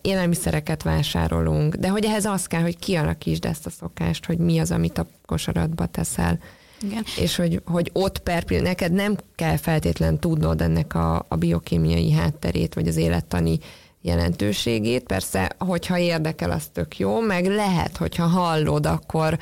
[0.00, 4.70] élelmiszereket vásárolunk, de hogy ehhez az kell, hogy kialakítsd ezt a szokást, hogy mi az,
[4.70, 6.38] amit a kosaratba teszel.
[6.82, 7.04] Igen.
[7.18, 12.74] És hogy, hogy ott per neked nem kell feltétlen tudnod ennek a, a biokémiai hátterét,
[12.74, 13.58] vagy az élettani
[14.02, 15.02] jelentőségét.
[15.02, 19.38] Persze, hogyha érdekel, az tök jó, meg lehet, hogyha hallod, akkor,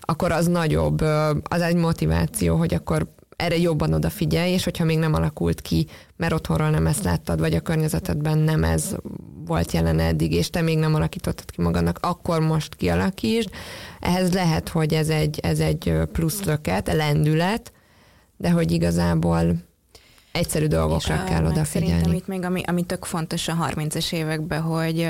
[0.00, 1.00] akkor az nagyobb,
[1.42, 3.06] az egy motiváció, hogy akkor
[3.36, 5.86] erre jobban odafigyelj, és hogyha még nem alakult ki,
[6.16, 8.96] mert otthonról nem ezt láttad, vagy a környezetedben nem ez
[9.44, 13.50] volt jelen eddig, és te még nem alakítottad ki magadnak, akkor most kialakítsd.
[14.00, 17.72] Ehhez lehet, hogy ez egy, ez egy plusz löket, lendület,
[18.36, 19.56] de hogy igazából
[20.32, 21.88] egyszerű dolgokra és kell odafigyelni.
[21.88, 25.08] Szerintem itt még, ami, ami tök fontos a 30-es években, hogy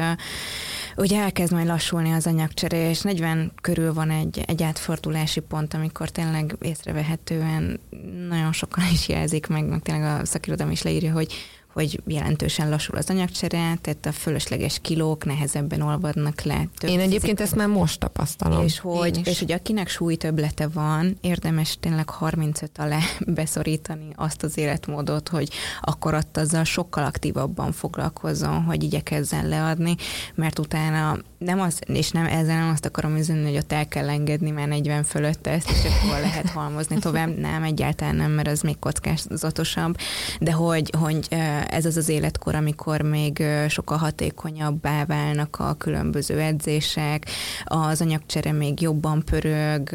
[0.97, 6.09] ugye elkezd majd lassulni az anyagcsere, és 40 körül van egy, egy átfordulási pont, amikor
[6.09, 7.81] tényleg észrevehetően
[8.29, 11.33] nagyon sokan is jelzik meg, meg tényleg a szakirodalom is leírja, hogy
[11.75, 16.69] hogy jelentősen lassul az anyagcsere, tehát a fölösleges kilók nehezebben olvadnak le.
[16.79, 18.65] Több Én egyébként ezt már most tapasztalom.
[18.65, 25.29] És hogy, és hogy akinek súlytöblete van, érdemes tényleg 35 alá beszorítani azt az életmódot,
[25.29, 25.49] hogy
[25.81, 29.97] akkor ott azzal sokkal aktívabban foglalkozzon, hogy igyekezzen leadni,
[30.35, 34.09] mert utána nem az, és nem ezzel nem azt akarom üzenni, hogy ott el kell
[34.09, 37.39] engedni, mert 40 fölött ezt, és akkor lehet halmozni tovább.
[37.39, 39.97] Nem, egyáltalán nem, mert az még kockázatosabb.
[40.41, 41.27] De hogy, hogy
[41.69, 47.27] ez az az életkor, amikor még sokkal hatékonyabbá válnak a különböző edzések,
[47.65, 49.89] az anyagcsere még jobban pörög,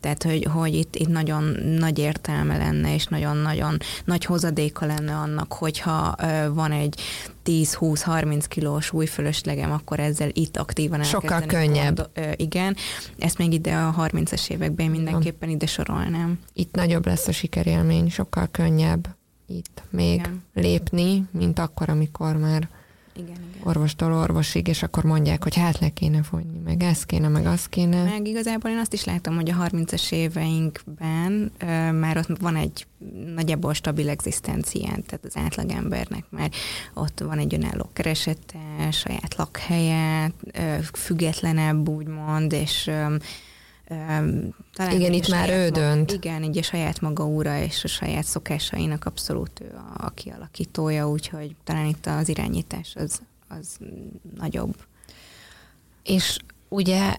[0.00, 1.44] tehát hogy, hogy itt, itt nagyon
[1.78, 6.14] nagy értelme lenne, és nagyon-nagyon nagy hozadéka lenne annak, hogyha
[6.52, 7.00] van egy
[7.44, 11.96] 10-20-30 kilós új fölöslegem, akkor ezzel itt aktívan Sokkal könnyebb.
[11.96, 12.76] Gond, igen,
[13.18, 16.38] ezt még ide a 30-es években mindenképpen ide sorolnám.
[16.52, 19.18] Itt nagyobb lesz a sikerélmény, sokkal könnyebb
[19.50, 20.42] itt még igen.
[20.54, 22.68] lépni, mint akkor, amikor már
[23.16, 23.62] igen, igen.
[23.68, 27.66] orvostól orvosig, és akkor mondják, hogy hát le kéne fogyni, meg ez kéne, meg az
[27.66, 28.02] kéne.
[28.02, 32.86] Meg igazából én azt is látom, hogy a 30-as éveinkben uh, már ott van egy
[33.34, 36.50] nagyjából stabil egzisztencián, tehát az átlagembernek már
[36.94, 43.16] ott van egy önálló keresete, saját lakhelye, uh, függetlenebb úgymond, és um,
[44.74, 46.12] talán igen, itt már ő maga, dönt.
[46.12, 51.08] Igen, így a saját maga úra és a saját szokásainak abszolút ő a, a kialakítója,
[51.08, 53.78] úgyhogy talán itt az irányítás az, az
[54.36, 54.74] nagyobb.
[56.02, 56.38] És
[56.68, 57.16] ugye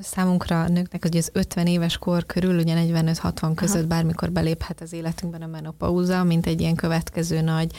[0.00, 3.86] számunkra nőknek hogy az 50 éves kor körül, ugye 45-60 között Aha.
[3.86, 7.72] bármikor beléphet az életünkben a menopauza, mint egy ilyen következő nagy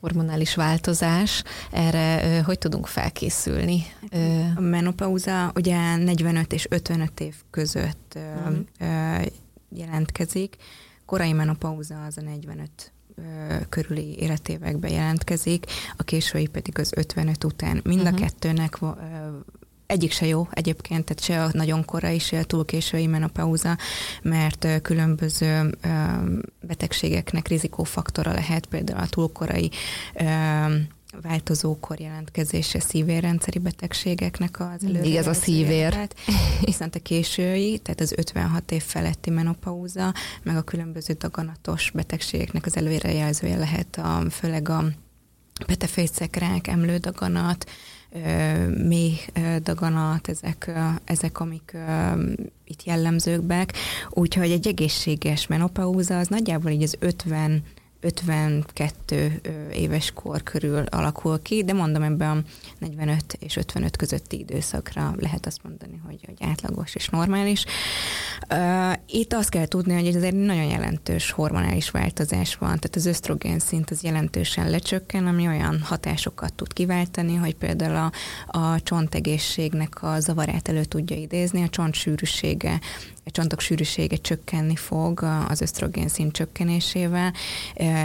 [0.00, 3.82] hormonális változás, erre hogy tudunk felkészülni?
[4.56, 9.26] A menopauza ugye 45 és 55 év között uh-huh.
[9.68, 10.56] jelentkezik.
[11.06, 12.92] Korai menopauza az a 45
[13.68, 15.66] körüli életévekben jelentkezik,
[15.96, 17.80] a késői pedig az 55 után.
[17.84, 18.16] Mind uh-huh.
[18.16, 18.78] a kettőnek
[19.86, 23.76] egyik se jó egyébként, tehát se a nagyon korai, se a túl késői menopauza,
[24.22, 25.78] mert különböző
[26.60, 29.70] betegségeknek rizikófaktora lehet, például a túl korai
[31.22, 35.04] változókor jelentkezése szívérrendszeri betegségeknek az előre.
[35.04, 36.08] Igen, ez a szívér.
[36.64, 42.76] Viszont a késői, tehát az 56 év feletti menopauza, meg a különböző daganatos betegségeknek az
[42.76, 44.84] előrejelzője lehet a, főleg a
[45.66, 47.70] petefészcekrák, emlődaganat,
[48.84, 49.18] mély
[49.62, 50.70] daganat, ezek,
[51.04, 51.76] ezek amik
[52.64, 53.72] itt jellemzőkbek.
[54.10, 57.62] Úgyhogy egy egészséges menopauza az nagyjából így az 50
[58.06, 59.40] 52
[59.72, 62.42] éves kor körül alakul ki, de mondom ebben a
[62.78, 67.64] 45 és 55 közötti időszakra lehet azt mondani, hogy, hogy átlagos és normális.
[69.06, 73.90] Itt azt kell tudni, hogy egy nagyon jelentős hormonális változás van, tehát az ösztrogén szint
[73.90, 78.12] az jelentősen lecsökken, ami olyan hatásokat tud kiváltani, hogy például a,
[78.58, 82.80] a csontegészségnek a zavarát elő tudja idézni, a csont sűrűsége
[83.26, 87.32] a csontok sűrűsége csökkenni fog az ösztrogén szint csökkenésével,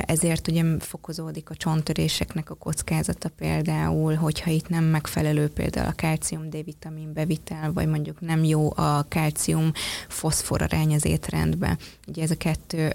[0.05, 6.49] ezért ugye fokozódik a csonttöréseknek a kockázata például, hogyha itt nem megfelelő például a kálcium
[6.49, 9.71] D-vitamin bevitel, vagy mondjuk nem jó a kálcium
[10.07, 11.77] foszfor arány az étrendbe.
[12.07, 12.93] Ugye ez a kettő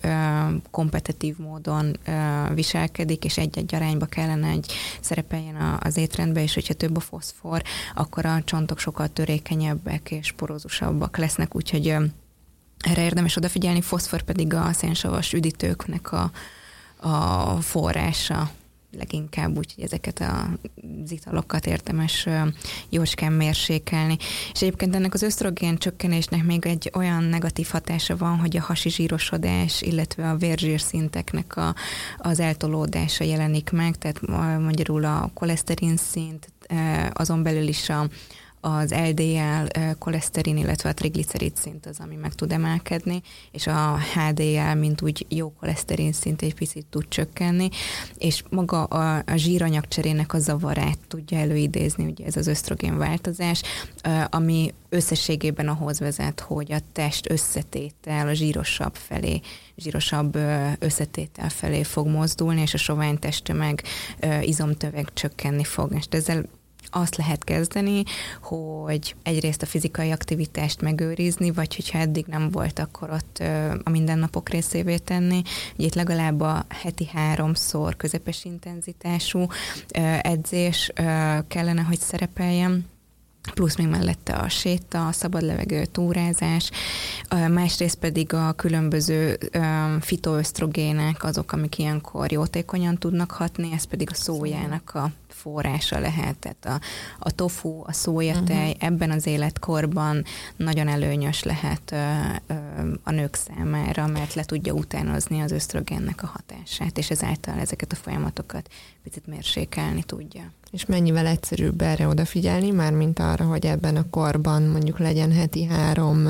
[0.70, 1.98] kompetitív módon
[2.54, 7.62] viselkedik, és egy-egy arányba kellene egy szerepeljen az étrendbe, és hogyha több a foszfor,
[7.94, 11.96] akkor a csontok sokkal törékenyebbek és porózusabbak lesznek, úgyhogy
[12.86, 16.30] erre érdemes odafigyelni, foszfor pedig a szénsavas üdítőknek a,
[16.96, 18.50] a forrása
[18.96, 20.20] leginkább, úgyhogy ezeket
[21.02, 22.28] az italokat érdemes
[22.88, 24.16] jócskán mérsékelni.
[24.52, 28.90] És egyébként ennek az ösztrogén csökkenésnek még egy olyan negatív hatása van, hogy a hasi
[28.90, 31.74] zsírosodás, illetve a vérzsírszinteknek a,
[32.18, 34.20] az eltolódása jelenik meg, tehát
[34.60, 36.48] magyarul a koleszterin szint,
[37.12, 38.08] azon belül is a,
[38.60, 43.22] az LDL koleszterin, illetve a triglicerid szint az, ami meg tud emelkedni,
[43.52, 47.68] és a HDL, mint úgy jó koleszterin szint egy picit tud csökkenni,
[48.18, 53.62] és maga a, a zsíranyagcserének a zavarát tudja előidézni, ugye ez az ösztrogén változás,
[54.30, 59.40] ami összességében ahhoz vezet, hogy a test összetétel a zsírosabb felé,
[59.76, 60.38] zsírosabb
[60.78, 63.82] összetétel felé fog mozdulni, és a sovány testtömeg
[64.40, 65.92] izomtöveg csökkenni fog.
[65.94, 66.44] És ezzel
[66.90, 68.02] azt lehet kezdeni,
[68.42, 73.42] hogy egyrészt a fizikai aktivitást megőrizni, vagy hogyha eddig nem volt, akkor ott
[73.84, 75.42] a mindennapok részévé tenni.
[75.76, 79.46] Ugye itt legalább a heti háromszor közepes intenzitású
[80.20, 80.92] edzés
[81.48, 82.86] kellene, hogy szerepeljen
[83.54, 86.70] plusz még mellette a séta, a szabad levegő túrázás,
[87.50, 89.38] másrészt pedig a különböző
[90.00, 96.36] fitoösztrogének azok, amik ilyenkor jótékonyan tudnak hatni, ez pedig a szójának a forrása lehet.
[96.36, 96.86] Tehát a,
[97.18, 98.88] a tofu, a szójatej uh-huh.
[98.88, 100.24] ebben az életkorban
[100.56, 101.96] nagyon előnyös lehet ö,
[102.46, 102.54] ö,
[103.02, 107.96] a nők számára, mert le tudja utánozni az ösztrogénnek a hatását, és ezáltal ezeket a
[107.96, 108.68] folyamatokat
[109.02, 110.52] picit mérsékelni tudja.
[110.70, 115.64] És mennyivel egyszerűbb erre odafigyelni, már mint arra, hogy ebben a korban mondjuk legyen heti
[115.64, 116.28] három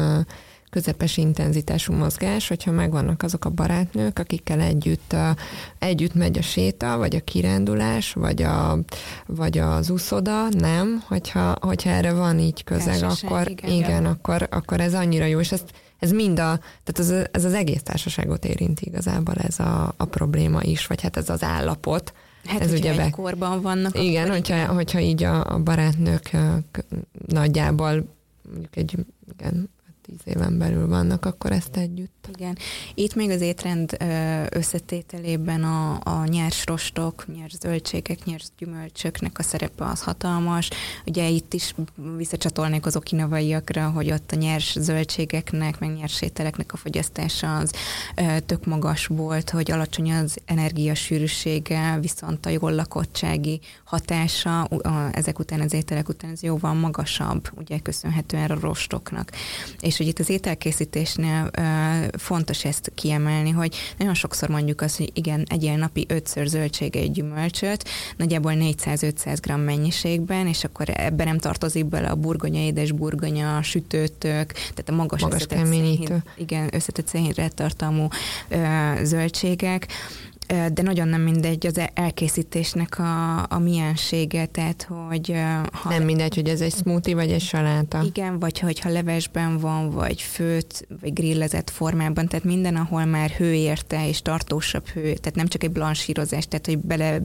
[0.76, 5.16] közepes intenzitású mozgás, hogyha megvannak azok a barátnők, akikkel együtt,
[5.78, 8.78] együtt megy a séta, vagy a kirándulás, vagy, a,
[9.26, 14.46] vagy az úszoda, nem, hogyha, hogyha erre van így közeg, Társaság, akkor igen, igen akkor,
[14.50, 18.44] akkor ez annyira jó, és ezt ez mind a, tehát ez, ez az egész társaságot
[18.44, 22.12] érinti igazából ez a, a probléma is, vagy hát ez az állapot.
[22.44, 23.10] Hát, ez ugye be...
[23.10, 24.02] korban vannak.
[24.02, 26.30] Igen, hogyha, hogyha így a, a barátnők
[27.26, 28.14] nagyjából
[28.50, 28.94] mondjuk egy
[29.38, 29.70] igen,
[30.06, 32.28] tíz éven belül vannak, akkor ezt együtt.
[32.36, 32.58] Igen.
[32.94, 33.96] Itt még az étrend
[34.50, 40.70] összetételében a, a nyers rostok, nyers zöldségek, nyers gyümölcsöknek a szerepe az hatalmas.
[41.06, 41.74] Ugye itt is
[42.16, 47.70] visszacsatolnék az okinavaiakra, hogy ott a nyers zöldségeknek, meg nyers ételeknek a fogyasztása az
[48.46, 54.68] tök magas volt, hogy alacsony az energiasűrűsége, viszont a jól lakottsági hatása
[55.12, 59.32] ezek után, az ételek után ez jóval magasabb, ugye köszönhetően a rostoknak.
[59.80, 61.50] És és hogy itt az ételkészítésnél
[62.18, 67.12] fontos ezt kiemelni, hogy nagyon sokszor mondjuk azt, hogy igen, egyél napi ötször zöldsége egy
[67.12, 73.62] gyümölcsöt, nagyjából 400-500 g mennyiségben, és akkor ebben nem tartozik bele a burgonya, édes burgonya,
[73.62, 78.08] sütőtök, tehát a magas, magas összetett szénhid, igen, összetett szénhidrát tartalmú
[78.48, 78.56] ö,
[79.02, 79.86] zöldségek,
[80.46, 85.34] de nagyon nem mindegy az elkészítésnek a, a miensége, tehát hogy...
[85.72, 88.02] Ha nem mindegy, hogy ez egy smoothie vagy egy saláta.
[88.02, 93.52] Igen, vagy hogyha levesben van, vagy főt, vagy grillezett formában, tehát minden, ahol már hő
[93.52, 97.22] érte, és tartósabb hő, tehát nem csak egy blansírozás, tehát hogy bele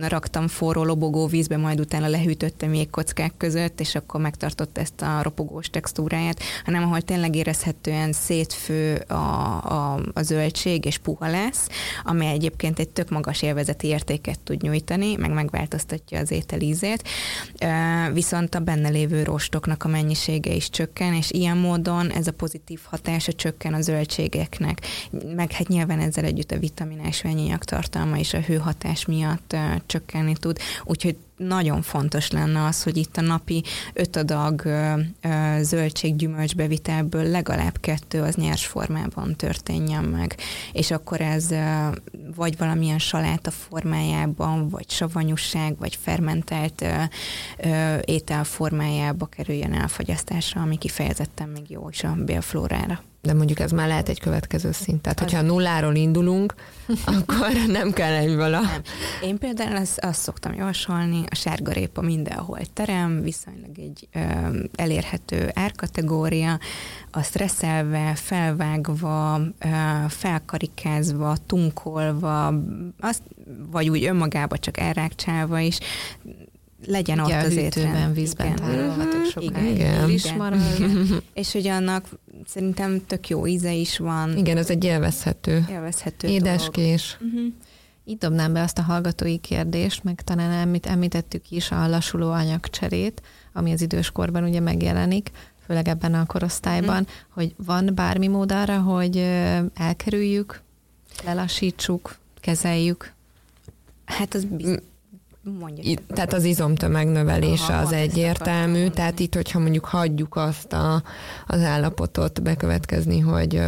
[0.00, 5.22] raktam forró lobogó vízbe, majd utána lehűtöttem még kockák között, és akkor megtartott ezt a
[5.22, 11.68] ropogós textúráját, hanem ahol tényleg érezhetően szétfő a, a, a zöldség, és puha lesz,
[12.04, 17.08] amely egyébként egy tök magas élvezeti értéket tud nyújtani, meg megváltoztatja az étel ízét,
[18.12, 22.80] viszont a benne lévő rostoknak a mennyisége is csökken, és ilyen módon ez a pozitív
[22.84, 24.86] hatása csökken a zöldségeknek,
[25.36, 27.24] meg hát nyilván ezzel együtt a vitaminás
[27.58, 29.56] tartalma és a hőhatás miatt
[29.86, 34.62] csökkenni tud, úgyhogy nagyon fontos lenne az, hogy itt a napi öt adag
[35.60, 40.36] zöldséggyümölcsbevitelből legalább kettő az nyers formában történjen meg.
[40.72, 41.54] És akkor ez
[42.36, 46.84] vagy valamilyen saláta formájában, vagy savanyúság, vagy fermentált
[48.04, 53.88] étel formájába kerüljön elfogyasztásra, ami kifejezetten még jó is a bélflórára de mondjuk ez már
[53.88, 55.02] lehet egy következő szint.
[55.02, 56.54] Tehát, hogyha nulláról indulunk,
[57.18, 58.60] akkor nem kell egy vala.
[58.60, 58.80] Nem.
[59.22, 64.20] Én például azt, azt szoktam javasolni, a sárgarépa mindenhol terem, viszonylag egy ö,
[64.74, 66.58] elérhető árkategória,
[67.10, 69.68] a stresszelve, felvágva, ö,
[70.08, 72.54] felkarikázva, tunkolva,
[73.00, 73.22] azt,
[73.70, 75.78] vagy úgy önmagába csak elrákcsálva is,
[76.86, 78.14] legyen Ugye ott az étrend.
[78.14, 79.74] vízben tárolhatok sokáig.
[79.74, 80.10] Igen.
[80.10, 80.60] Is marad.
[81.34, 82.08] És hogy annak
[82.46, 84.36] szerintem tök jó íze is van.
[84.36, 85.64] Igen, ez egy élvezhető.
[85.70, 87.16] Élvezhető Édeskés.
[87.20, 87.52] Uh-huh.
[88.04, 93.22] Így dobnám be azt a hallgatói kérdést, meg talán említ, említettük is a lassuló anyagcserét,
[93.52, 95.30] ami az időskorban ugye megjelenik,
[95.66, 97.08] főleg ebben a korosztályban, uh-huh.
[97.28, 99.16] hogy van bármi mód arra, hogy
[99.74, 100.62] elkerüljük,
[101.24, 103.12] lelassítsuk, kezeljük?
[104.04, 104.46] Hát az
[105.46, 106.06] biztos Mondjuk.
[106.06, 111.02] Tehát az izomtömeg növelése Aha, az egyértelmű, tehát itt, hogyha mondjuk hagyjuk azt a,
[111.46, 113.60] az állapotot bekövetkezni, hogy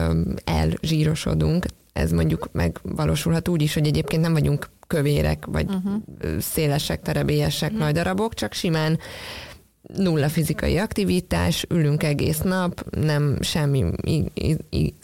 [0.44, 6.02] elzsírosodunk, ez mondjuk megvalósulhat úgy is, hogy egyébként nem vagyunk kövérek, vagy uh-huh.
[6.38, 7.84] szélesek, terebélyesek, uh-huh.
[7.84, 8.98] nagy darabok, csak simán
[9.96, 13.84] nulla fizikai aktivitás, ülünk egész nap, nem semmi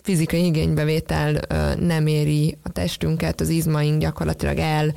[0.02, 1.40] fizikai igénybevétel
[1.80, 4.94] nem éri a testünket, az izmaink gyakorlatilag el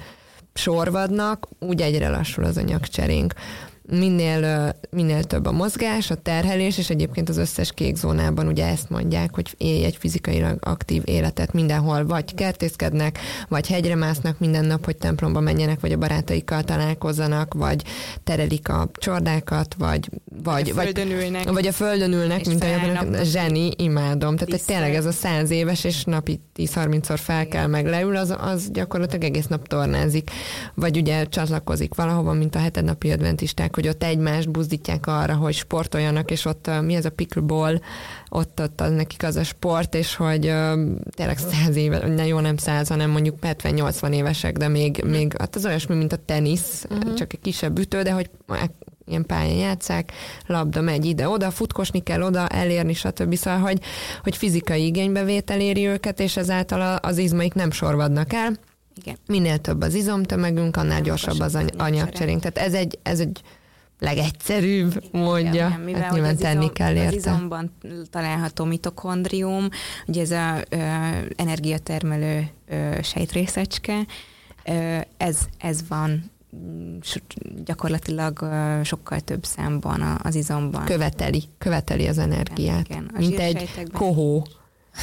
[0.58, 3.34] sorvadnak, úgy egyre lassul az anyagcserénk
[3.90, 8.90] minél, minél több a mozgás, a terhelés, és egyébként az összes kék zónában ugye ezt
[8.90, 13.20] mondják, hogy élj egy fizikailag aktív életet mindenhol, vagy kertészkednek,
[13.50, 17.84] vagy hegyre másznak minden nap, hogy templomba menjenek, vagy a barátaikkal találkozzanak, vagy
[18.24, 20.10] terelik a csordákat, vagy
[20.44, 24.36] vagy, vagy, a földön ülnek, vagy a földön ülnek, mint a zseni, imádom.
[24.36, 28.36] Tehát hogy tényleg ez a száz éves, és napi 10-30-szor fel kell, meg leül, az,
[28.40, 30.30] az gyakorlatilag egész nap tornázik.
[30.74, 36.32] Vagy ugye csatlakozik valahova, mint a hetednapi adventisták, hogy ott egymást buzdítják arra, hogy sportoljanak,
[36.32, 37.80] és ott mi ez a pickleball,
[38.30, 40.42] ott, ott az nekik az a sport, és hogy
[41.10, 45.12] tényleg száz éve, ne jó nem száz, hanem mondjuk 70-80 évesek, de még, uh-huh.
[45.12, 47.14] még hát az olyasmi, mint a tenisz, uh-huh.
[47.14, 48.30] csak egy kisebb ütő, de hogy
[49.06, 50.12] ilyen pályán játszák,
[50.46, 53.36] labda megy ide-oda, futkosni kell oda, elérni, stb.
[53.36, 53.80] Szóval, hogy,
[54.24, 58.58] hogy fizikai igénybevétel éri őket, és ezáltal az izmaik nem sorvadnak el.
[59.02, 59.18] Igen.
[59.28, 62.42] Minél több az izomtömegünk, annál gyorsabb az anyagcserénk.
[62.42, 63.42] Tehát ez egy, ez egy
[64.00, 65.50] legegyszerűbb módja.
[65.68, 67.08] Igen, mivel hát nyilván tenni izom, kell érte.
[67.08, 67.72] Az izomban
[68.10, 69.70] található mitokondrium,
[70.08, 70.78] ugye ez a ö,
[71.36, 74.06] energiatermelő ö, sejtrészecske,
[74.66, 76.32] ö, ez, ez van
[77.66, 78.50] gyakorlatilag
[78.84, 80.86] sokkal több számban az izomban.
[80.86, 82.88] Követeli, követeli az energiát.
[82.88, 83.12] Igen, igen.
[83.18, 84.48] Mint egy kohó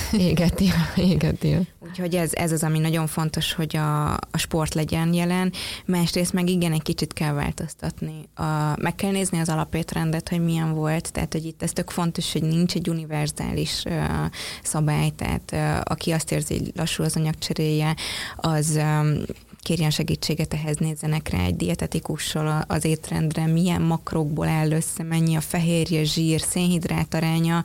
[0.13, 1.59] égeti, égeti.
[1.79, 5.53] Úgyhogy ez, ez az, ami nagyon fontos, hogy a, a sport legyen jelen.
[5.87, 8.29] Másrészt meg igen, egy kicsit kell változtatni.
[8.35, 8.45] A,
[8.81, 12.43] meg kell nézni az alapétrendet, hogy milyen volt, tehát hogy itt ez tök fontos, hogy
[12.43, 14.05] nincs egy univerzális uh,
[14.63, 17.97] szabály, tehát uh, aki azt érzi, hogy lassul az anyagcseréje,
[18.37, 19.23] az um,
[19.65, 25.41] kérjen segítséget, ehhez nézzenek rá egy dietetikussal az étrendre, milyen makrokból áll össze, mennyi a
[25.41, 27.63] fehérje, zsír, szénhidrát aránya,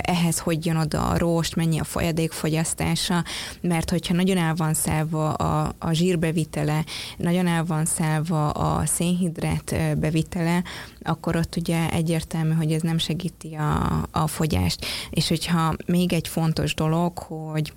[0.00, 3.24] ehhez hogy jön oda a rost, mennyi a folyadékfogyasztása,
[3.60, 6.84] mert hogyha nagyon el van szállva a, a zsírbevitele,
[7.16, 10.62] nagyon el van szállva a szénhidrát bevitele,
[11.02, 14.86] akkor ott ugye egyértelmű, hogy ez nem segíti a, a fogyást.
[15.10, 17.72] És hogyha még egy fontos dolog, hogy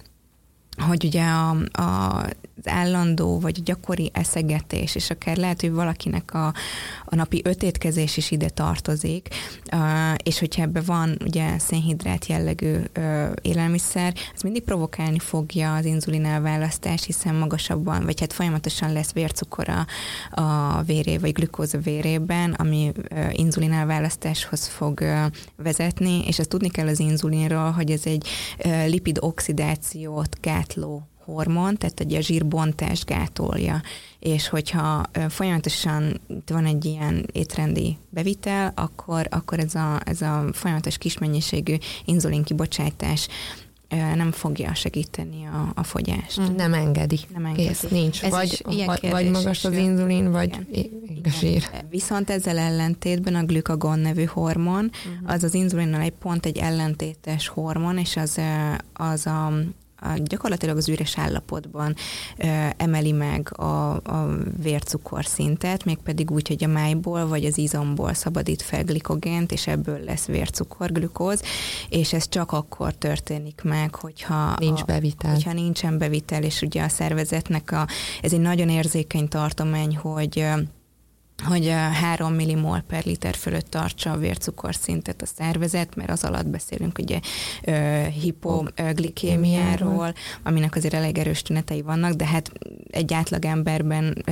[0.78, 2.26] hogy ugye a, a,
[2.58, 6.54] az állandó vagy gyakori eszegetés, és akár lehet, hogy valakinek a,
[7.06, 9.28] a napi öt étkezés is ide tartozik,
[10.24, 12.76] és hogyha ebben van ugye szénhidrát jellegű
[13.42, 19.70] élelmiszer, ez mindig provokálni fogja az inzulin elválasztást, hiszen magasabban, vagy hát folyamatosan lesz vércukor
[20.32, 22.92] a, véré, vagy glükóz a vérében, ami
[23.32, 25.04] inzulin elválasztáshoz fog
[25.56, 28.28] vezetni, és ezt tudni kell az inzulinról, hogy ez egy
[28.88, 30.38] lipid oxidációt
[30.68, 33.82] gátló hormon, tehát egy a zsírbontást gátolja,
[34.20, 40.98] és hogyha folyamatosan van egy ilyen étrendi bevitel, akkor, akkor ez, a, ez a folyamatos
[40.98, 41.76] kis mennyiségű
[42.06, 43.28] inzulin kibocsátás
[44.16, 46.42] nem fogja segíteni a, a fogyást.
[46.42, 47.20] Mm, nem engedi.
[47.34, 47.68] Nem engedi.
[47.68, 48.24] Kész, nincs.
[48.24, 50.58] Ez vagy, vagy, vagy magas az inzulin, vagy
[51.24, 51.70] a zsír.
[51.90, 55.34] Viszont ezzel ellentétben a glükagon nevű hormon, uh-huh.
[55.34, 58.40] az az inzulinnal egy pont egy ellentétes hormon, és az,
[58.94, 59.52] az a,
[60.24, 61.96] gyakorlatilag az üres állapotban
[62.78, 68.84] emeli meg a, a vércukorszintet, mégpedig úgy, hogy a májból vagy az izomból szabadít fel
[68.84, 71.42] glikogént, és ebből lesz vércukor, glükóz,
[71.90, 75.32] és ez csak akkor történik meg, hogyha nincs bevitel.
[75.32, 77.88] A, hogyha nincsen bevitel, és ugye a szervezetnek a,
[78.22, 80.46] ez egy nagyon érzékeny tartomány, hogy
[81.44, 86.98] hogy 3 millimol per liter fölött tartsa a vércukorszintet a szervezet, mert az alatt beszélünk
[86.98, 87.20] ugye
[88.22, 92.52] hipoglikémiáról, aminek azért elég erős tünetei vannak, de hát
[92.90, 94.24] egy átlag emberben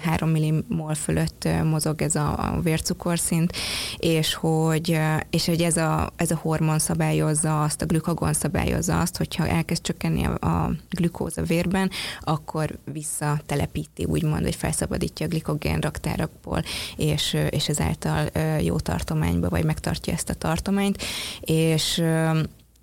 [0.00, 3.52] 3 millimol fölött mozog ez a vércukorszint,
[3.96, 4.98] és hogy,
[5.30, 9.82] és hogy ez, a, ez a hormon szabályozza azt, a glükagon szabályozza azt, hogyha elkezd
[9.82, 11.90] csökkenni a, a glükóz a vérben,
[12.20, 16.62] akkor visszatelepíti, úgymond, hogy felszabadítja a glikogén raktárakból,
[16.96, 18.28] és, és ezáltal
[18.60, 21.02] jó tartományba, vagy megtartja ezt a tartományt,
[21.40, 22.02] és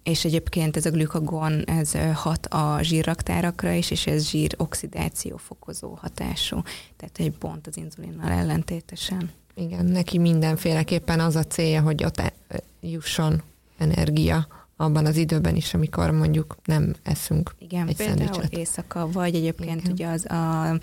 [0.10, 5.98] és egyébként ez a glükagon, ez hat a zsírraktárakra is, és ez zsír oxidáció fokozó
[6.02, 6.62] hatású.
[6.98, 9.32] Tehát egy pont az inzulinnal ellentétesen.
[9.56, 12.34] Igen, neki mindenféleképpen az a célja, hogy ott
[12.82, 13.42] jusson
[13.78, 18.54] energia abban az időben is, amikor mondjuk nem eszünk Igen, egy például szendvicset.
[18.54, 19.92] éjszaka, vagy egyébként Igen.
[19.92, 20.80] ugye az a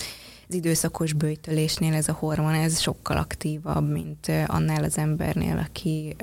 [0.48, 6.16] az időszakos bőjtölésnél ez a hormon, ez sokkal aktívabb, mint annál az embernél, aki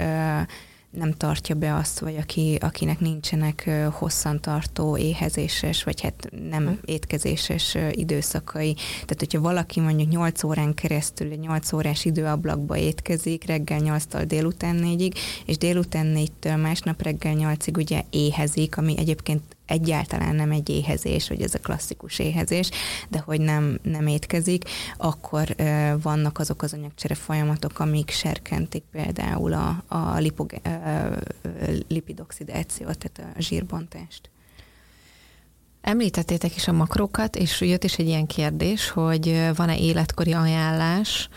[0.93, 6.73] nem tartja be azt, vagy aki, akinek nincsenek hosszantartó éhezéses, vagy hát nem hm.
[6.85, 8.73] étkezéses időszakai.
[8.73, 14.79] Tehát, hogyha valaki mondjuk 8 órán keresztül egy 8 órás időablakba étkezik, reggel 8-tal délután
[14.83, 15.15] 4-ig,
[15.45, 21.41] és délután 4-től másnap reggel 8-ig ugye éhezik, ami egyébként egyáltalán nem egy éhezés, hogy
[21.41, 22.69] ez a klasszikus éhezés,
[23.09, 24.63] de hogy nem, nem étkezik,
[24.97, 31.17] akkor uh, vannak azok az anyagcsere folyamatok, amik serkentik például a, a lipog, uh,
[31.87, 34.29] lipidoxidációt, tehát a zsírbontást.
[35.81, 41.29] Említettétek is a makrokat, és jött is egy ilyen kérdés, hogy van-e életkori ajánlás,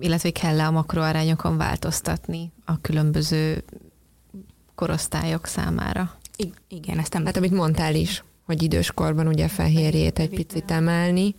[0.00, 3.64] illetve kell-e a makroarányokon változtatni a különböző
[4.74, 6.20] korosztályok számára?
[6.68, 7.24] Igen, ezt nem...
[7.24, 11.34] Hát amit mondtál is, hogy időskorban ugye fehérjét egy picit emelni,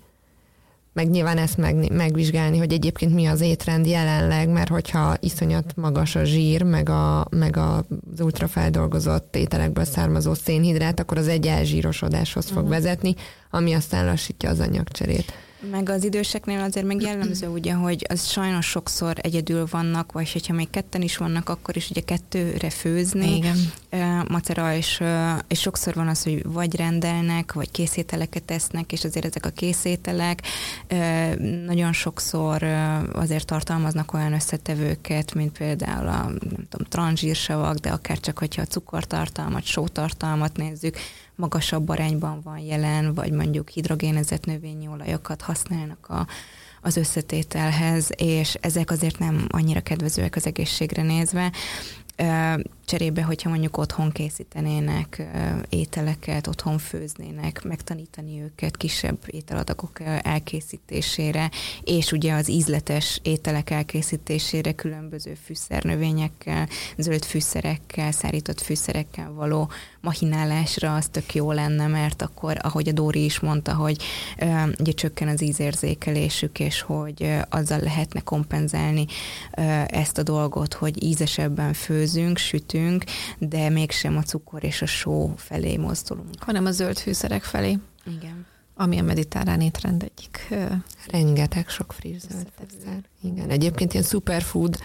[0.94, 6.16] meg nyilván ezt meg, megvizsgálni, hogy egyébként mi az étrend jelenleg, mert hogyha iszonyat magas
[6.16, 12.58] a zsír, meg, a, meg az ultrafeldolgozott ételekből származó szénhidrát, akkor az egy elzsírosodáshoz fog
[12.58, 12.70] uh-huh.
[12.70, 13.16] vezetni,
[13.50, 15.34] ami aztán lassítja az anyagcserét.
[15.72, 20.54] Meg az időseknél azért meg jellemző ugye, hogy az sajnos sokszor egyedül vannak, vagy hogyha
[20.54, 23.36] még ketten is vannak, akkor is ugye kettőre főzni.
[23.36, 23.58] Igen.
[24.28, 25.04] macera, és,
[25.48, 30.42] és sokszor van az, hogy vagy rendelnek, vagy készételeket esznek, és azért ezek a készételek
[31.66, 32.64] nagyon sokszor
[33.14, 38.66] azért tartalmaznak olyan összetevőket, mint például a nem tudom, transzsírsavak, de akár csak, hogyha a
[38.66, 40.98] cukortartalmat, sótartalmat nézzük,
[41.36, 46.28] magasabb arányban van jelen, vagy mondjuk hidrogénezett növényi olajokat használnak a,
[46.82, 51.52] az összetételhez, és ezek azért nem annyira kedvezőek az egészségre nézve.
[52.86, 55.28] Cserébe, hogyha mondjuk otthon készítenének
[55.70, 61.52] ételeket, otthon főznének, megtanítani őket kisebb ételadagok elkészítésére,
[61.84, 69.70] és ugye az ízletes ételek elkészítésére különböző fűszernövényekkel, zöld fűszerekkel, szárított fűszerekkel való
[70.02, 74.04] mahinálásra az tök jó lenne, mert akkor, ahogy a Dóri is mondta, hogy
[74.80, 79.06] ugye csökken az ízérzékelésük, és hogy azzal lehetne kompenzálni
[79.88, 82.72] ezt a dolgot, hogy ízesebben főzünk, sütünk,
[83.38, 86.30] de mégsem a cukor és a só felé mozdulunk.
[86.40, 87.80] Hanem a zöld fűszerek felé.
[88.06, 88.46] Igen
[88.76, 90.54] ami a mediterrán étrend egyik.
[91.08, 93.04] Rengeteg sok friss zöld fűszer.
[93.22, 94.78] Igen, egyébként ilyen superfood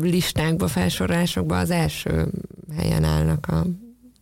[0.00, 2.30] listákba, felsorolásokban az első
[2.76, 3.66] helyen állnak a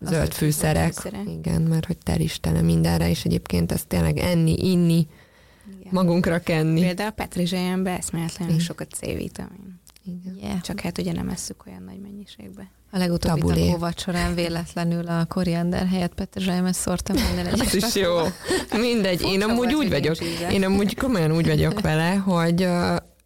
[0.01, 0.93] zöld fűszerek.
[0.93, 1.29] fűszerek.
[1.29, 5.07] Igen, mert hogy teristele mindenre, és egyébként ezt tényleg enni, inni,
[5.81, 5.91] Igen.
[5.91, 6.81] magunkra kenni.
[6.81, 9.80] Például a petrezselyemben eszméletlenül sok a C-vitamin.
[10.05, 10.39] Igen.
[10.43, 10.61] Yeah.
[10.61, 12.71] Csak hát ugye nem esszük olyan nagy mennyiségbe.
[12.91, 17.67] A legutóbbi takóvat során véletlenül a koriander helyett petrezselymet szórtam minden egyes.
[17.67, 18.17] Ez is jó.
[18.81, 19.23] Mindegy.
[19.23, 20.17] Én amúgy úgy vagyok,
[20.51, 22.69] én amúgy komolyan úgy vagyok vele, hogy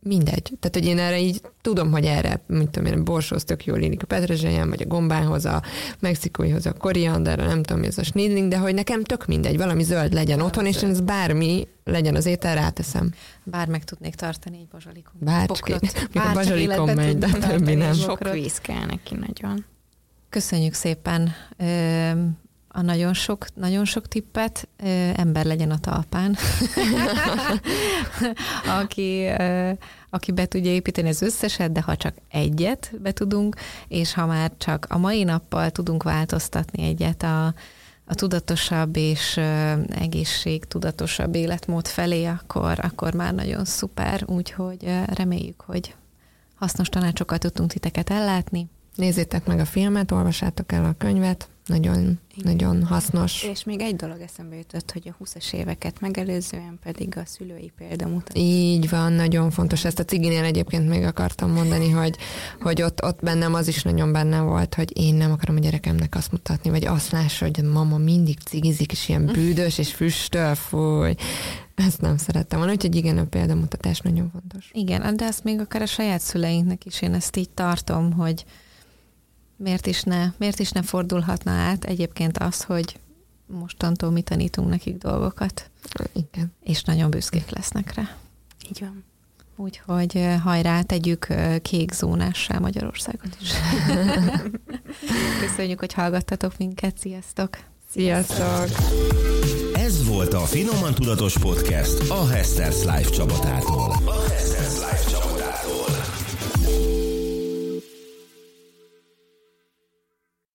[0.04, 0.52] mindegy.
[0.60, 4.02] Tehát, hogy én erre így tudom, hogy erre, mint tudom én, borsóz tök jól illik
[4.02, 5.62] a petrezselyem, vagy a gombához, a
[5.98, 10.12] mexikóihoz, a koriander, nem tudom, ez a snidling, de hogy nekem tök mindegy, valami zöld
[10.12, 10.84] legyen Valami otthon, zöld.
[10.84, 13.12] és ez bármi legyen az étel, ráteszem.
[13.44, 15.14] Bár meg tudnék tartani egy bazsalikom.
[15.18, 15.80] Bárcsak,
[16.14, 17.92] a bazsalikom megy, de többi nem.
[17.94, 19.64] Sok víz kell neki nagyon.
[20.28, 21.32] Köszönjük szépen
[22.76, 24.68] a nagyon sok, nagyon sok tippet,
[25.14, 26.36] ember legyen a talpán,
[28.80, 29.26] aki,
[30.10, 33.56] aki be tudja építeni az összeset, de ha csak egyet be tudunk,
[33.88, 37.46] és ha már csak a mai nappal tudunk változtatni egyet a,
[38.04, 39.40] a tudatosabb és
[39.88, 45.94] egészség tudatosabb életmód felé, akkor, akkor már nagyon szuper, úgyhogy reméljük, hogy
[46.54, 48.66] hasznos tanácsokat tudtunk titeket ellátni.
[48.94, 53.42] Nézzétek meg a filmet, olvassátok el a könyvet, nagyon, nagyon hasznos.
[53.42, 58.42] És még egy dolog eszembe jutott, hogy a 20-as éveket megelőzően pedig a szülői példamutatás.
[58.42, 59.84] Így van, nagyon fontos.
[59.84, 62.16] Ezt a ciginél egyébként még akartam mondani, hogy,
[62.60, 66.14] hogy ott, ott bennem az is nagyon benne volt, hogy én nem akarom a gyerekemnek
[66.14, 70.54] azt mutatni, vagy azt lássa, hogy a mama mindig cigizik, és ilyen bűdös, és füstöl,
[70.54, 71.14] fúj.
[71.74, 74.70] Ezt nem szerettem volna, úgyhogy igen, a példamutatás nagyon fontos.
[74.72, 78.44] Igen, de ezt még akár a saját szüleinknek is én ezt így tartom, hogy
[79.56, 82.98] miért is ne, miért is ne fordulhatna át egyébként az, hogy
[83.46, 85.70] mostantól mi tanítunk nekik dolgokat.
[86.12, 86.52] Igen.
[86.62, 88.16] És nagyon büszkék lesznek rá.
[88.68, 89.04] Így van.
[89.56, 91.26] Úgyhogy hajrá, tegyük
[91.62, 93.50] kék zónássá Magyarországot is.
[95.46, 96.98] Köszönjük, hogy hallgattatok minket.
[96.98, 97.58] Sziasztok!
[97.90, 98.68] Sziasztok!
[99.72, 103.83] Ez volt a Finoman Tudatos Podcast a Hesters Life csapatától.